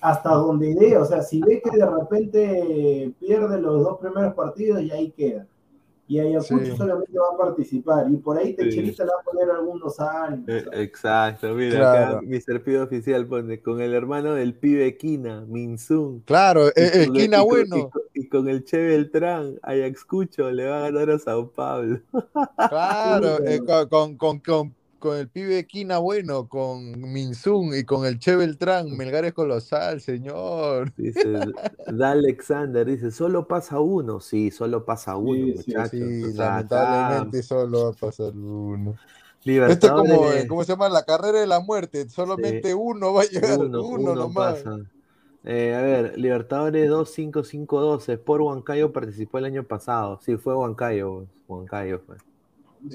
[0.00, 4.82] hasta donde dé, o sea, si ve que de repente pierde los dos primeros partidos
[4.82, 5.46] y ahí queda.
[6.08, 9.98] Y Ayacucho solamente va a participar y por ahí Techelita le va a poner algunos
[9.98, 10.46] años.
[10.46, 12.62] Eh, exacto, mira, acá Mr.
[12.62, 16.20] Pido Oficial pone con el hermano del pibe Kina, Minsun.
[16.26, 17.90] Claro, el, Kina bueno.
[18.12, 22.00] Y con, el Che Beltrán, Ayacucho le va a ganar a Sao Paulo.
[22.68, 24.16] Claro, eh, con,
[25.02, 30.00] con, el pibe Quina Bueno, con Minsun y con el Che Beltrán, Melgar es colosal,
[30.00, 30.92] señor.
[30.96, 31.40] Dice,
[31.88, 34.20] da Alexander, dice, solo pasa uno.
[34.20, 35.90] Sí, solo pasa uno, muchachos.
[35.90, 38.94] Sí, lamentablemente solo va a pasar uno.
[39.44, 40.88] Es como, ¿cómo se llama?
[40.88, 42.08] La carrera de la muerte.
[42.08, 44.64] Solamente uno va a llegar, uno, uno, nomás.
[45.44, 50.20] Eh, a ver, Libertadores 2552, Sport Huancayo participó el año pasado.
[50.22, 52.16] Sí, fue Huancayo, Huancayo fue.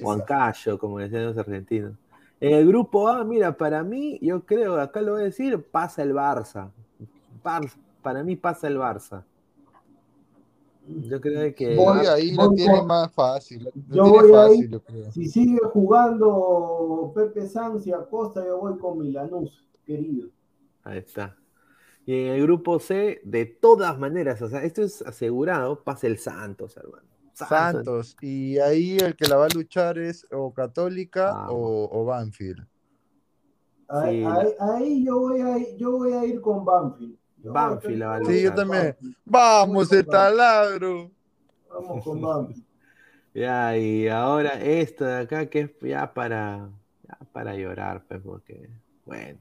[0.01, 1.93] Huancayo, como decían los argentinos.
[2.39, 6.03] En el grupo A, mira, para mí, yo creo, acá lo voy a decir, pasa
[6.03, 6.71] el Barça.
[8.01, 9.23] para mí pasa el Barça.
[10.87, 11.75] Yo creo que.
[11.75, 13.69] Voy ahí lo tiene más fácil.
[13.89, 14.81] Yo voy fácil,
[15.11, 20.29] Si sigue jugando Pepe Sanz y Acosta, yo voy con Milanús, querido.
[20.83, 21.35] Ahí está.
[22.05, 26.17] Y en el grupo C, de todas maneras, o sea, esto es asegurado, pasa el
[26.19, 27.03] Santos, hermano.
[27.45, 28.15] Santos.
[28.21, 32.65] Y ahí el que la va a luchar es o Católica ah, o, Banfield.
[33.89, 37.17] Ahí, yo, voy a, yo voy a ir con Banfield.
[37.37, 38.97] Banfield Sí, yo también.
[39.23, 41.11] Vamos, el taladro.
[41.69, 42.65] Vamos con Banfield.
[43.33, 46.69] ya, y ahora esto de acá que es ya para,
[47.31, 48.69] para llorar, pues, porque,
[49.05, 49.39] bueno.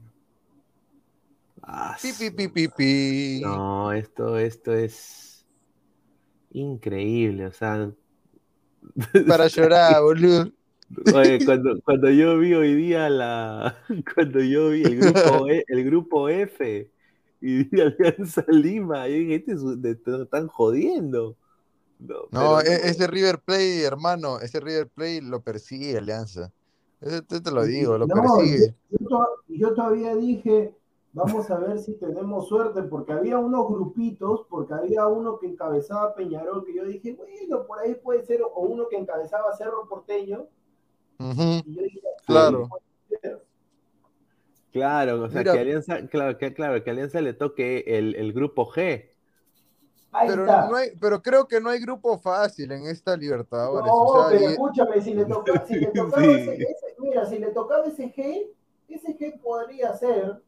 [1.63, 5.36] Ah, pi, no, esto, esto es
[6.51, 7.91] increíble, o sea.
[9.27, 10.51] Para llorar, boludo.
[11.13, 13.77] Oye, cuando, cuando yo vi hoy día la.
[14.15, 16.89] Cuando yo vi el grupo, e, el grupo F
[17.41, 19.53] y vi Alianza Lima, y gente
[20.21, 21.35] están jodiendo.
[22.31, 26.51] No, e, ese River Play, hermano, ese River Play lo persigue Alianza.
[27.01, 28.73] Ese te, lo digo, lo persigue.
[29.49, 30.73] yo, todavía dije,
[31.17, 36.13] Vamos a ver si tenemos suerte, porque había unos grupitos, porque había uno que encabezaba
[36.13, 40.45] Peñarol, que yo dije, bueno, por ahí puede ser, o uno que encabezaba Cerro Porteño.
[41.17, 42.69] y yo dije, claro.
[44.71, 48.67] Claro, o sea, que Alianza, claro, que, claro, que Alianza le toque el, el grupo
[48.67, 49.09] G.
[50.27, 53.91] pero, no hay, pero creo que no hay grupo fácil en esta Libertadores.
[53.91, 58.13] No, pero escúchame, si le tocaba, si le tocaba ese, mira, si le tocaba ese
[58.13, 58.51] G,
[58.87, 60.45] ese G podría ser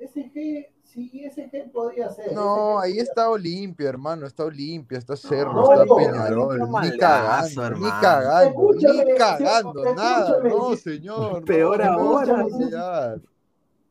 [0.00, 2.32] SG, sí, SG podría ser.
[2.32, 8.72] No, ahí está Olimpia, hermano, está Olimpia, está Cerro, está Peñarol, ni cagando, ni cagando,
[8.72, 11.44] ni cagando, nada, no, señor.
[11.44, 12.46] Peor ahora.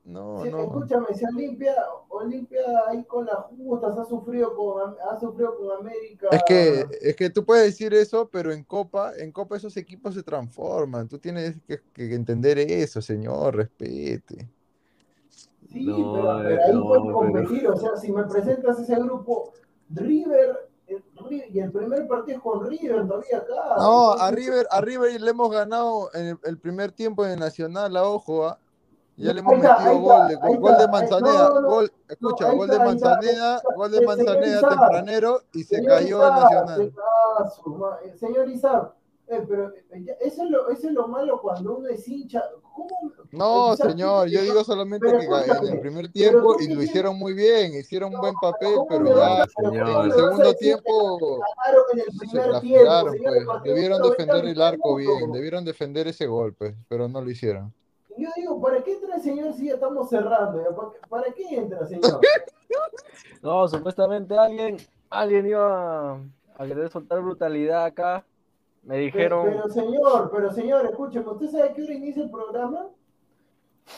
[0.06, 0.64] No, no.
[0.64, 1.76] Escúchame, si Olimpia,
[2.08, 6.30] Olimpia ahí con las justas ha sufrido con, ha sufrido con América.
[6.32, 10.16] Es que, es que tú puedes decir eso, pero en Copa, en Copa esos equipos
[10.16, 11.08] se transforman.
[11.08, 14.50] Tú tienes que, que entender eso, señor, respete.
[15.72, 17.68] Sí, pero, ahí puedes competir.
[17.68, 19.54] O sea, si me presentas ese grupo,
[19.90, 20.70] River,
[21.50, 23.76] y el primer partido es con River todavía acá.
[23.78, 27.96] No, a River, a River le hemos ganado en el, primer tiempo en el Nacional,
[27.96, 28.58] a ojo, ¿ah?
[29.16, 33.92] ya le hemos metido gol, de, gol de Manzaneda, gol, escucha, gol de Manzaneda, gol
[33.92, 36.94] de Manzaneda tempranero y se cayó el Nacional.
[38.16, 38.94] Señor Isaac,
[39.30, 42.44] eh, pero eh, eso es, lo, eso es lo malo cuando uno es hincha.
[42.74, 42.90] ¿Cómo?
[43.32, 47.76] No, señor, yo digo solamente que en el primer tiempo y lo hicieron muy bien,
[47.76, 51.42] hicieron un buen papel, pero ya en el segundo tiempo
[52.28, 53.64] se tiempo, pues.
[53.64, 57.72] Debieron defender el arco bien, debieron defender ese gol, pues, pero no lo hicieron.
[58.18, 60.96] Yo digo, ¿para qué entra el señor si ya estamos cerrando?
[61.08, 62.20] ¿Para qué entra, señor?
[63.44, 64.78] no, supuestamente alguien,
[65.10, 68.26] alguien iba a querer soltar brutalidad acá
[68.84, 69.46] me dijeron.
[69.46, 72.88] Pero, señor, pero señor, escúcheme, ¿usted sabe qué hora inicia el programa?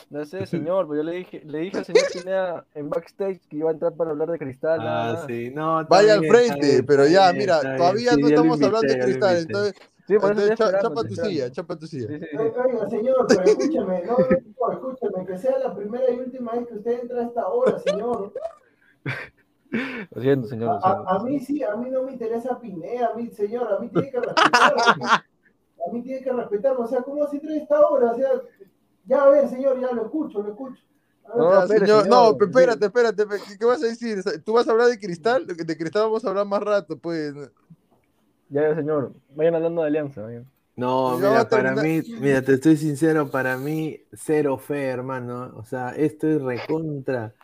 [0.08, 3.58] No sé, señor, pues yo le dije, le dije al señor Pinea en backstage que
[3.58, 4.80] iba a entrar para hablar de cristal.
[4.82, 5.84] Ah, sí, no.
[5.86, 9.74] Vaya al frente, pero ya, mira, todavía no estamos hablando de cristal, entonces.
[10.06, 12.08] Sí, entonces chapa tu silla, chapa tu silla.
[12.08, 16.74] Oiga, señor, pero escúcheme, no, no, escúcheme, que sea la primera y última vez que
[16.74, 18.32] usted entra a esta hora, señor.
[20.10, 20.78] Lo siento, señor.
[20.82, 24.10] A, mí sí, a mí no me interesa Pineda, a mí, señor, a mí tiene
[24.10, 24.74] que respetar.
[24.78, 28.12] a mí tiene que respetar, o sea, ¿cómo así trae esta hora?
[28.12, 28.30] O sea,
[29.06, 30.82] ya a ver, señor, ya lo escucho, lo escucho.
[31.34, 33.24] No, señor, no, espérate, espérate,
[33.58, 34.22] ¿qué, vas a decir?
[34.44, 35.46] ¿Tú vas a hablar de cristal?
[35.46, 37.34] De cristal vamos a hablar más rato, pues.
[38.50, 40.28] Ya, señor, vayan hablando de alianza.
[40.76, 45.52] No, mira, para mí, mira, te estoy sincero, para mí, cero fe, hermano.
[45.56, 47.34] O sea, esto es recontra.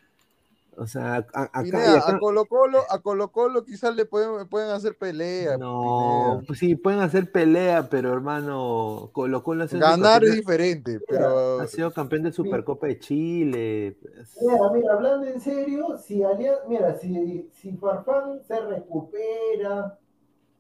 [0.78, 5.58] O sea, acá, a Colo Colo, a Colo Colo quizás le pueden, pueden hacer pelea.
[5.58, 11.60] No, pues sí, pueden hacer pelea, pero hermano, Colo Colo Ganar es diferente, pero...
[11.60, 13.98] Ha sido campeón de Supercopa de Chile.
[14.40, 16.22] Mira, mira, hablando en serio, si
[16.68, 19.98] mira, si, si Farfán se recupera,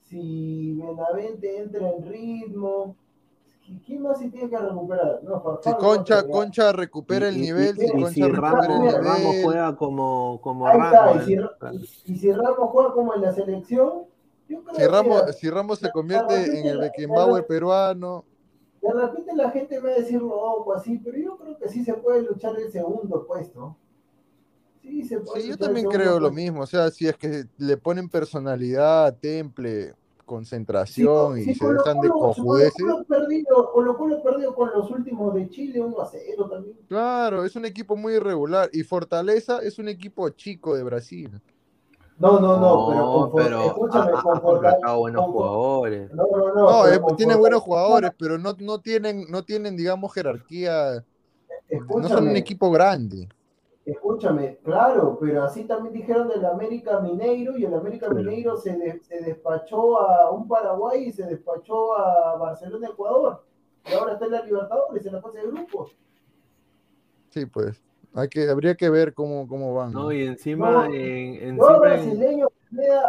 [0.02, 2.96] si Benavente entra en ritmo,
[3.84, 5.20] ¿Quién más se tiene que recuperar?
[5.22, 9.04] No, si Concha, Concha recupera el nivel, si Concha recupera el nivel.
[9.04, 11.28] Ramos juega como, como Ramos.
[12.06, 14.04] y, si, Ramos juega como en la selección,
[14.48, 18.24] yo creo si, Ramos, que, si Ramos se convierte en el Beckenbauer peruano.
[18.80, 21.94] De repente la gente va a decir loco así, pero yo creo que sí se
[21.94, 23.76] puede luchar el segundo puesto.
[24.80, 26.62] Sí, se puede sí yo también creo lo mismo.
[26.62, 29.94] O sea, si es que le ponen personalidad, temple,
[30.28, 32.84] concentración y se dejan de cojudeces.
[33.72, 36.76] Colo Colo perdido con los últimos de Chile 1 a 0 también.
[36.86, 38.70] Claro, es un equipo muy irregular.
[38.72, 41.40] Y Fortaleza es un equipo chico de Brasil.
[42.18, 44.94] No, no, no, pero, con, pero escúchame, con Fortaleza.
[44.94, 46.12] buenos jugadores.
[46.12, 46.98] No, no, no.
[47.00, 51.04] no tiene buenos jugadores, pero no, no, tienen, no tienen, digamos, jerarquía.
[51.70, 53.28] no son un equipo grande.
[53.88, 58.76] Escúchame, claro, pero así también dijeron del América Mineiro y el América Mineiro se,
[59.24, 63.42] despachó a un Paraguay y se despachó a Barcelona, Ecuador.
[63.86, 65.96] Y ahora está en la Libertadores, en la fase de grupos.
[67.30, 67.82] Sí, pues.
[68.12, 69.92] Hay que, habría que ver cómo, cómo van.
[69.92, 70.86] No, y encima.
[70.92, 72.50] en, no a brasileños,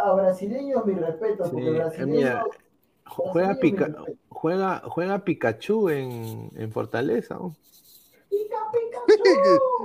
[0.02, 2.46] a brasileños mi respeto, porque brasileños.
[3.04, 3.58] juega,
[4.30, 7.34] juega, juega Pikachu en, en Fortaleza.
[7.34, 7.54] ¿no?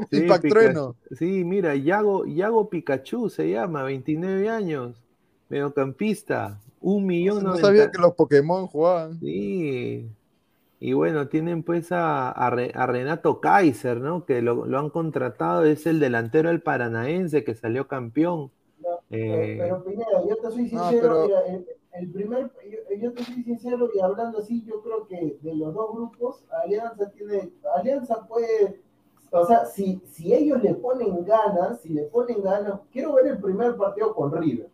[0.10, 0.96] Pikachu.
[1.18, 5.02] Sí, mira, Yago, Yago Pikachu se llama, 29 años,
[5.50, 7.44] mediocampista, un millón.
[7.44, 9.20] No, sabía que los Pokémon jugaban.
[9.20, 10.10] Sí.
[10.80, 14.26] Y bueno, tienen pues a, Renato Kaiser, ¿no?
[14.26, 18.52] Que lo, han contratado, es el delantero del Paranaense que salió campeón.
[19.10, 21.40] Eh, pero, Pineda, yo te soy sincero, mira,
[21.98, 22.52] el primer,
[23.00, 27.10] yo, te soy sincero y hablando así, yo creo que de los dos grupos, Alianza
[27.12, 28.82] tiene, Alianza puede,
[29.32, 33.40] o sea, si, si ellos le ponen ganas, si le ponen ganas, quiero ver el
[33.40, 34.70] primer partido con River.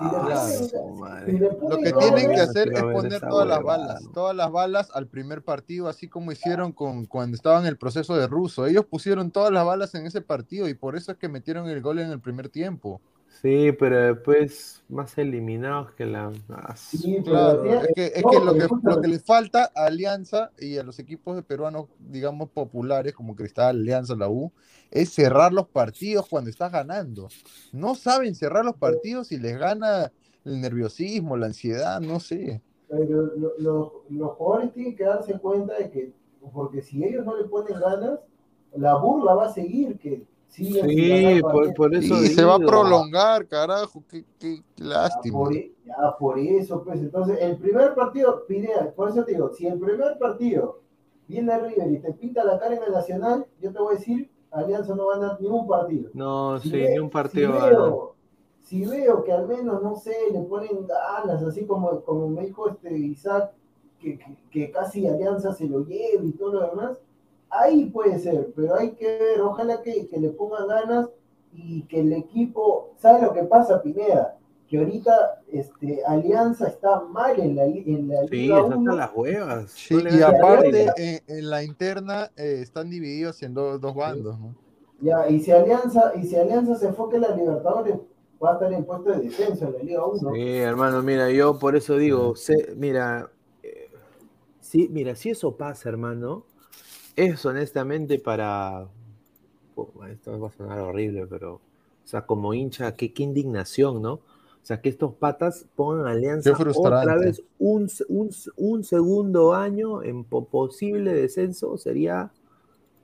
[0.00, 5.42] Lo que tienen que hacer es poner todas las balas, todas las balas al primer
[5.42, 8.66] partido, así como hicieron con cuando estaban en el proceso de Russo.
[8.66, 11.80] Ellos pusieron todas las balas en ese partido y por eso es que metieron el
[11.80, 13.00] gol en el primer tiempo.
[13.42, 16.32] Sí, pero después más eliminados que la.
[16.48, 20.50] Ah, sí, claro, es que, es que, lo, que lo que les falta a Alianza
[20.58, 24.52] y a los equipos de peruanos, digamos, populares como Cristal, Alianza, la U,
[24.90, 27.28] es cerrar los partidos cuando estás ganando.
[27.72, 30.12] No saben cerrar los partidos y les gana
[30.44, 32.62] el nerviosismo, la ansiedad, no sé.
[32.88, 33.32] Pero
[34.08, 36.12] los jugadores tienen que darse cuenta de que,
[36.52, 38.20] porque si ellos no le ponen ganas,
[38.76, 40.80] la burla va a seguir, que Sí,
[41.74, 42.22] por, eso.
[42.22, 45.50] Y se va a prolongar, carajo, qué, qué lástima.
[45.84, 49.80] Ya por, eso, pues entonces, el primer partido, Pineda, por eso te digo, si el
[49.80, 50.80] primer partido
[51.26, 54.30] viene River y te pinta la cara en el Nacional, yo te voy a decir,
[54.52, 56.10] Alianza no va a ganar ningún partido.
[56.14, 57.52] No, sí, ni un partido.
[57.52, 58.14] Si veo,
[58.62, 62.68] si veo, que al menos, no sé, le ponen ganas, así como, como me dijo
[62.68, 63.52] este Isaac,
[63.98, 67.00] que, que casi Alianza se lo lleve y todo lo demás,
[67.58, 71.08] ahí puede ser, pero hay que ver, ojalá que, le pongan ganas
[71.52, 74.36] y que el equipo, ¿sabe lo que pasa, Pineda?
[74.68, 79.70] Que ahorita este, Alianza está mal en la, en la sí, Liga las huevas.
[79.70, 84.54] Sí, y aparte, en, la interna eh, están divididos en dos, bandos, ¿no?
[85.00, 87.96] Ya, y si Alianza, y si Alianza se enfoca en la Libertadores,
[88.42, 90.32] va a estar en puesto de descenso en la Liga 1.
[90.34, 92.34] Sí, hermano, mira, yo por eso digo,
[92.76, 93.30] mira,
[93.62, 93.90] eh,
[94.60, 96.44] sí, mira, si eso pasa, hermano,
[97.16, 98.86] es honestamente para.
[100.10, 101.54] esto va a sonar horrible, pero.
[101.54, 104.12] O sea, como hincha, qué, indignación, ¿no?
[104.14, 107.88] O sea, que estos patas pongan alianza otra vez un,
[108.56, 112.30] un, segundo año en posible descenso sería.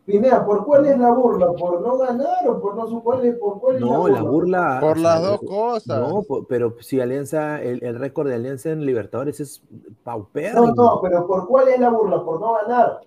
[0.06, 1.52] Pinea, ¿por cuál es la burla?
[1.52, 4.78] ¿Por no ganar o por no cuál por cuál No, la burla.
[4.80, 6.00] por las dos cosas.
[6.00, 9.62] No, pero si Alianza, el, el récord de Alianza en Libertadores es
[10.02, 10.66] paupérrimo.
[10.66, 12.24] No, no, pero ¿por cuál es la burla?
[12.24, 13.00] Por no ganar.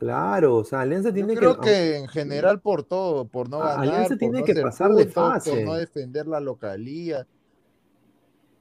[0.00, 3.80] Claro, o sea, Alianza tiene Yo creo que, en general por todo, por no ganar,
[3.80, 7.26] Alianza tiene que pasar de fase, por no defender la localía.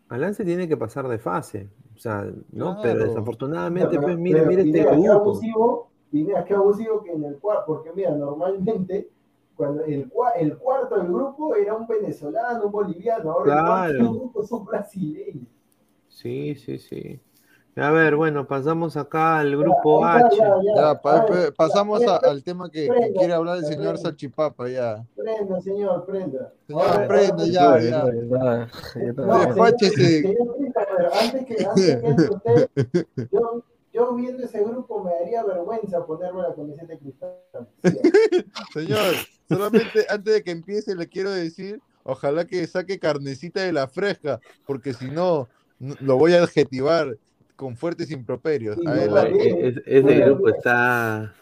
[0.10, 4.84] Alianza tiene que pasar de fase, o sea, no, pero desafortunadamente, pues mira, mira este
[4.84, 5.12] grupo.
[5.14, 9.10] Abusivo, mira qué abusivo que en el cual, porque mira, normalmente
[9.56, 14.20] cuando el, el cuarto del grupo era un venezolano, un boliviano, ahora el cuarto del
[14.20, 15.48] grupo es un brasileño.
[16.10, 17.22] Sí, sí, sí.
[17.82, 20.36] A ver, bueno, pasamos acá al grupo H.
[20.76, 21.02] Ya,
[21.56, 25.06] pasamos al tema que, quiere hablar el señor Salchipapa, ya.
[25.16, 26.54] Prenda, señor, prenda.
[26.68, 28.06] Señor, prenda, ya, ya.
[29.46, 30.36] Despáchese.
[31.20, 32.68] Antes que, antes que usted,
[33.32, 37.38] yo, yo viendo ese grupo me daría vergüenza ponerme la camiseta de cristal.
[38.74, 39.16] señor,
[39.48, 44.42] solamente antes de que empiece le quiero decir, ojalá que saque carnecita de la fresca,
[44.66, 45.48] porque si no,
[45.80, 47.18] lo voy a adjetivar
[47.60, 48.78] con fuertes improperios.
[49.86, 51.34] ese grupo está.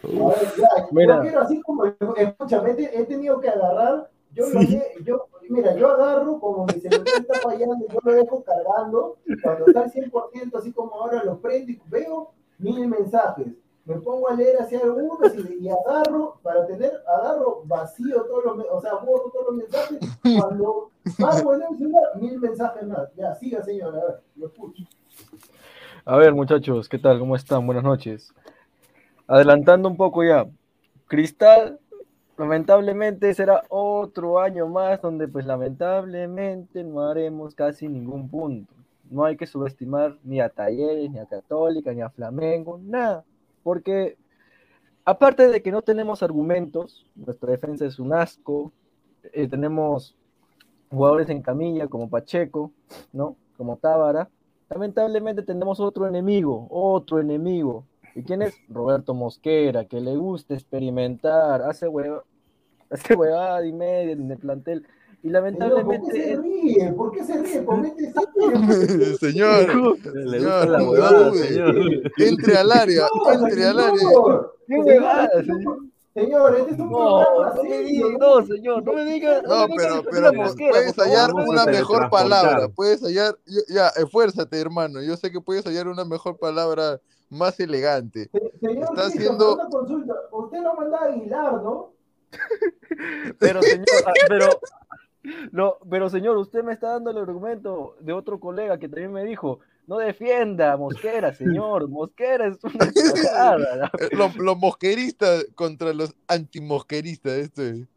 [0.90, 1.16] mira.
[1.16, 4.10] Yo quiero así como, escúchame, he tenido que agarrar.
[4.34, 4.46] Yo,
[5.04, 9.16] yo, mira, yo agarro como mi celular está fallando, yo lo dejo cargando.
[9.42, 13.46] Cuando está al 100%, así como ahora lo prendo y veo mil mensajes.
[13.84, 18.66] Me pongo a leer hacia algunos y, y, agarro, para tener, agarro vacío todos los,
[18.70, 19.98] o sea, borro todos los mensajes.
[20.40, 23.08] Cuando cargo en el celular, mil mensajes más.
[23.14, 24.82] Ya, siga, señor, a ver, lo escucho.
[26.10, 27.18] A ver, muchachos, ¿qué tal?
[27.18, 27.66] ¿Cómo están?
[27.66, 28.32] Buenas noches.
[29.26, 30.46] Adelantando un poco ya.
[31.06, 31.78] Cristal,
[32.38, 38.72] lamentablemente será otro año más donde pues lamentablemente no haremos casi ningún punto.
[39.10, 43.22] No hay que subestimar ni a Talleres, ni a Católica, ni a Flamengo, nada.
[43.62, 44.16] Porque
[45.04, 48.72] aparte de que no tenemos argumentos, nuestra defensa es un asco,
[49.34, 50.16] eh, tenemos
[50.88, 52.72] jugadores en camilla como Pacheco,
[53.12, 53.36] ¿no?
[53.58, 54.30] Como Tábara,
[54.70, 57.84] Lamentablemente tenemos otro enemigo, otro enemigo.
[58.14, 58.54] ¿Y quién es?
[58.68, 62.24] Roberto Mosquera, que le gusta experimentar, hace hueva,
[62.90, 64.86] hace huevada y media en el plantel.
[65.22, 66.06] Y lamentablemente.
[66.06, 66.92] ¿Por qué se ríe?
[66.92, 67.64] ¿Por qué se ríe?
[67.64, 68.12] Comete
[69.20, 71.76] señor, le gusta la huevada, señor.
[72.18, 74.08] Entre al área, entre al área.
[74.66, 75.87] ¿Qué huevada, señor?
[76.18, 79.40] Señor, este es un no, no me diga, no, señor, no me diga.
[79.42, 83.36] No, pero, pero puedes hallar una mejor palabra, puedes hallar,
[83.68, 87.00] ya, esfuérzate, hermano, yo sé que puedes hallar una mejor palabra
[87.30, 88.30] más elegante.
[88.60, 89.54] señor, está haciendo...
[89.54, 91.92] una consulta, usted lo manda a Aguilar, ¿no?
[93.38, 94.46] pero, señor, ah, pero,
[95.52, 99.24] no, pero señor, usted me está dando el argumento de otro colega que también me
[99.24, 101.88] dijo, no defienda a Mosquera, señor.
[101.90, 103.90] Mosquera es una cagada.
[104.12, 107.88] Los, los mosqueristas contra los antimosqueristas, esto es.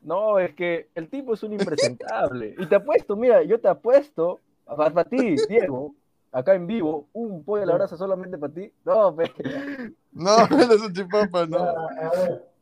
[0.00, 2.54] No, es que el tipo es un impresentable.
[2.56, 5.94] Y te apuesto, mira, yo te apuesto, para, ti, Diego,
[6.30, 8.70] acá en vivo, un pollo a la brasa solamente para ti.
[8.84, 9.32] No, pe...
[10.12, 11.74] No, no es un chipapa, no.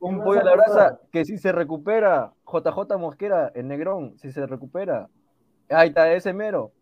[0.01, 4.47] un pollo a la brasa que si se recupera, JJ Mosquera, en Negrón, si se
[4.47, 5.11] recupera,
[5.69, 6.73] ahí está ese mero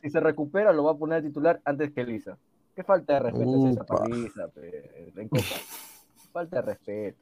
[0.00, 2.36] si se recupera, lo va a poner titular antes que Lisa.
[2.74, 3.76] Qué falta de respeto es
[4.30, 4.50] esa
[5.20, 5.44] en Copa.
[6.32, 7.18] Falta de respeto.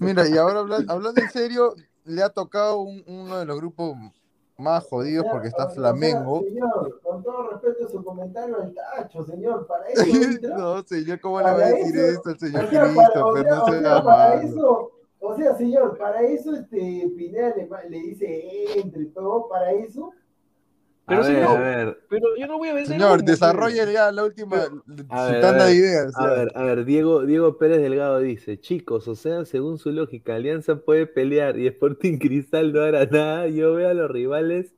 [0.00, 1.74] Mira, y ahora hablando, en serio,
[2.04, 3.96] le ha tocado uno de los grupos
[4.56, 6.42] más jodidos porque está Flamengo.
[6.42, 10.04] señor, con todo respeto su comentario al tacho, señor, para eso.
[10.56, 13.46] no, señor, ¿cómo le va a decir eso, al señor Christopher?
[13.46, 19.06] no se para eso, O sea, señor, para eso este Pineda le, le dice entre
[19.06, 20.12] todo, para eso
[21.06, 22.92] pero, a señor, ver, pero yo no voy a vender.
[22.92, 24.64] Señor, desarrolle ya la última
[25.06, 26.12] tanda de ideas.
[26.16, 30.34] A ver, a ver, Diego, Diego Pérez Delgado dice: Chicos, o sea, según su lógica,
[30.34, 33.48] Alianza puede pelear y Sporting Cristal no hará nada.
[33.48, 34.74] Yo veo a los rivales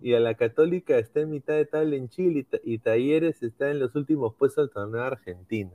[0.00, 3.80] y a la Católica está en mitad de tabla en Chile y, Talleres está en
[3.80, 5.72] los últimos puestos del torneo argentino.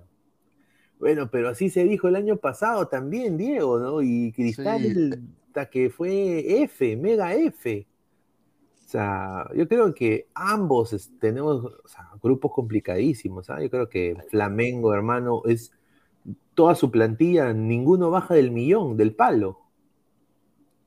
[0.99, 4.01] Bueno, pero así se dijo el año pasado también, Diego, ¿no?
[4.01, 7.87] Y Cristal, hasta que fue F, mega F.
[8.91, 11.65] O sea, yo creo que ambos tenemos
[12.21, 13.49] grupos complicadísimos.
[13.49, 13.61] ¿ah?
[13.61, 15.71] Yo creo que Flamengo, hermano, es
[16.55, 19.59] toda su plantilla, ninguno baja del millón, del palo.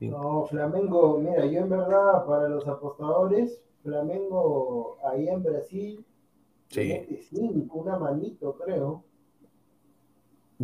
[0.00, 6.04] No, Flamengo, mira, yo en verdad, para los apostadores, Flamengo ahí en Brasil,
[6.68, 7.06] sí.
[7.30, 9.02] cinco, una manito, creo.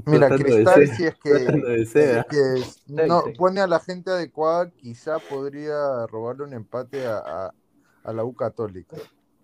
[0.07, 6.53] Mira, Cristal, si es que, no, pone a la gente adecuada, quizá podría robarle un
[6.53, 7.53] empate a,
[8.05, 8.97] a, la U Católica.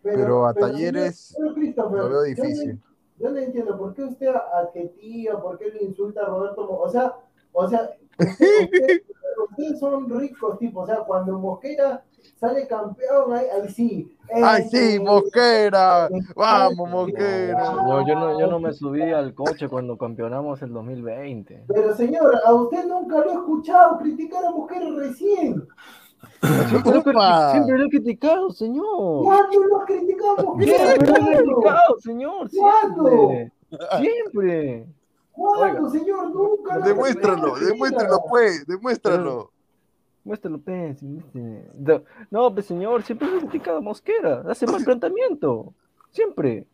[0.03, 2.81] Pero, a Talleres lo veo difícil.
[3.19, 6.69] Yo no, entiendo, ¿por qué usted adjetiva, por qué le insulta a Roberto?
[6.69, 7.15] O sea,
[7.53, 9.03] o sea, ustedes
[9.81, 12.05] son ricos, tipo, o sea, cuando Mosquera
[12.37, 14.17] sale campeón, ahí, sí.
[14.35, 16.09] ¡Ay, sí, Mosquera!
[16.35, 17.73] ¡Vamos, Mosquera!
[17.73, 21.65] No, yo no, yo no me subí al coche cuando campeonamos el 2020.
[21.69, 25.67] Pero señor, a usted nunca lo he escuchado criticar a Mosquera recién.
[26.69, 26.93] Siempre,
[27.53, 29.25] siempre lo he criticado, señor.
[29.25, 30.57] ¿Cuándo lo has criticado?
[30.59, 32.51] Siempre lo he criticado, señor.
[32.51, 33.53] Siempre.
[33.99, 34.87] Siempre.
[35.33, 36.31] ¿Cuándo, señor?
[36.31, 36.79] Nunca.
[36.79, 39.53] Demuéstralo, demuéstralo, pues, demuéstralo.
[40.27, 40.99] Muéstralo, pues.
[42.33, 44.43] No, pues, señor, siempre es criticado Mosquera.
[44.49, 45.73] Hace mal planteamiento.
[46.11, 46.67] Siempre.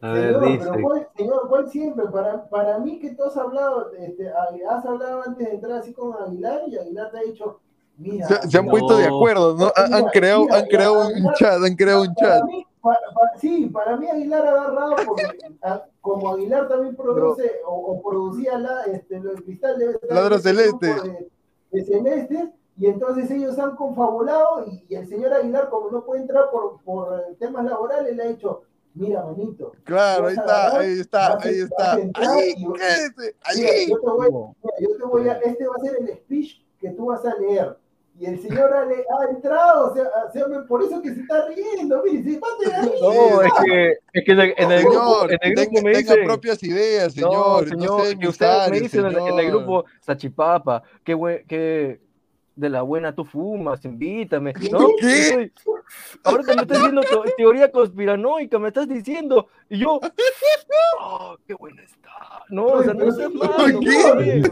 [0.00, 0.70] A ver, señor, dice.
[0.70, 2.04] pero ¿cuál, señor, ¿cuál siempre?
[2.06, 4.30] Para, para mí que tú has hablado, este,
[4.68, 7.60] has hablado antes de entrar así con Aguilar y Aguilar te ha dicho,
[7.98, 8.26] mira.
[8.28, 9.72] Se, han puesto de acuerdo, ¿no?
[9.74, 12.42] han, creado, han creado un chat, han creado un chat.
[13.38, 15.24] sí, para mí Aguilar ha agarrado porque
[16.00, 20.86] como Aguilar también produce o, producía la, este, el cristal de Ladro celeste.
[20.86, 21.32] De,
[21.80, 26.80] celeste y entonces ellos han confabulado y, el señor Aguilar como no puede entrar por,
[26.82, 28.62] por temas laborales le ha hecho
[28.94, 29.72] mira, manito.
[29.84, 31.92] Claro, ahí está, ahí está, ahí está.
[31.92, 32.10] Ahí,
[33.44, 33.88] ahí.
[33.88, 34.30] Yo te voy,
[34.80, 37.76] yo te voy a, este va a ser el speech que tú vas a leer.
[38.18, 40.04] Y el señor ha, ha entrado, o sea,
[40.68, 44.32] por eso que se está riendo, mire, se va a No, es que, es que
[44.32, 47.32] en el, en el grupo, en el grupo tenga, me dice, propias ideas, señor.
[47.32, 52.00] No, señor, que ustedes me dicen en, en, el grupo Sachipapa, que, que
[52.54, 54.52] de la buena tú fumas, invítame.
[54.70, 54.88] ¿no?
[55.00, 55.52] ¿Qué?
[56.24, 57.02] Ahora te me estás diciendo
[57.36, 60.00] teoría conspiranoica, me estás diciendo, y yo,
[61.00, 62.10] oh, qué buena está.
[62.48, 63.80] No, o sea, no seas malo.
[63.80, 64.42] ¿Qué?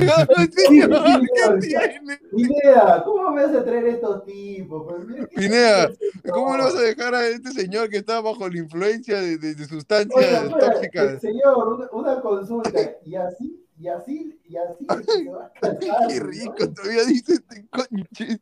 [2.34, 4.86] Pineda, ¿cómo me vas a traer estos tipos?
[4.86, 5.90] Pues, Pineda,
[6.32, 9.54] ¿cómo le vas a dejar a este señor que está bajo la influencia de, de,
[9.54, 11.20] de sustancias Oiga, tóxicas?
[11.20, 16.20] Señor, una, una consulta, y así y así, y así se va a casar, Qué
[16.20, 18.40] rico, todavía dice este conche.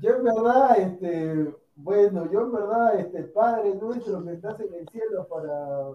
[0.00, 4.88] Yo en verdad, este, bueno, yo en verdad, este Padre nuestro que estás en el
[4.88, 5.90] cielo para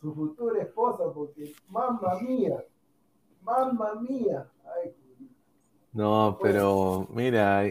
[0.00, 2.64] su futura esposa, porque mamma mía,
[3.42, 4.48] mamma mía.
[4.76, 4.94] Ay,
[5.94, 7.62] no, pero mira,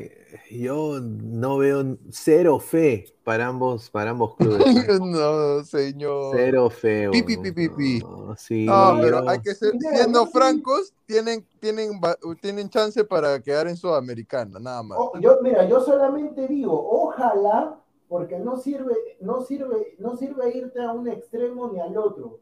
[0.49, 4.63] yo no veo cero fe para ambos, para ambos clubes.
[5.01, 6.33] no, señor.
[6.33, 7.09] Cero fe.
[7.11, 7.99] Pipi, pipi, pipi.
[7.99, 11.99] No, sí, no, pero hay que ser, siendo francos, tienen, tienen,
[12.41, 14.97] tienen chance para quedar en Sudamericana, nada más.
[15.01, 17.77] Oh, yo, mira, yo solamente digo, ojalá,
[18.07, 22.39] porque no sirve, no sirve, no sirve irte a un extremo ni al otro.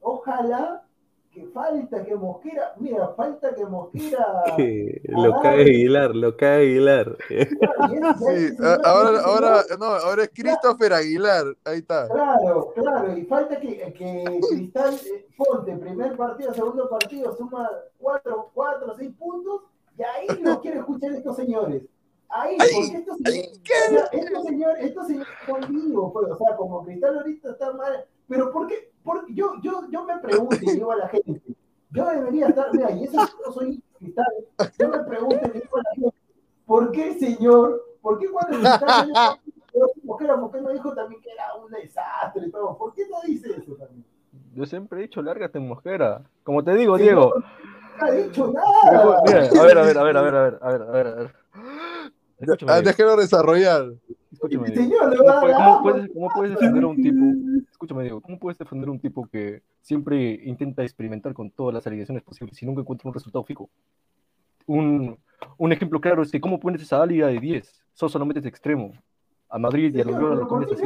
[0.00, 0.84] Ojalá
[1.32, 4.44] que falta que Mosquera, mira, falta que Mosquera.
[5.04, 7.16] lo cae Aguilar, lo cae Aguilar.
[7.28, 12.06] sí, ahora, ahora, no, ahora es Christopher Aguilar, ahí está.
[12.08, 17.68] Claro, claro, y falta que, que Cristal eh, Ponte, primer partido, segundo partido, suma
[17.98, 19.62] cuatro, cuatro, seis puntos,
[19.96, 21.82] y ahí no quiere escuchar estos señores.
[22.28, 23.60] Ahí, porque estos señores,
[24.12, 28.52] estos señores, estos señores son vivos, pues, o sea, como Cristal ahorita está mal, pero
[28.52, 28.91] ¿por qué?
[29.28, 31.42] Yo, yo, yo me pregunto y digo a la gente,
[31.90, 34.34] yo debería estar, mira, y eso yo soy cristal,
[34.78, 36.16] yo me pregunto y digo a la gente,
[36.66, 37.82] ¿por qué, señor?
[38.00, 39.40] ¿Por qué cuando el cristal
[40.02, 42.76] mujer, ¿por qué no dijo también que era un desastre y todo?
[42.76, 44.04] ¿Por qué no dice eso también?
[44.54, 46.22] Yo siempre he dicho, lárgate mosquera.
[46.42, 47.32] Como te digo, Diego.
[47.98, 49.18] No ha dicho nada.
[49.18, 51.14] a ver, a ver, a ver, a ver, a ver, a ver, a ver, a
[51.14, 51.34] ver.
[52.66, 53.92] Ah, déjelo desarrollar.
[54.42, 57.24] Escúchame, Señor, ¿cómo, puedes, ¿cómo, puedes, defender a un tipo?
[57.70, 61.86] Escúchame, Diego, ¿cómo puedes defender a un tipo que siempre intenta experimentar con todas las
[61.86, 63.70] alineaciones posibles y nunca encuentra un resultado fijo?
[64.66, 65.16] Un,
[65.58, 67.84] un ejemplo claro es que, ¿cómo pones esa liga de 10?
[67.92, 68.92] Sos solamente de extremo
[69.52, 70.82] a Madrid y a Loyola lo pones así.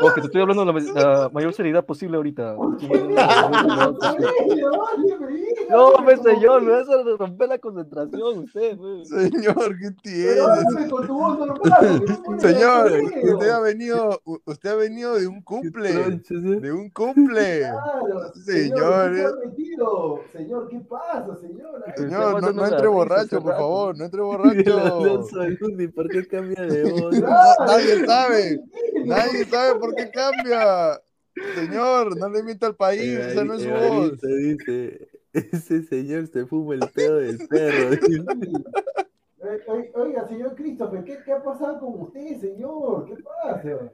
[0.00, 2.54] Porque te estoy hablando de la, mayor seriedad posible ahorita.
[5.70, 8.78] No, pues señor, me vas a romper la concentración usted.
[9.04, 10.36] Señor, ¿qué tiene?
[12.38, 12.92] Señor,
[13.24, 17.64] usted ha venido, usted ha venido de un cumple, de un cumple.
[18.44, 19.16] Señor,
[20.32, 21.82] señor, ¿qué pasa, señor?
[21.96, 25.24] Señor, no, entre borracho, por favor, no entre borracho.
[25.94, 27.14] ¿Por qué cambia de voz?
[27.66, 28.60] Nadie sabe,
[29.04, 31.00] nadie sabe por qué cambia.
[31.54, 34.20] Señor, no le invita al país, esa no es su voz.
[34.20, 37.96] Dice, ese señor se fuma el pedo del perro.
[39.94, 43.06] Oiga, señor Christopher, ¿qué, ¿qué, ha pasado con usted, señor?
[43.06, 43.90] ¿Qué pasa?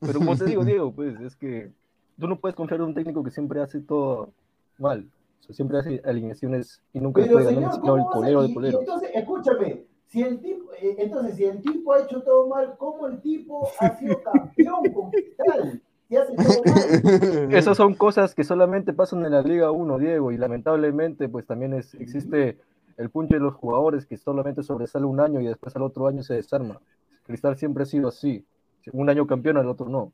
[0.00, 1.70] Pero como te digo, Diego, pues es que
[2.18, 4.32] tú no puedes confiar en un técnico que siempre hace todo
[4.78, 5.08] mal.
[5.40, 8.80] O sea, siempre hace alineaciones y nunca Pero, puede señor, ganar el polero de polero.
[8.80, 13.06] entonces, escúchame, si el tipo, eh, entonces, si el tipo ha hecho todo mal, ¿cómo
[13.06, 15.82] el tipo ha sido campeón con Cristal?
[17.50, 21.74] Esas son cosas que solamente pasan en la Liga 1, Diego, y lamentablemente pues también
[21.74, 22.56] es, existe
[22.96, 26.22] el punto de los jugadores que solamente sobresale un año y después al otro año
[26.22, 26.80] se desarma.
[27.24, 28.44] Cristal siempre ha sido así.
[28.92, 30.12] Un año campeón, al otro no.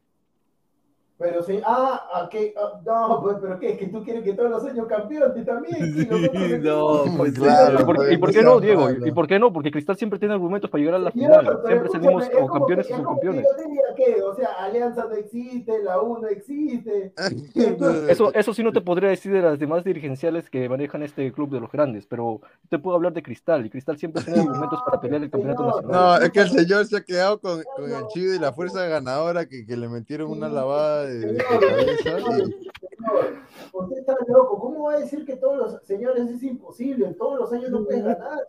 [1.17, 2.53] Pero sí, ah, ¿a qué?
[2.57, 3.73] Ah, no, pues, pero ¿qué?
[3.73, 5.95] ¿Es que tú quieres que todos los años campeones también?
[5.95, 6.09] Sí,
[6.61, 7.81] no, pues claro.
[7.81, 8.89] ¿Y por, ¿Y por, qué no, Diego?
[8.91, 9.53] ¿Y por qué no?
[9.53, 11.61] Porque Cristal siempre tiene argumentos para llegar a la final.
[11.67, 13.47] Siempre salimos como campeones y subcampeones.
[13.95, 14.23] ¿qué?
[14.23, 17.13] O sea, Alianza no existe, la U no existe.
[18.09, 21.51] eso, eso sí no te podría decir de las demás dirigenciales que manejan este club
[21.51, 25.01] de los grandes, pero te puedo hablar de Cristal, y Cristal siempre tiene argumentos para
[25.01, 25.93] pelear el campeonato nacional.
[25.93, 28.85] No, es que el señor se ha quedado con, con el chido y la fuerza
[28.87, 31.04] ganadora que, que le metieron una lavada
[33.73, 34.59] usted está loco.
[34.61, 37.15] ¿Cómo va a decir que todos los señores es imposible?
[37.15, 38.49] Todos los años no puedes ganar.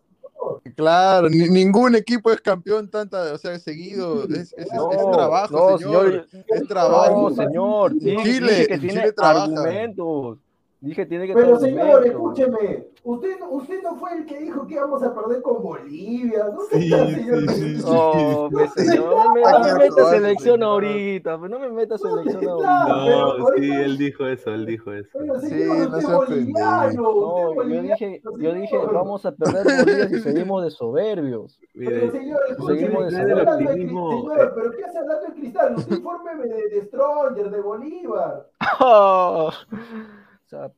[0.76, 4.26] Claro, ningún equipo es campeón tanta, o sea, seguido.
[4.26, 6.28] Es, es, trabajo, señor.
[6.48, 7.32] Es trabajo.
[7.32, 7.98] señor.
[8.00, 10.40] Chile, que tiene argumentos.
[10.86, 15.02] Dije, tiene que Pero señor, escúcheme, usted, usted no fue el que dijo que íbamos
[15.02, 16.46] a perder con Bolivia.
[16.54, 17.08] ¿No sí, señor?
[17.50, 22.48] Sí, no, me, señor, no me, no me metas selección ahorita, no me metas selección
[22.48, 22.88] ahorita.
[22.88, 25.10] No, sí, él dijo eso, él dijo eso.
[25.18, 30.20] Pero señor, sí, no boliviano, no, yo dije, yo dije, vamos a perder Bolivia si
[30.20, 31.60] seguimos de soberbios.
[31.74, 33.58] Pero señor, seguimos de soberbios.
[33.58, 35.76] Señor, pero ¿qué hace hablando de cristal?
[35.78, 38.46] Usted infórmeme de, de Stronger, de Bolívar.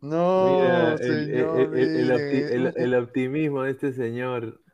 [0.02, 4.62] No, el, optimismo de este señor.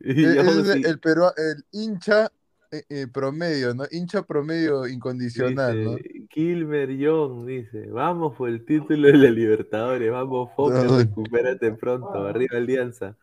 [0.00, 1.00] El,
[1.36, 2.30] el hincha
[2.70, 3.84] eh, eh, promedio, ¿no?
[3.90, 5.96] Hincha promedio incondicional, ¿no?
[6.28, 12.58] Kilmer Young dice, vamos por el título de la Libertadores, vamos Foca, recupérate pronto, arriba
[12.58, 13.16] Alianza.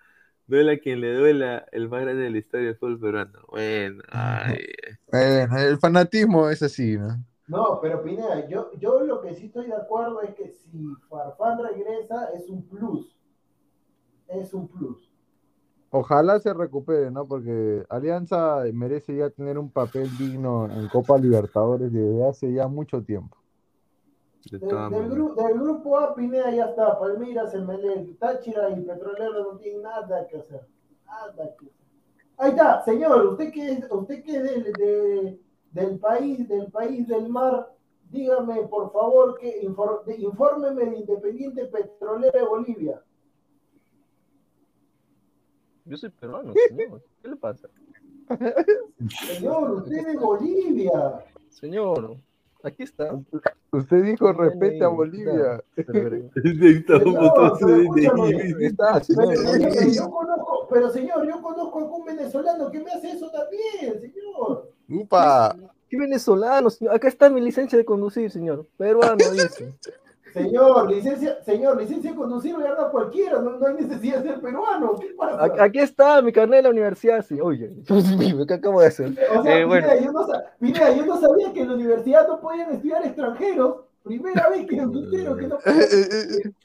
[0.47, 3.39] Duela a quien le duela, el más grande de la historia del fútbol peruano.
[3.49, 4.03] Bueno,
[5.11, 7.23] bueno, el fanatismo es así, ¿no?
[7.47, 11.59] No, pero Pineda, yo, yo lo que sí estoy de acuerdo es que si Farfán
[11.59, 13.15] regresa es un plus.
[14.27, 15.11] Es un plus.
[15.91, 17.27] Ojalá se recupere, ¿no?
[17.27, 23.03] Porque Alianza merece ya tener un papel digno en Copa Libertadores desde hace ya mucho
[23.03, 23.37] tiempo.
[24.49, 26.99] del, grupo A, Pineda ya está.
[26.99, 30.67] Palmeiras, Emelec, Táchira y Petrolero no tienen nada que hacer.
[31.05, 31.85] Nada que hacer.
[32.37, 33.27] Ahí está, señor.
[33.27, 35.39] Usted que es, usted que es de
[35.75, 37.69] del país, del país del mar,
[38.09, 43.03] dígame por favor que infórmeme de Independiente Petrolera de Bolivia.
[45.83, 47.03] Yo soy peruano, señor.
[47.21, 47.67] ¿Qué le pasa?
[49.27, 51.25] Señor, usted es de Bolivia.
[51.49, 52.15] Señor,
[52.63, 53.13] aquí está.
[53.71, 55.61] Usted dijo respete a Bolivia.
[60.69, 64.74] Pero señor, yo conozco a algún venezolano que me hace eso también, señor.
[64.89, 65.55] ¡Upa!
[65.89, 66.95] ¿Qué venezolano, señor?
[66.95, 68.65] Acá está mi licencia de conducir, señor.
[68.77, 69.73] Peruano, dice.
[70.33, 74.95] Señor, licencia, señor, licencia de conducir agarra cualquiera, no, no, hay necesidad de ser peruano.
[74.99, 75.63] ¿Qué pasa?
[75.63, 77.39] Aquí está mi carnet de la universidad, sí.
[77.39, 77.71] Oye,
[78.47, 79.13] ¿qué acabo de hacer?
[79.33, 80.27] O sea, eh, mira, yo no,
[80.59, 83.77] mira, yo no sabía que en la universidad no podían estudiar extranjeros.
[84.03, 85.57] Primera vez que entero que no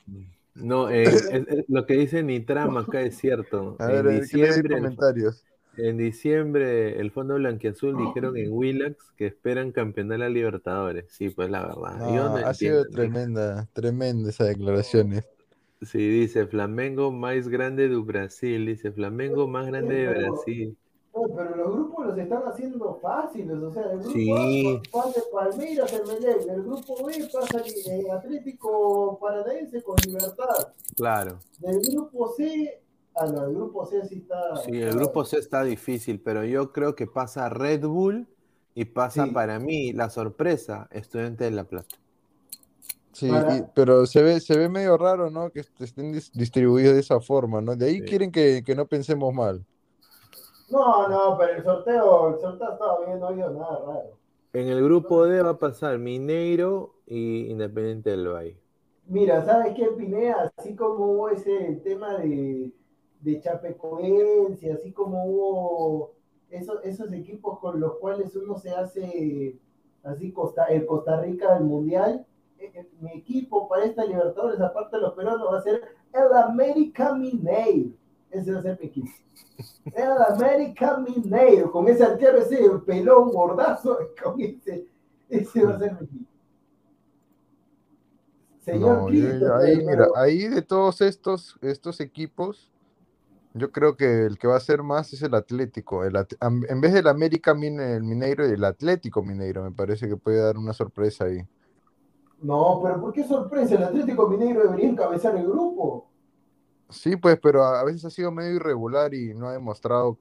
[0.55, 3.77] No, eh, lo que dice Nitrama acá es cierto.
[3.79, 5.45] A ver, en diciembre, comentarios.
[5.77, 11.07] En diciembre, el Fondo Blanquiazul dijeron en Willax que esperan campeonar la Libertadores.
[11.09, 12.45] Sí, pues la verdad.
[12.45, 15.23] ha sido tremenda, tremenda esa declaración.
[15.83, 18.67] Sí, dice Flamengo más grande de Brasil.
[18.67, 20.77] Dice Flamengo más grande de Brasil.
[21.13, 23.57] pero los grupos los están haciendo fáciles.
[23.57, 24.31] O sea, el grupo sí.
[24.77, 26.49] A pasa Palmeiras, el Melec.
[26.49, 30.75] El grupo B pasa el Atlético Paranaense con Libertad.
[30.97, 31.39] Claro.
[31.61, 32.83] Del grupo C
[33.15, 34.57] Ah, no, el grupo C sí está.
[34.65, 38.29] Sí, el grupo C está difícil, pero yo creo que pasa Red Bull
[38.75, 41.97] y pasa para mí la sorpresa, Estudiante de La Plata.
[43.13, 43.31] Sí,
[43.75, 45.51] pero se ve, se ve medio raro, ¿no?
[45.51, 47.75] Que estén distribuidos de esa forma, ¿no?
[47.75, 49.65] De ahí quieren que, no pensemos mal.
[50.71, 54.19] No, no, pero el sorteo, el sorteo estaba bien, no ha habido nada raro.
[54.53, 58.57] En el grupo D va a pasar Mineiro y Independiente del Valle.
[59.07, 60.53] Mira, ¿sabes qué, Pinea?
[60.57, 62.71] Así como hubo ese tema de,
[63.21, 66.13] de Chapecoense, así como hubo
[66.51, 69.59] esos, esos equipos con los cuales uno se hace
[70.03, 72.27] así Costa, el Costa Rica del Mundial.
[72.59, 75.83] Eh, eh, mi equipo para esta Libertadores, aparte de los peruanos, va a ser
[76.13, 77.91] el América Mineiro.
[78.31, 79.11] Ese va a ser mi equipo.
[79.95, 82.57] El América Mineiro, con ese arquero, ese
[82.87, 84.87] pelón gordazo, con ese,
[85.29, 86.31] ese va a ser mi equipo.
[88.61, 92.70] Señor ahí, mira, ahí de todos estos, estos equipos,
[93.53, 96.05] yo creo que el que va a ser más es el Atlético.
[96.05, 100.57] El en vez del América el Mineiro, el Atlético Mineiro me parece que puede dar
[100.57, 101.41] una sorpresa ahí.
[102.43, 103.75] No, pero ¿por qué sorpresa?
[103.75, 106.09] El Atlético Mineiro debería encabezar el grupo.
[106.89, 110.19] Sí, pues, pero a veces ha sido medio irregular y no ha demostrado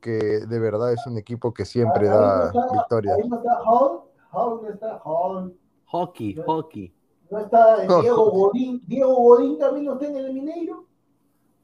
[0.00, 3.16] que de verdad es un equipo que siempre da victorias.
[3.16, 4.00] Ahí no está Hall,
[4.32, 5.58] Hall no está Hall.
[5.86, 6.94] Hockey, hockey.
[7.30, 8.82] ¿No está Diego Godín?
[8.86, 10.85] ¿Diego Godín también no está en el Mineiro?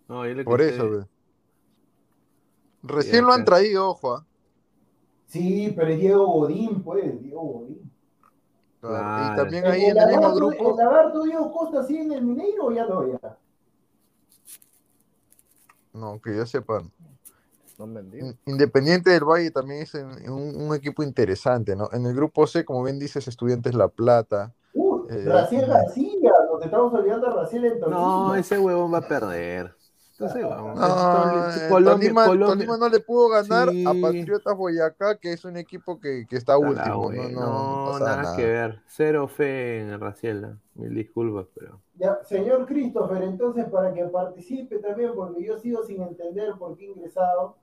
[0.08, 1.06] No, Por eso,
[2.82, 4.14] Recién lo han traído, ojo.
[4.14, 4.26] ¿ah?
[5.26, 7.92] Sí, pero es Diego Godín, pues, Diego Godín.
[8.82, 10.70] Y también ahí en el, mismo grupo.
[10.70, 13.06] ¿El lagarto Diego Costa sigue en el Mineiro o ya no?
[13.06, 13.38] Ya?
[15.92, 16.82] No, que yo sepa.
[18.46, 21.88] Independiente del Valle también es un, equipo interesante, ¿no?
[21.92, 24.52] En el grupo C, como bien dices, Estudiantes La Plata.
[24.74, 25.66] Uh, eh, García,
[26.50, 29.74] nos estamos olvidando de Brasil en No, ese huevón va a perder.
[30.22, 36.26] No, Colombia, Tolima, no le pudo ganar a Patriotas Boyacá, que es un equipo que,
[36.28, 37.10] que está último.
[37.12, 38.82] No, no, nada, que ver.
[38.86, 40.56] Cero fe en Raciela.
[40.74, 41.80] Mil disculpas, pero.
[41.96, 46.86] Ya, señor Christopher, entonces para que participe también, porque yo sigo sin entender por qué
[46.86, 47.56] ingresado.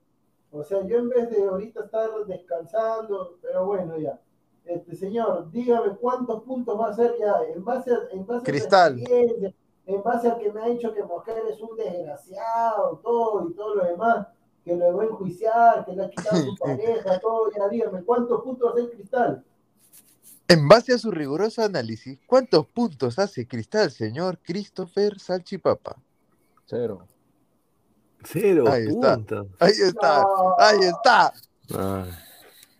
[0.52, 4.20] O sea, yo en vez de ahorita estar descansando, pero bueno, ya.
[4.64, 9.00] Este señor, dígame cuántos puntos va a ser ya en base a, en base Cristal.
[9.00, 9.50] A
[9.94, 13.76] en base a que me ha dicho que Mosquera es un desgraciado, todo y todo
[13.76, 14.28] lo demás,
[14.64, 18.42] que lo va a enjuiciar, que le ha quitado su pareja, todo, ya dígame, ¿cuántos
[18.42, 19.44] puntos hace Cristal?
[20.48, 25.96] En base a su riguroso análisis, ¿cuántos puntos hace Cristal, señor Christopher Salchipapa?
[26.66, 27.06] Cero.
[28.24, 29.14] Cero ahí Está,
[29.58, 30.24] ahí está,
[30.58, 31.32] ahí está.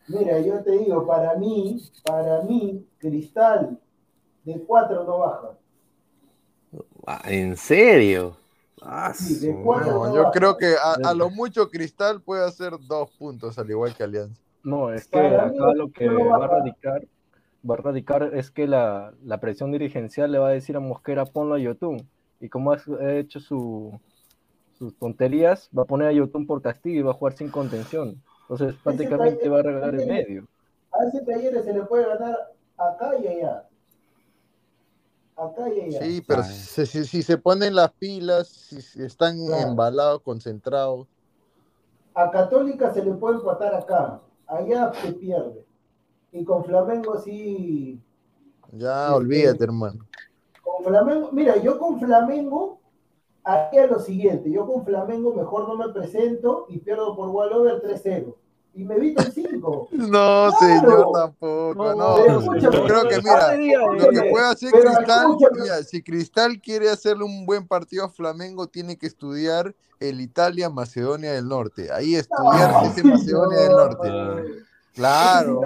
[0.09, 3.79] Mira, yo te digo, para mí, para mí, Cristal
[4.45, 5.60] de cuatro no baja.
[7.07, 8.37] Ah, ¿En serio?
[8.83, 9.13] Ah,
[9.43, 14.41] yo creo que a, lo mucho Cristal puede hacer dos puntos, al igual que Alianza.
[14.63, 17.03] No, es que acá lo que va a radicar,
[17.69, 21.55] va a radicar es que la, presión dirigencial le va a decir a Mosquera ponlo
[21.55, 22.09] a Yotun.
[22.41, 22.79] Y como ha
[23.13, 24.01] hecho sus
[24.99, 28.23] tonterías, va a poner a Yotun por castigo y va a jugar sin contención.
[28.43, 30.47] Entonces prácticamente va a regalar el medio.
[30.93, 33.65] A ese taller se le puede ganar acá y allá.
[36.01, 41.07] Sí, pero si, se ponen las pilas, si, están embalados, concentrados.
[42.15, 45.65] A Católica se le puede empatar acá, allá se pierde.
[46.33, 48.01] Y con Flamengo sí.
[48.73, 50.07] Ya, este, olvídate, hermano.
[50.63, 52.79] Con Flamengo, mira, yo con Flamengo
[53.43, 58.35] haría lo siguiente: yo con Flamengo mejor no me presento y pierdo por Wallover 3-0
[58.75, 59.89] y me evito el 5.
[59.93, 61.95] No, señor, tampoco.
[61.95, 67.25] No, yo creo que, mira, lo que puede hacer Cristal, mira, si Cristal quiere hacerle
[67.25, 71.93] un buen partido a Flamengo, tiene que estudiar el Italia-Macedonia del Norte.
[71.93, 74.09] Ahí estudiar ese Macedonia del Norte.
[74.95, 75.61] Claro,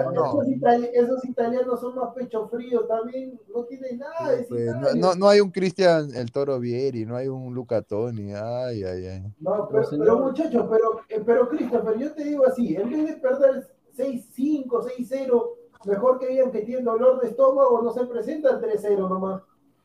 [0.93, 5.39] esos, italianos son más pecho frío también, no tienen nada de pues, no, no, hay
[5.39, 9.23] un Cristian el Toro Vieri, no hay un Luca Toni, ay, ay, ay.
[9.39, 13.13] No, pero, pero muchachos, pero, eh, pero Christopher, yo te digo así, en vez de
[13.13, 15.49] perder 6-5, 6-0,
[15.85, 19.41] mejor que digan que tienen dolor de estómago, no se presentan 3-0 nomás.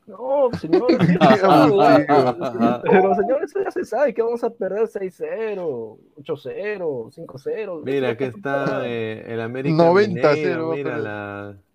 [0.06, 0.86] No, señor.
[2.82, 7.82] pero señor, eso ya se sabe que vamos a perder 6-0, 8-0, 5-0.
[7.84, 9.76] Mira, que está eh, el América.
[9.76, 10.74] 90-0.
[10.74, 11.56] Mira la.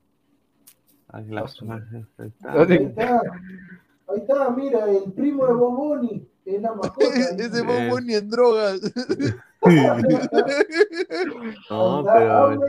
[1.08, 1.30] Ahí,
[2.74, 3.22] está.
[4.08, 7.06] Ahí está, mira, el primo de Boboni, es la mascota.
[7.38, 8.82] Ese Boboni en drogas.
[11.70, 12.60] no, pero.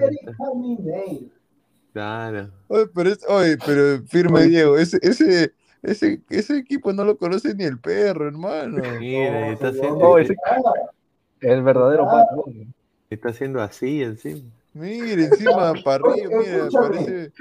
[1.96, 2.50] Claro.
[2.68, 7.54] Oye, pero, es, oye, pero firme Diego, ese, ese, ese, ese equipo no lo conoce
[7.54, 8.82] ni el perro, hermano.
[9.00, 10.18] Mira, está haciendo.
[10.18, 12.74] el verdadero patrón.
[13.08, 14.42] Está haciendo así encima.
[14.74, 17.32] Mire, encima para arriba, mira, parece.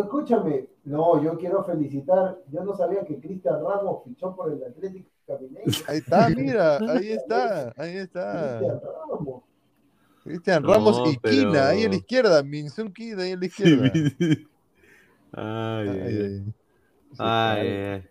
[0.00, 2.38] Escúchame, no, yo quiero felicitar.
[2.50, 5.70] Yo no sabía que Cristian Ramos fichó por el Atlético Caminero.
[5.88, 8.60] Ahí está, mira, ahí está, ahí está.
[8.60, 9.42] Cristian Ramos.
[10.24, 13.92] Cristian Ramos y Quina, ahí a la izquierda, Minsun Quina ahí a la izquierda.
[15.32, 16.44] ay, ay,
[17.18, 18.08] ay.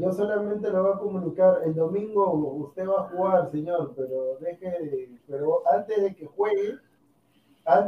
[0.00, 1.60] yo, solamente lo voy a comunicar.
[1.64, 2.32] El domingo
[2.66, 6.74] usted va a jugar, señor, pero deje, pero antes de que juegue,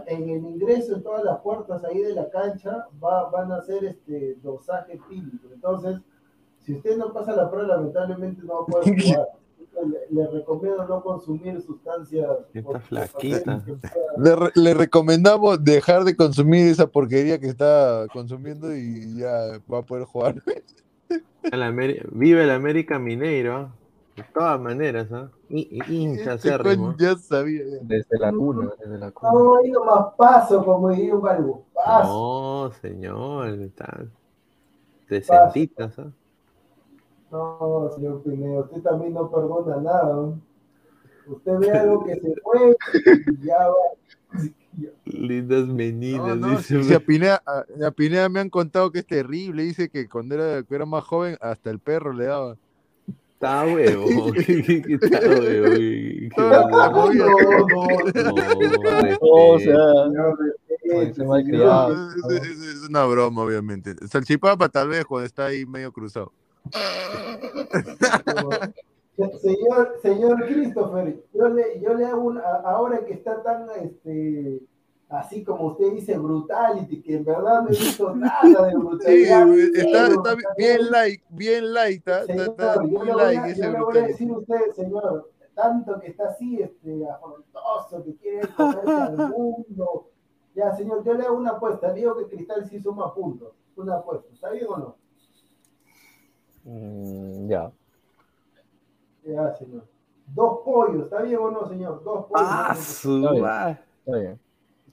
[0.06, 3.84] en el ingreso en todas las puertas ahí de la cancha va, van a hacer
[3.84, 5.48] este dosaje típico.
[5.52, 5.98] Entonces,
[6.60, 9.41] si usted no pasa la prueba, lamentablemente no va a poder jugar
[10.11, 12.28] le, recomiendo no consumir sustancias.
[12.53, 13.65] Está flaquita.
[14.55, 20.05] Le, recomendamos dejar de consumir esa porquería que está consumiendo y ya va a poder
[20.05, 20.43] jugar.
[22.12, 23.70] vive el América Mineiro,
[24.16, 25.31] de todas maneras, ¿ah?
[25.49, 26.51] Hincha este
[26.99, 27.62] Ya sabía.
[27.82, 29.32] Desde la cuna, desde la cuna.
[29.32, 31.65] No, ha ido más paso, como diría un algo.
[32.05, 34.05] No, señor, está.
[35.09, 36.11] Decentitas, ¿ah?
[37.33, 40.35] No, señor Pineda, usted también no perdona nada.
[41.27, 42.77] Usted ve algo que se mueve
[43.27, 43.75] y ya va.
[45.07, 46.37] Lindas meninas.
[46.37, 47.01] No, dice, si a,
[47.91, 49.63] Pinea, me han contado que es terrible.
[49.63, 52.59] Dice que cuando era, era más joven, hasta el perro le daba.
[53.33, 54.07] Está huevo.
[54.37, 56.33] Está huevo.
[56.37, 56.87] No, no,
[57.71, 57.87] no.
[59.21, 59.81] O sea,
[61.09, 63.95] es una broma, obviamente.
[64.07, 66.31] Salchipapa tal vez cuando está ahí medio cruzado.
[69.40, 74.62] Señor, señor Christopher, yo le, yo le hago una, ahora que está tan este
[75.12, 79.47] así como usted dice brutality, que en verdad no he visto nada de brutalidad.
[79.47, 83.80] Sí, está, está bien like, bien like, está, señor, está muy like ese yo le
[83.80, 88.90] voy a decir a usted, señor, tanto que está así, este, afrontoso, que quiere comerse
[88.90, 90.09] al mundo.
[90.55, 94.28] Ya, señor, yo le hago una apuesta, digo que Cristal sí suma puntos, una apuesta,
[94.32, 94.97] ¿está bien o no?
[96.64, 97.72] Mm, ya.
[99.24, 99.84] Ya, señor.
[100.34, 102.02] Dos pollos, ¿está bien o no, señor?
[102.02, 102.48] Dos pollos.
[102.51, 104.39] Ah, su Está bien.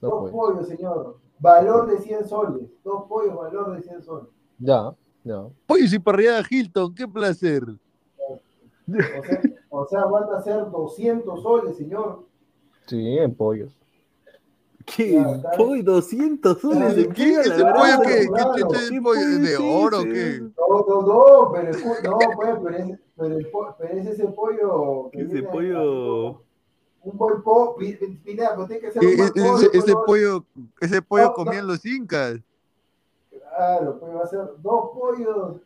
[0.00, 1.18] Dos, pollos, señor.
[1.38, 2.68] Valor de 100 soles.
[2.84, 4.28] Dos pollos, valor de 100 soles.
[4.58, 4.94] Ya,
[5.24, 5.46] ya.
[5.66, 7.62] Pollos y parrillada Hilton, qué placer.
[8.86, 9.40] O sea,
[9.70, 12.26] o sea, van a ser 200 soles, señor.
[12.86, 13.79] Sí, en pollos.
[14.86, 15.24] ¿Qué?
[15.56, 16.96] ¿Pollo 200 soles?
[16.96, 17.40] ¿En qué?
[17.40, 18.28] ¿Ese pollo qué?
[18.88, 20.40] ¿Qué pollo de oro qué?
[20.40, 25.10] No, no, no, pero, no, pues, pero, es, pero, pero es ese pollo.
[25.12, 26.42] Que ese pollo
[27.02, 29.56] un pollo, Pineda, pero tiene que ser un buen pollo.
[29.56, 30.44] Ese, ese pollo,
[30.80, 31.72] ese pollo no, comían no.
[31.72, 32.40] los incas.
[33.30, 35.56] Claro, pues va a ser dos pollos.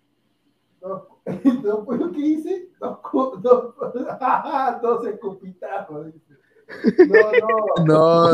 [0.80, 1.02] Dos,
[1.62, 2.68] dos pollos, ¿qué dice?
[2.78, 3.74] Dos, dos,
[4.82, 6.33] dos escupitajos, dice.
[7.84, 8.30] No, no.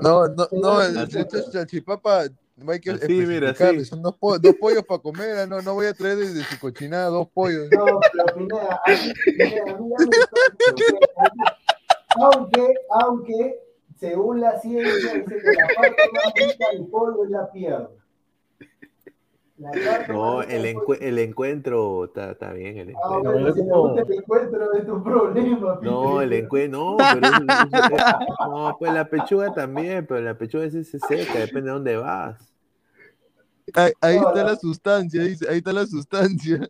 [0.00, 2.24] No, no, no, no, salchipapa,
[2.56, 3.84] no hay que sí, mira, sí.
[3.84, 7.06] son dos, po dos pollos para comer, no, no voy a traer desde su cochinada
[7.06, 7.68] dos pollos.
[7.70, 10.10] No, pero Pineda, a mí, Pineda, a mí ya me
[12.14, 13.58] aunque, aunque,
[13.98, 17.88] según la ciencia, dice que la parte más rica del pollo es la pierna.
[20.08, 22.78] No, el, encu el, encuentro está, está, bien.
[22.78, 23.30] El encuentro.
[23.30, 25.78] Ah, bueno, si no el encuentro es tu problema.
[25.82, 27.32] No, el encuentro, no, pero es,
[28.48, 32.52] no, pues la pechuga también, pero la pechuga es se seca, depende de dónde vas.
[33.74, 36.68] Ahí, ahí no, está la sustancia, dice, ahí está la sustancia.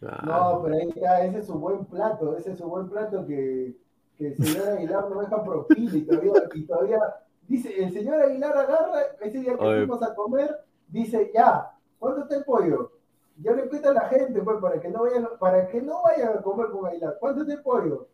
[0.00, 3.76] No, pero ahí está, ese es su buen plato, ese es su buen plato que,
[4.16, 6.98] que el señor Aguilar no deja propina y todavía, y todavía
[7.46, 9.78] dice, el señor Aguilar agarra, ese día que Oye.
[9.80, 10.56] fuimos a comer,
[10.88, 11.70] dice, ya,
[12.00, 12.90] ¿cuánto está el pollo?
[13.36, 16.38] Yo le cuento a la gente, pues, para que no vayan, para que no vayan
[16.38, 18.08] a comer con Aguilar, ¿cuánto está el pollo?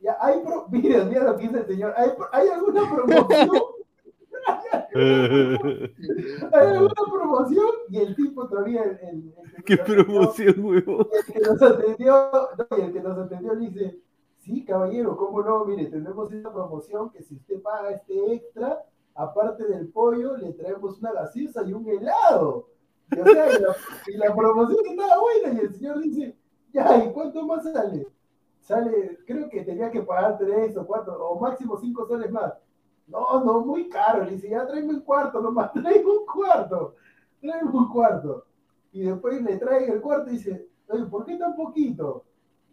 [0.00, 0.66] Ya, hay pro...
[0.70, 3.50] mira, mira lo que dice el señor, ¿hay, hay alguna promoción?
[6.52, 7.68] ¿Hay alguna promoción?
[7.88, 8.82] Y el tipo todavía.
[8.84, 11.08] El, el, el ¿Qué promoción, huevo?
[11.12, 14.00] El que nos atendió, no, y el que nos atendió le dice:
[14.38, 15.64] Sí, caballero, ¿cómo no?
[15.66, 18.82] Mire, tenemos esta promoción que si usted paga este extra,
[19.14, 22.68] aparte del pollo, le traemos una gaseosa y un helado.
[24.06, 26.36] Y, la, promoción estaba buena y el señor dice:
[26.72, 28.06] Ya, ¿y cuánto más sale?
[28.60, 32.52] Sale, creo que tenía que pagar tres o cuatro, o máximo cinco soles más.
[33.10, 34.24] No, no, muy caro.
[34.24, 36.94] Le dice, ya tráeme un cuarto nomás, tráeme un cuarto,
[37.40, 38.46] tráeme un cuarto.
[38.92, 42.24] Y después le trae el cuarto y dice, oye, ¿por qué tan poquito?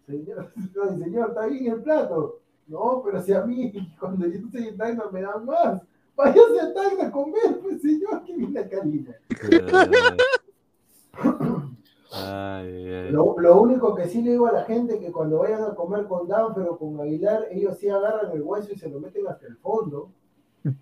[0.06, 0.52] Señor,
[1.04, 2.42] señor, está bien el plato.
[2.68, 5.82] No, pero si a mí, cuando yo estoy en Tacna me dan más.
[6.18, 9.16] Váyase a Tacna a comer, pues señor, que viene Karina.
[12.12, 13.12] Ay, ay.
[13.12, 15.76] Lo, lo, único que sí le digo a la gente es que cuando vayan a
[15.76, 19.28] comer con Danfer o con Aguilar, ellos sí agarran el hueso y se lo meten
[19.28, 20.10] hasta el fondo.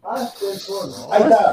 [0.02, 0.96] Hasta el fondo.
[1.12, 1.52] Ahí está.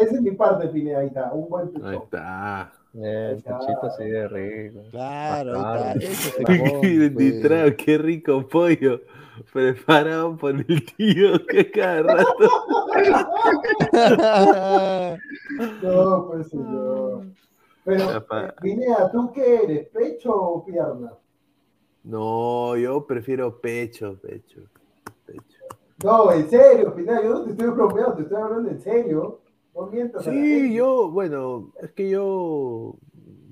[0.00, 0.98] Esa es, mi parte, Pineda.
[0.98, 1.32] Ahí está.
[1.32, 1.86] Un buen pico.
[1.86, 2.72] Ahí está.
[2.94, 4.80] Eh, el pechito así de rico.
[4.90, 6.42] Claro, ahí está.
[7.14, 7.76] Pues.
[7.76, 9.00] qué rico pollo.
[9.52, 12.50] Preparado por el tío que cada rato.
[15.82, 17.24] no, pues señor.
[17.84, 18.26] Pero,
[18.60, 19.88] Pineda, ¿tú qué eres?
[19.88, 21.14] ¿Pecho o pierna?
[22.04, 24.60] No, yo prefiero pecho, pecho.
[25.26, 25.58] pecho.
[26.04, 29.40] No, en serio, Pineda, yo no te estoy bromeando, te estoy hablando en serio.
[29.74, 32.96] No mientas sí, yo, bueno, es que yo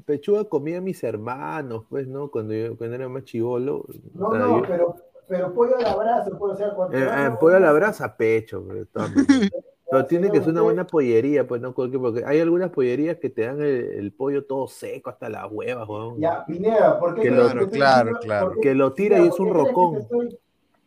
[0.04, 2.30] pechuga comía a mis hermanos, pues, ¿no?
[2.30, 3.86] Cuando yo cuando era más chivolo.
[4.12, 4.64] No, o sea, no, yo...
[4.68, 4.96] pero,
[5.30, 6.98] pero pollo a la brasa, pues, o sea, cuando...
[6.98, 8.84] Eh, eh, pollo a la brasa, pecho, pero,
[9.88, 11.72] pero tiene que ser una buena pollería, pues, ¿no?
[11.72, 15.88] Porque hay algunas pollerías que te dan el, el pollo todo seco hasta las huevas,
[15.88, 16.18] weón.
[16.18, 17.22] Ya, Pineda, ¿por qué?
[17.22, 20.08] Que Claro, crees que claro, estoy- Que lo tira y es ¿por un rocón.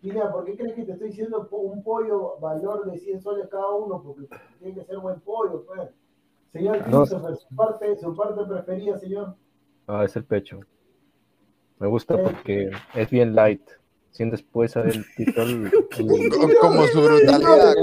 [0.02, 3.70] Pineda, ¿por qué crees que te estoy diciendo un pollo valor de 100 soles cada
[3.70, 4.04] uno?
[4.04, 4.28] Porque
[4.60, 5.90] tiene que ser buen pollo, pues.
[6.52, 7.06] Señor No.
[7.06, 9.36] Christopher, su parte, su parte preferida, señor.
[9.88, 10.60] Ah, es el pecho.
[11.80, 13.62] Me gusta porque es bien light.
[14.14, 15.72] Sin después el titón.
[16.62, 17.74] Como su brutalidad,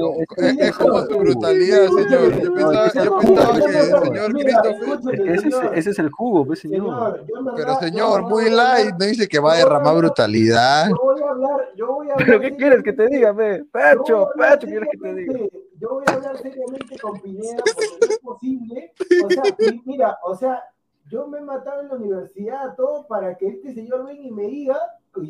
[0.59, 2.41] es como su brutalidad, señor.
[2.41, 5.79] Yo pensaba, yo pensaba que el señor Christopher.
[5.79, 7.25] Ese, es el jugo, pues, señor.
[7.57, 10.89] Pero, señor, muy light, no dice que va a derramar brutalidad.
[10.89, 12.27] Yo voy a hablar, yo voy a hablar.
[12.27, 13.65] ¿Pero qué quieres que te diga, ve?
[13.73, 15.39] Pecho, pecho, ¿quieres que te diga?
[15.79, 18.93] Yo voy a hablar seriamente con Pineda porque no es posible.
[19.25, 19.43] O sea,
[19.85, 20.63] mira, o sea,
[21.11, 24.47] yo me he matado en la universidad, todo para que este señor venga y me
[24.47, 24.79] diga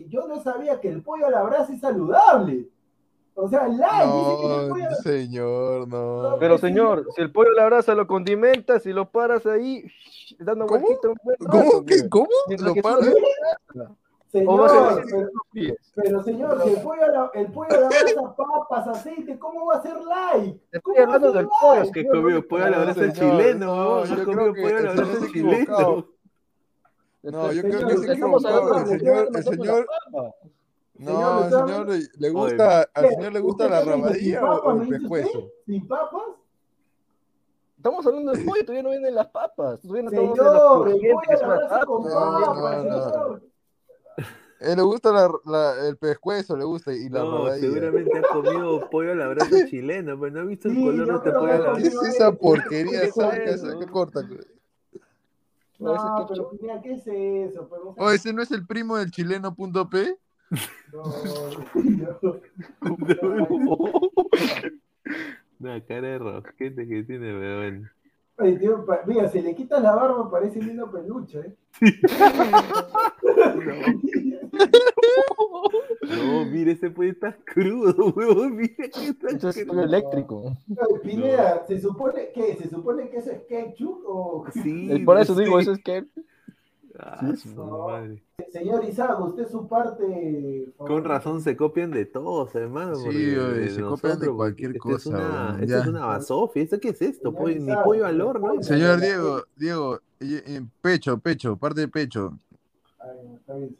[0.08, 2.68] yo no sabía que el pollo a la brasa es saludable.
[3.34, 4.06] O sea, el like.
[4.06, 6.36] No, señor, no.
[6.38, 9.84] Pero señor, si el pollo a la brasa lo condimentas y lo paras ahí,
[10.38, 10.86] dando ¿Cómo?
[11.48, 11.84] ¿Cómo?
[11.86, 12.08] ¿Qué?
[12.08, 12.28] ¿Cómo?
[12.48, 13.14] ¿Lo paras?
[14.30, 15.02] Señor,
[15.52, 19.36] pero, pero, señor, si el pollo, a la, el pollo a la brasa, papas, aceite,
[19.40, 20.60] ¿cómo va a ser like?
[20.70, 21.82] Estoy hablando del pollo.
[21.82, 25.26] Es que comió pollo a la brasa chileno, no, yo comió pollo a la brasa
[25.32, 26.06] chileno.
[27.22, 28.78] No, yo creo que se equivocó.
[28.78, 29.86] El señor, el señor.
[30.94, 31.88] No, al señor
[32.18, 35.48] le gusta, al señor le gusta la rabadilla o el pescuezo.
[35.66, 36.22] ¿Sin papas?
[37.76, 39.80] Estamos hablando de pollo, todavía no vienen las papas.
[39.80, 43.42] Todavía no estamos señor, el pollo a la brasa con papas, señor.
[44.60, 48.90] Él le gusta la, la, el pescuezo, le gusta y la no, seguramente ha comido
[48.90, 51.52] pollo a la brasa chileno, pero no ha visto el sí, color de este pollo
[51.52, 51.80] a la brasa.
[51.80, 53.10] ¿Qué es esa porquería?
[53.10, 54.20] ¿Sabes qué corta?
[55.80, 57.68] No, pero mira, ¿qué es eso?
[57.70, 60.16] Pero, oh, ¿ese no es el primo del chileno.p?
[60.92, 61.04] No,
[61.72, 62.40] no.
[65.60, 67.90] Una cara de rosquete que tiene, pero
[69.06, 71.56] mira, si le quitas la barba parece un lindo peluche, ¿eh?
[76.02, 78.56] No, mire, ese puede estar crudo, huevón.
[78.56, 80.56] Mira que está Eso es eléctrico.
[81.02, 85.60] Pineda, ¿se supone que se supone que eso es ketchup o Sí, por eso digo,
[85.60, 86.24] eso es ketchup.
[86.98, 87.86] Ah, sí, no.
[87.86, 88.22] madre.
[88.50, 90.72] Señor Isaac, usted su parte.
[90.76, 92.96] Con razón se copian de todos, hermano.
[92.96, 94.96] Sí, oye, se copian de cualquier esto cosa.
[94.96, 96.62] Es una, esto es una basofia.
[96.62, 97.32] ¿Esto qué es esto?
[97.32, 98.62] Pollo, ni pollo al horno.
[98.62, 100.00] Señor Diego, Diego,
[100.80, 102.38] pecho, pecho, parte de pecho.
[102.98, 103.76] Ay, está bien,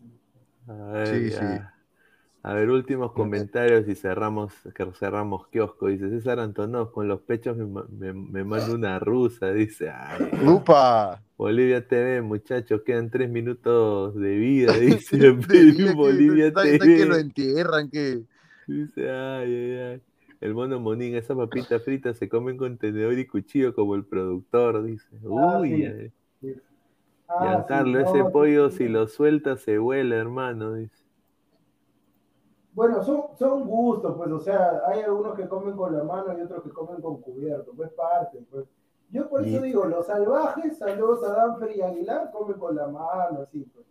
[0.66, 0.81] señor.
[0.81, 1.61] A ver, sí, sí.
[2.43, 4.55] A ver, últimos comentarios y cerramos,
[4.95, 5.89] cerramos kiosco.
[5.89, 9.53] Dice César Antonov, con los pechos me, me, manda una rusa.
[9.53, 10.31] Dice, ay.
[10.43, 11.20] ¡Lupa!
[11.41, 14.73] Bolivia TV, muchachos, quedan tres minutos de vida.
[14.79, 15.31] Dice,
[15.97, 16.75] Bolivia está, TV.
[16.75, 18.25] Está que lo entierran, que.
[18.67, 20.03] Dice, ay, ay, ay.
[20.43, 24.83] El mono Monín, esa papita frita se comen con tenedor y cuchillo como el productor,
[24.83, 25.09] dice.
[25.25, 26.12] Ah, Uy,
[26.43, 26.57] sí.
[27.27, 31.03] Ah, Giancarlo, sí, ese no, pollo sí, si lo suelta se huele, hermano, dice.
[32.75, 36.43] Bueno, son, son gustos, pues, o sea, hay algunos que comen con la mano y
[36.43, 38.67] otros que comen con cubierto, pues parte, pues.
[39.12, 43.41] Yo por eso digo, los salvajes, saludos a Danfer y Aguilar, comen con la mano,
[43.43, 43.87] así, pues.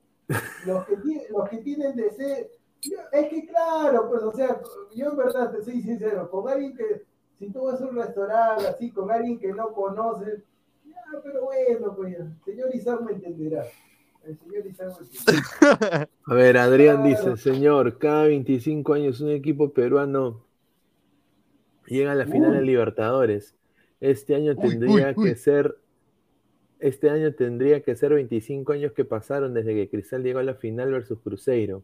[0.66, 0.96] Los que,
[1.30, 4.62] los que tienen yo- es que claro, pues, o sea,
[4.96, 7.04] yo en verdad te soy sincero, con alguien que,
[7.38, 10.44] si tú vas a un restaurante así, con alguien que no conoces,
[10.86, 13.66] ya, pero bueno, pues, señor Isaac me entenderá.
[14.24, 16.10] El señor Isaac me entenderá.
[16.28, 17.10] A ver, Adrián Claro.
[17.34, 20.46] dice, señor, cada 25 años un equipo peruano
[21.88, 23.56] llega a la final de Libertadores.
[24.02, 25.30] Este año tendría uy, uy.
[25.30, 25.78] que ser,
[26.80, 30.56] este año tendría que ser 25 años que pasaron desde que Cristal llegó a la
[30.56, 31.84] final versus Cruzeiro.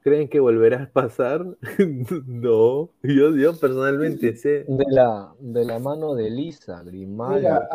[0.00, 1.44] ¿Creen que volverá a pasar?
[2.26, 4.64] no, yo, yo personalmente sé.
[4.68, 7.66] De la, de la mano de Lisa, Grimaldo,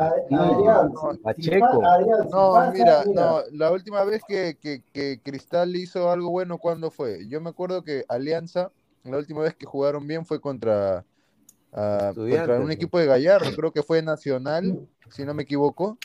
[1.21, 1.81] Pacheco.
[2.31, 7.27] No, mira, no, la última vez que, que, que Cristal hizo algo bueno, ¿cuándo fue?
[7.27, 8.71] Yo me acuerdo que Alianza,
[9.03, 11.05] la última vez que jugaron bien fue contra,
[11.75, 15.97] Estudiantes, contra un equipo de Gallardo, creo que fue Nacional, si no me equivoco.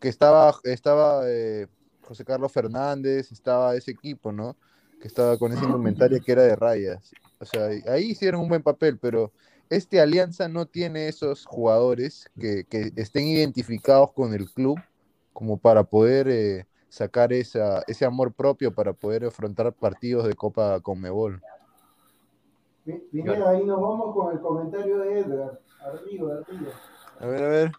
[0.00, 1.66] Que estaba, estaba eh,
[2.02, 4.56] José Carlos Fernández, estaba ese equipo, ¿no?
[5.00, 7.12] Que estaba con esa indumentaria que era de rayas.
[7.38, 9.32] O sea, ahí hicieron un buen papel, pero
[9.70, 14.78] este Alianza no tiene esos jugadores que, que estén identificados con el club
[15.32, 20.80] como para poder eh, sacar esa, ese amor propio para poder afrontar partidos de Copa
[20.80, 21.42] Conmebol.
[22.84, 25.60] Pi- Pineda, ahí nos vamos con el comentario de Edgar.
[25.80, 26.70] Arriba, arriba.
[27.20, 27.72] A ver, a ver.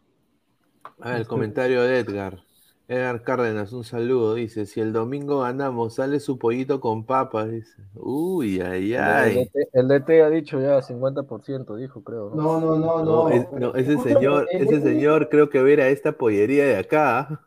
[0.99, 2.39] Ah, el comentario de Edgar.
[2.87, 4.35] Edgar Cárdenas, un saludo.
[4.35, 7.49] Dice: Si el domingo ganamos, sale su pollito con papas.
[7.51, 9.33] Dice: Uy, ay, El ay.
[9.45, 12.29] DT, el DT ha dicho ya 50%, dijo, creo.
[12.29, 12.35] ¿no?
[12.35, 13.29] No, no, no, No, no.
[13.29, 17.41] es- no, ese señor, ese señor creo que ver a esta pollería de acá,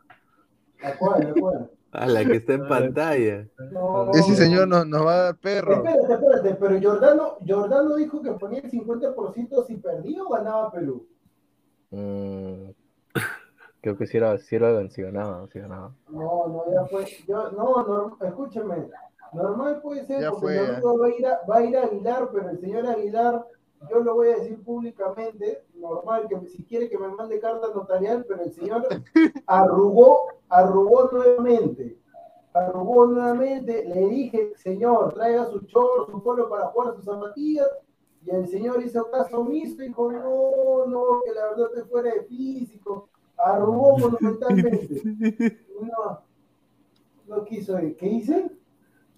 [0.83, 1.71] ¿A cuál, a cuál?
[1.91, 3.47] A la que está en pantalla.
[3.71, 5.75] No, Ese señor nos, nos va a dar perro.
[5.75, 11.07] Espérate, espérate, pero Jordano, Jordano dijo que ponía el 50% si perdía o ganaba Perú.
[11.91, 12.69] Mm,
[13.81, 15.93] creo que si era, si era, si ganaba, si ganaba.
[16.09, 17.05] No, no, ya fue.
[17.27, 18.89] Yo, no, no, escúchame.
[19.33, 22.29] Normal puede ser, porque el domingo va a, ir a, va a ir a Aguilar,
[22.33, 23.45] pero el señor Aguilar,
[23.89, 28.25] yo lo voy a decir públicamente, normal, que si quiere que me mande carta notarial,
[28.27, 28.87] pero el señor
[29.47, 31.97] arrugó, arrugó nuevamente.
[32.53, 37.67] Arrugó nuevamente, le dije, señor, traiga su short, su polo para jugar sus zapatillas,
[38.25, 42.13] y el señor hizo caso omiso y dijo, no, no, que la verdad te fuera
[42.13, 43.09] de físico.
[43.37, 45.59] Arrugó monumentalmente.
[45.81, 46.21] No,
[47.27, 47.95] no quiso ir.
[47.95, 48.51] ¿Qué hice?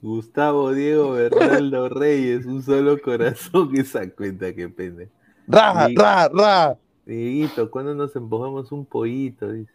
[0.02, 5.12] Gustavo Diego Bernaldo Reyes, un solo corazón, esa cuenta que pende.
[5.52, 6.78] Ra, ra, ra.
[7.06, 9.52] Dieguito, ¿cuándo nos empujamos un pollito?
[9.52, 9.74] Dice.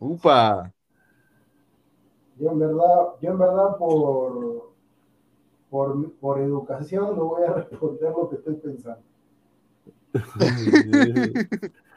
[0.00, 0.72] Upa.
[2.36, 4.72] Yo en verdad, yo en verdad por,
[5.70, 9.02] por, por educación no voy a responder lo que estoy pensando.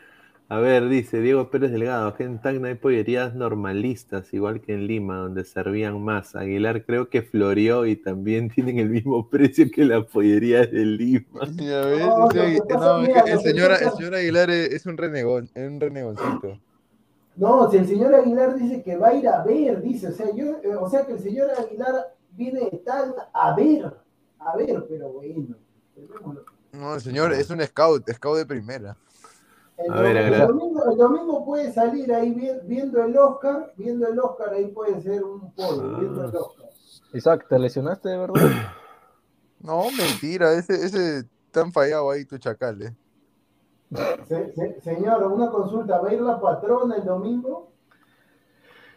[0.52, 4.86] A ver, dice Diego Pérez Delgado, aquí en Tacna hay pollerías normalistas, igual que en
[4.86, 6.36] Lima, donde servían más.
[6.36, 11.44] Aguilar creo que floreó y también tienen el mismo precio que la pollería de Lima.
[11.44, 13.72] el, señor,
[14.14, 16.60] Aguilar es un renegón, es un renegoncito.
[17.38, 20.36] No, si el señor Aguilar dice que va a ir a ver, dice, o sea,
[20.36, 23.86] yo, eh, o sea que el señor Aguilar viene de Tacna a ver,
[24.38, 25.56] a ver, pero bueno.
[26.73, 28.98] No, el señor es un scout, scout de primera.
[29.86, 32.34] El, domingo, puede salir ahí
[32.64, 36.70] viendo el Oscar, viendo el Oscar, ahí puede ser un pollo, viendo el Oscar.
[37.14, 38.36] Isaac, ¿te lesionaste de verdad?
[39.64, 42.95] No, mentira, ese, ese tan fallado ahí tu chacal, eh.
[44.82, 47.72] señor, una consulta, ¿va a ir la patrona el domingo?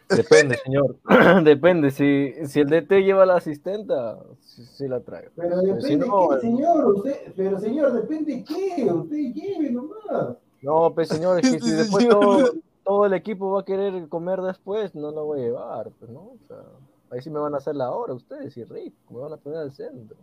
[0.09, 0.97] Depende, señor.
[1.43, 1.91] depende.
[1.91, 5.29] Si, si el DT lleva la asistenta, sí, la trae.
[5.35, 6.95] Pero depende qué, señor.
[6.95, 8.91] Usted, pero señor, depende qué.
[8.91, 10.37] Usted lleve nomás.
[10.65, 12.07] No, pues señor, es que si después
[12.83, 16.21] todo, el equipo va a querer comer después, no lo voy a llevar, pues, ¿no?
[16.21, 16.57] O sea,
[17.11, 19.59] ahí sí me van a hacer la hora ustedes y rico, me van a poner
[19.59, 20.17] al centro.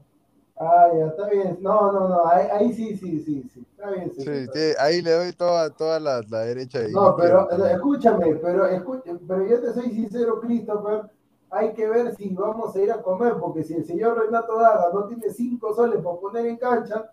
[0.59, 1.59] Ah, ya, está bien.
[1.61, 3.65] No, no, no, ahí, sí, sí, sí, sí.
[3.71, 4.23] Está bien, sí.
[4.23, 6.81] sí ahí le doy toda, toda la, la derecha.
[6.91, 11.03] no, pero escúchame, pero, escúchame, pero yo te soy sincero, Christopher.
[11.51, 14.91] Hay que ver si vamos a ir a comer, porque si el señor Renato Daga
[14.93, 17.11] no tiene cinco soles para poner en cancha,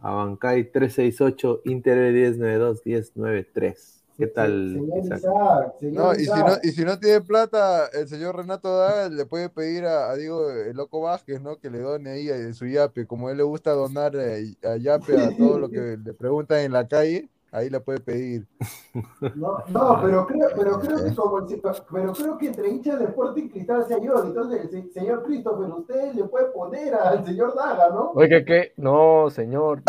[0.00, 4.01] Abancay 368, Inter 1092 1093.
[4.18, 4.76] ¿Qué tal?
[4.76, 9.48] no, y, Si no, y si no tiene plata, el señor Renato da, le puede
[9.48, 11.58] pedir a, Diego el Loco Vázquez, ¿no?
[11.58, 13.06] Que le done ahí a su yape.
[13.06, 16.60] Como a él le gusta donar eh, a yape a todo lo que le preguntan
[16.60, 18.48] en la calle, ahí la puede pedir.
[19.36, 21.46] No, no pero, creo, pero creo que como
[21.90, 24.22] pero creo que entre hinchas de Sporting Cristal se ayuda.
[24.26, 28.10] Entonces, el señor Christopher, usted le puede poner al señor Daga, ¿no?
[28.10, 28.72] Oye, ¿qué?
[28.76, 29.82] No, señor.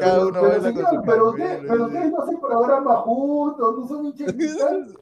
[0.00, 4.26] Cada uno pero, señor, pero, usted, pero ustedes no se programan juntos, no son hinchas
[4.26, 4.98] de Cristal.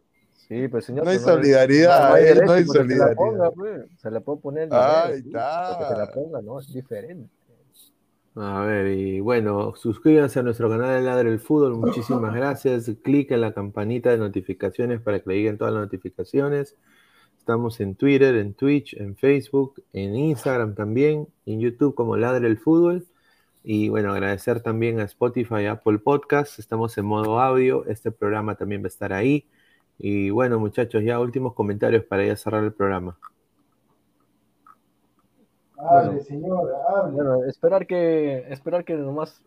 [0.48, 1.04] Sí, pues señor.
[1.04, 3.08] No hay solidaridad, no hay, no hay solidaridad.
[3.08, 3.86] Se la, ponga, pues.
[3.96, 4.68] se la puedo poner.
[4.72, 5.76] Ahí está.
[5.78, 7.35] Que se la ponga, no, es diferente.
[8.38, 12.90] A ver, y bueno, suscríbanse a nuestro canal de Ladre el Fútbol, muchísimas gracias.
[13.02, 16.76] Clic en la campanita de notificaciones para que le lleguen todas las notificaciones.
[17.38, 22.58] Estamos en Twitter, en Twitch, en Facebook, en Instagram también, en YouTube como Ladre el
[22.58, 23.06] Fútbol.
[23.64, 26.58] Y bueno, agradecer también a Spotify Apple Podcasts.
[26.58, 27.86] Estamos en modo audio.
[27.86, 29.46] Este programa también va a estar ahí.
[29.98, 33.16] Y bueno, muchachos, ya últimos comentarios para ya cerrar el programa.
[35.78, 37.48] Hable, señor, hable.
[37.48, 39.42] esperar que, esperar que nomás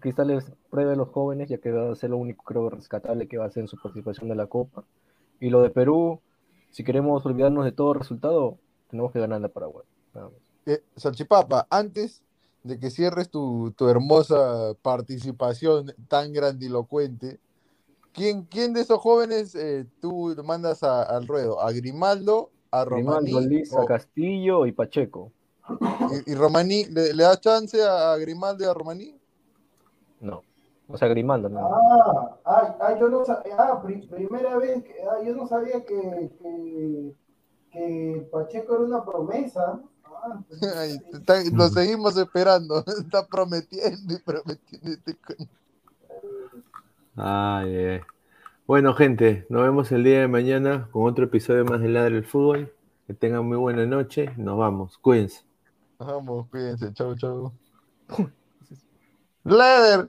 [0.00, 3.38] Cristales pruebe a los jóvenes, ya que va a ser lo único, creo, rescatable que
[3.38, 4.84] va a ser en su participación de la Copa.
[5.40, 6.20] Y lo de Perú,
[6.70, 8.58] si queremos olvidarnos de todo resultado,
[8.90, 9.84] tenemos que ganar la Paraguay.
[10.66, 12.22] Eh, Salchipapa, antes
[12.62, 17.38] de que cierres tu, hermosa participación tan grandilocuente,
[18.12, 21.60] ¿quién, quién de esos jóvenes eh, tú mandas al ruedo?
[21.60, 22.50] ¿A Grimaldo?
[22.70, 23.32] ¿A Romaní?
[23.32, 25.32] Grimaldo, a Castillo y Pacheco.
[26.26, 29.14] ¿Y, Romaní, ¿le, da chance a Grimaldi y a Romaní?
[30.20, 30.42] No.
[30.88, 31.48] O sea, Grimaldo.
[31.48, 31.60] ¿no?
[32.44, 37.14] Ah, ah, yo no sabía, ah, primera vez, ah, yo no sabía que, que,
[37.70, 39.80] que Pacheco era una promesa.
[40.04, 40.40] Ah,
[41.26, 45.02] pues, lo seguimos esperando, está prometiendo y prometiendo.
[47.16, 48.00] Ay, ay.
[48.66, 52.24] Bueno, gente, nos vemos el día de mañana con otro episodio más de Ladre el
[52.24, 52.72] Fútbol.
[53.06, 54.30] Que tengan muy buena noche.
[54.36, 54.98] Nos vamos.
[54.98, 55.47] Cuídense.
[55.98, 56.92] Vamos, cuídense.
[56.94, 57.52] Chau, chau.
[59.44, 60.08] Leather.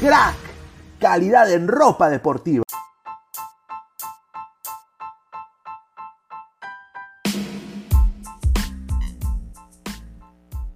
[0.00, 0.36] Crack,
[0.98, 2.64] calidad en ropa deportiva.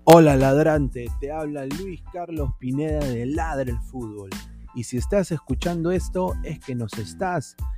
[0.08, 4.30] Hola ladrante, te habla Luis Carlos Pineda de Ladre el Fútbol.
[4.74, 7.56] Y si estás escuchando esto es que nos estás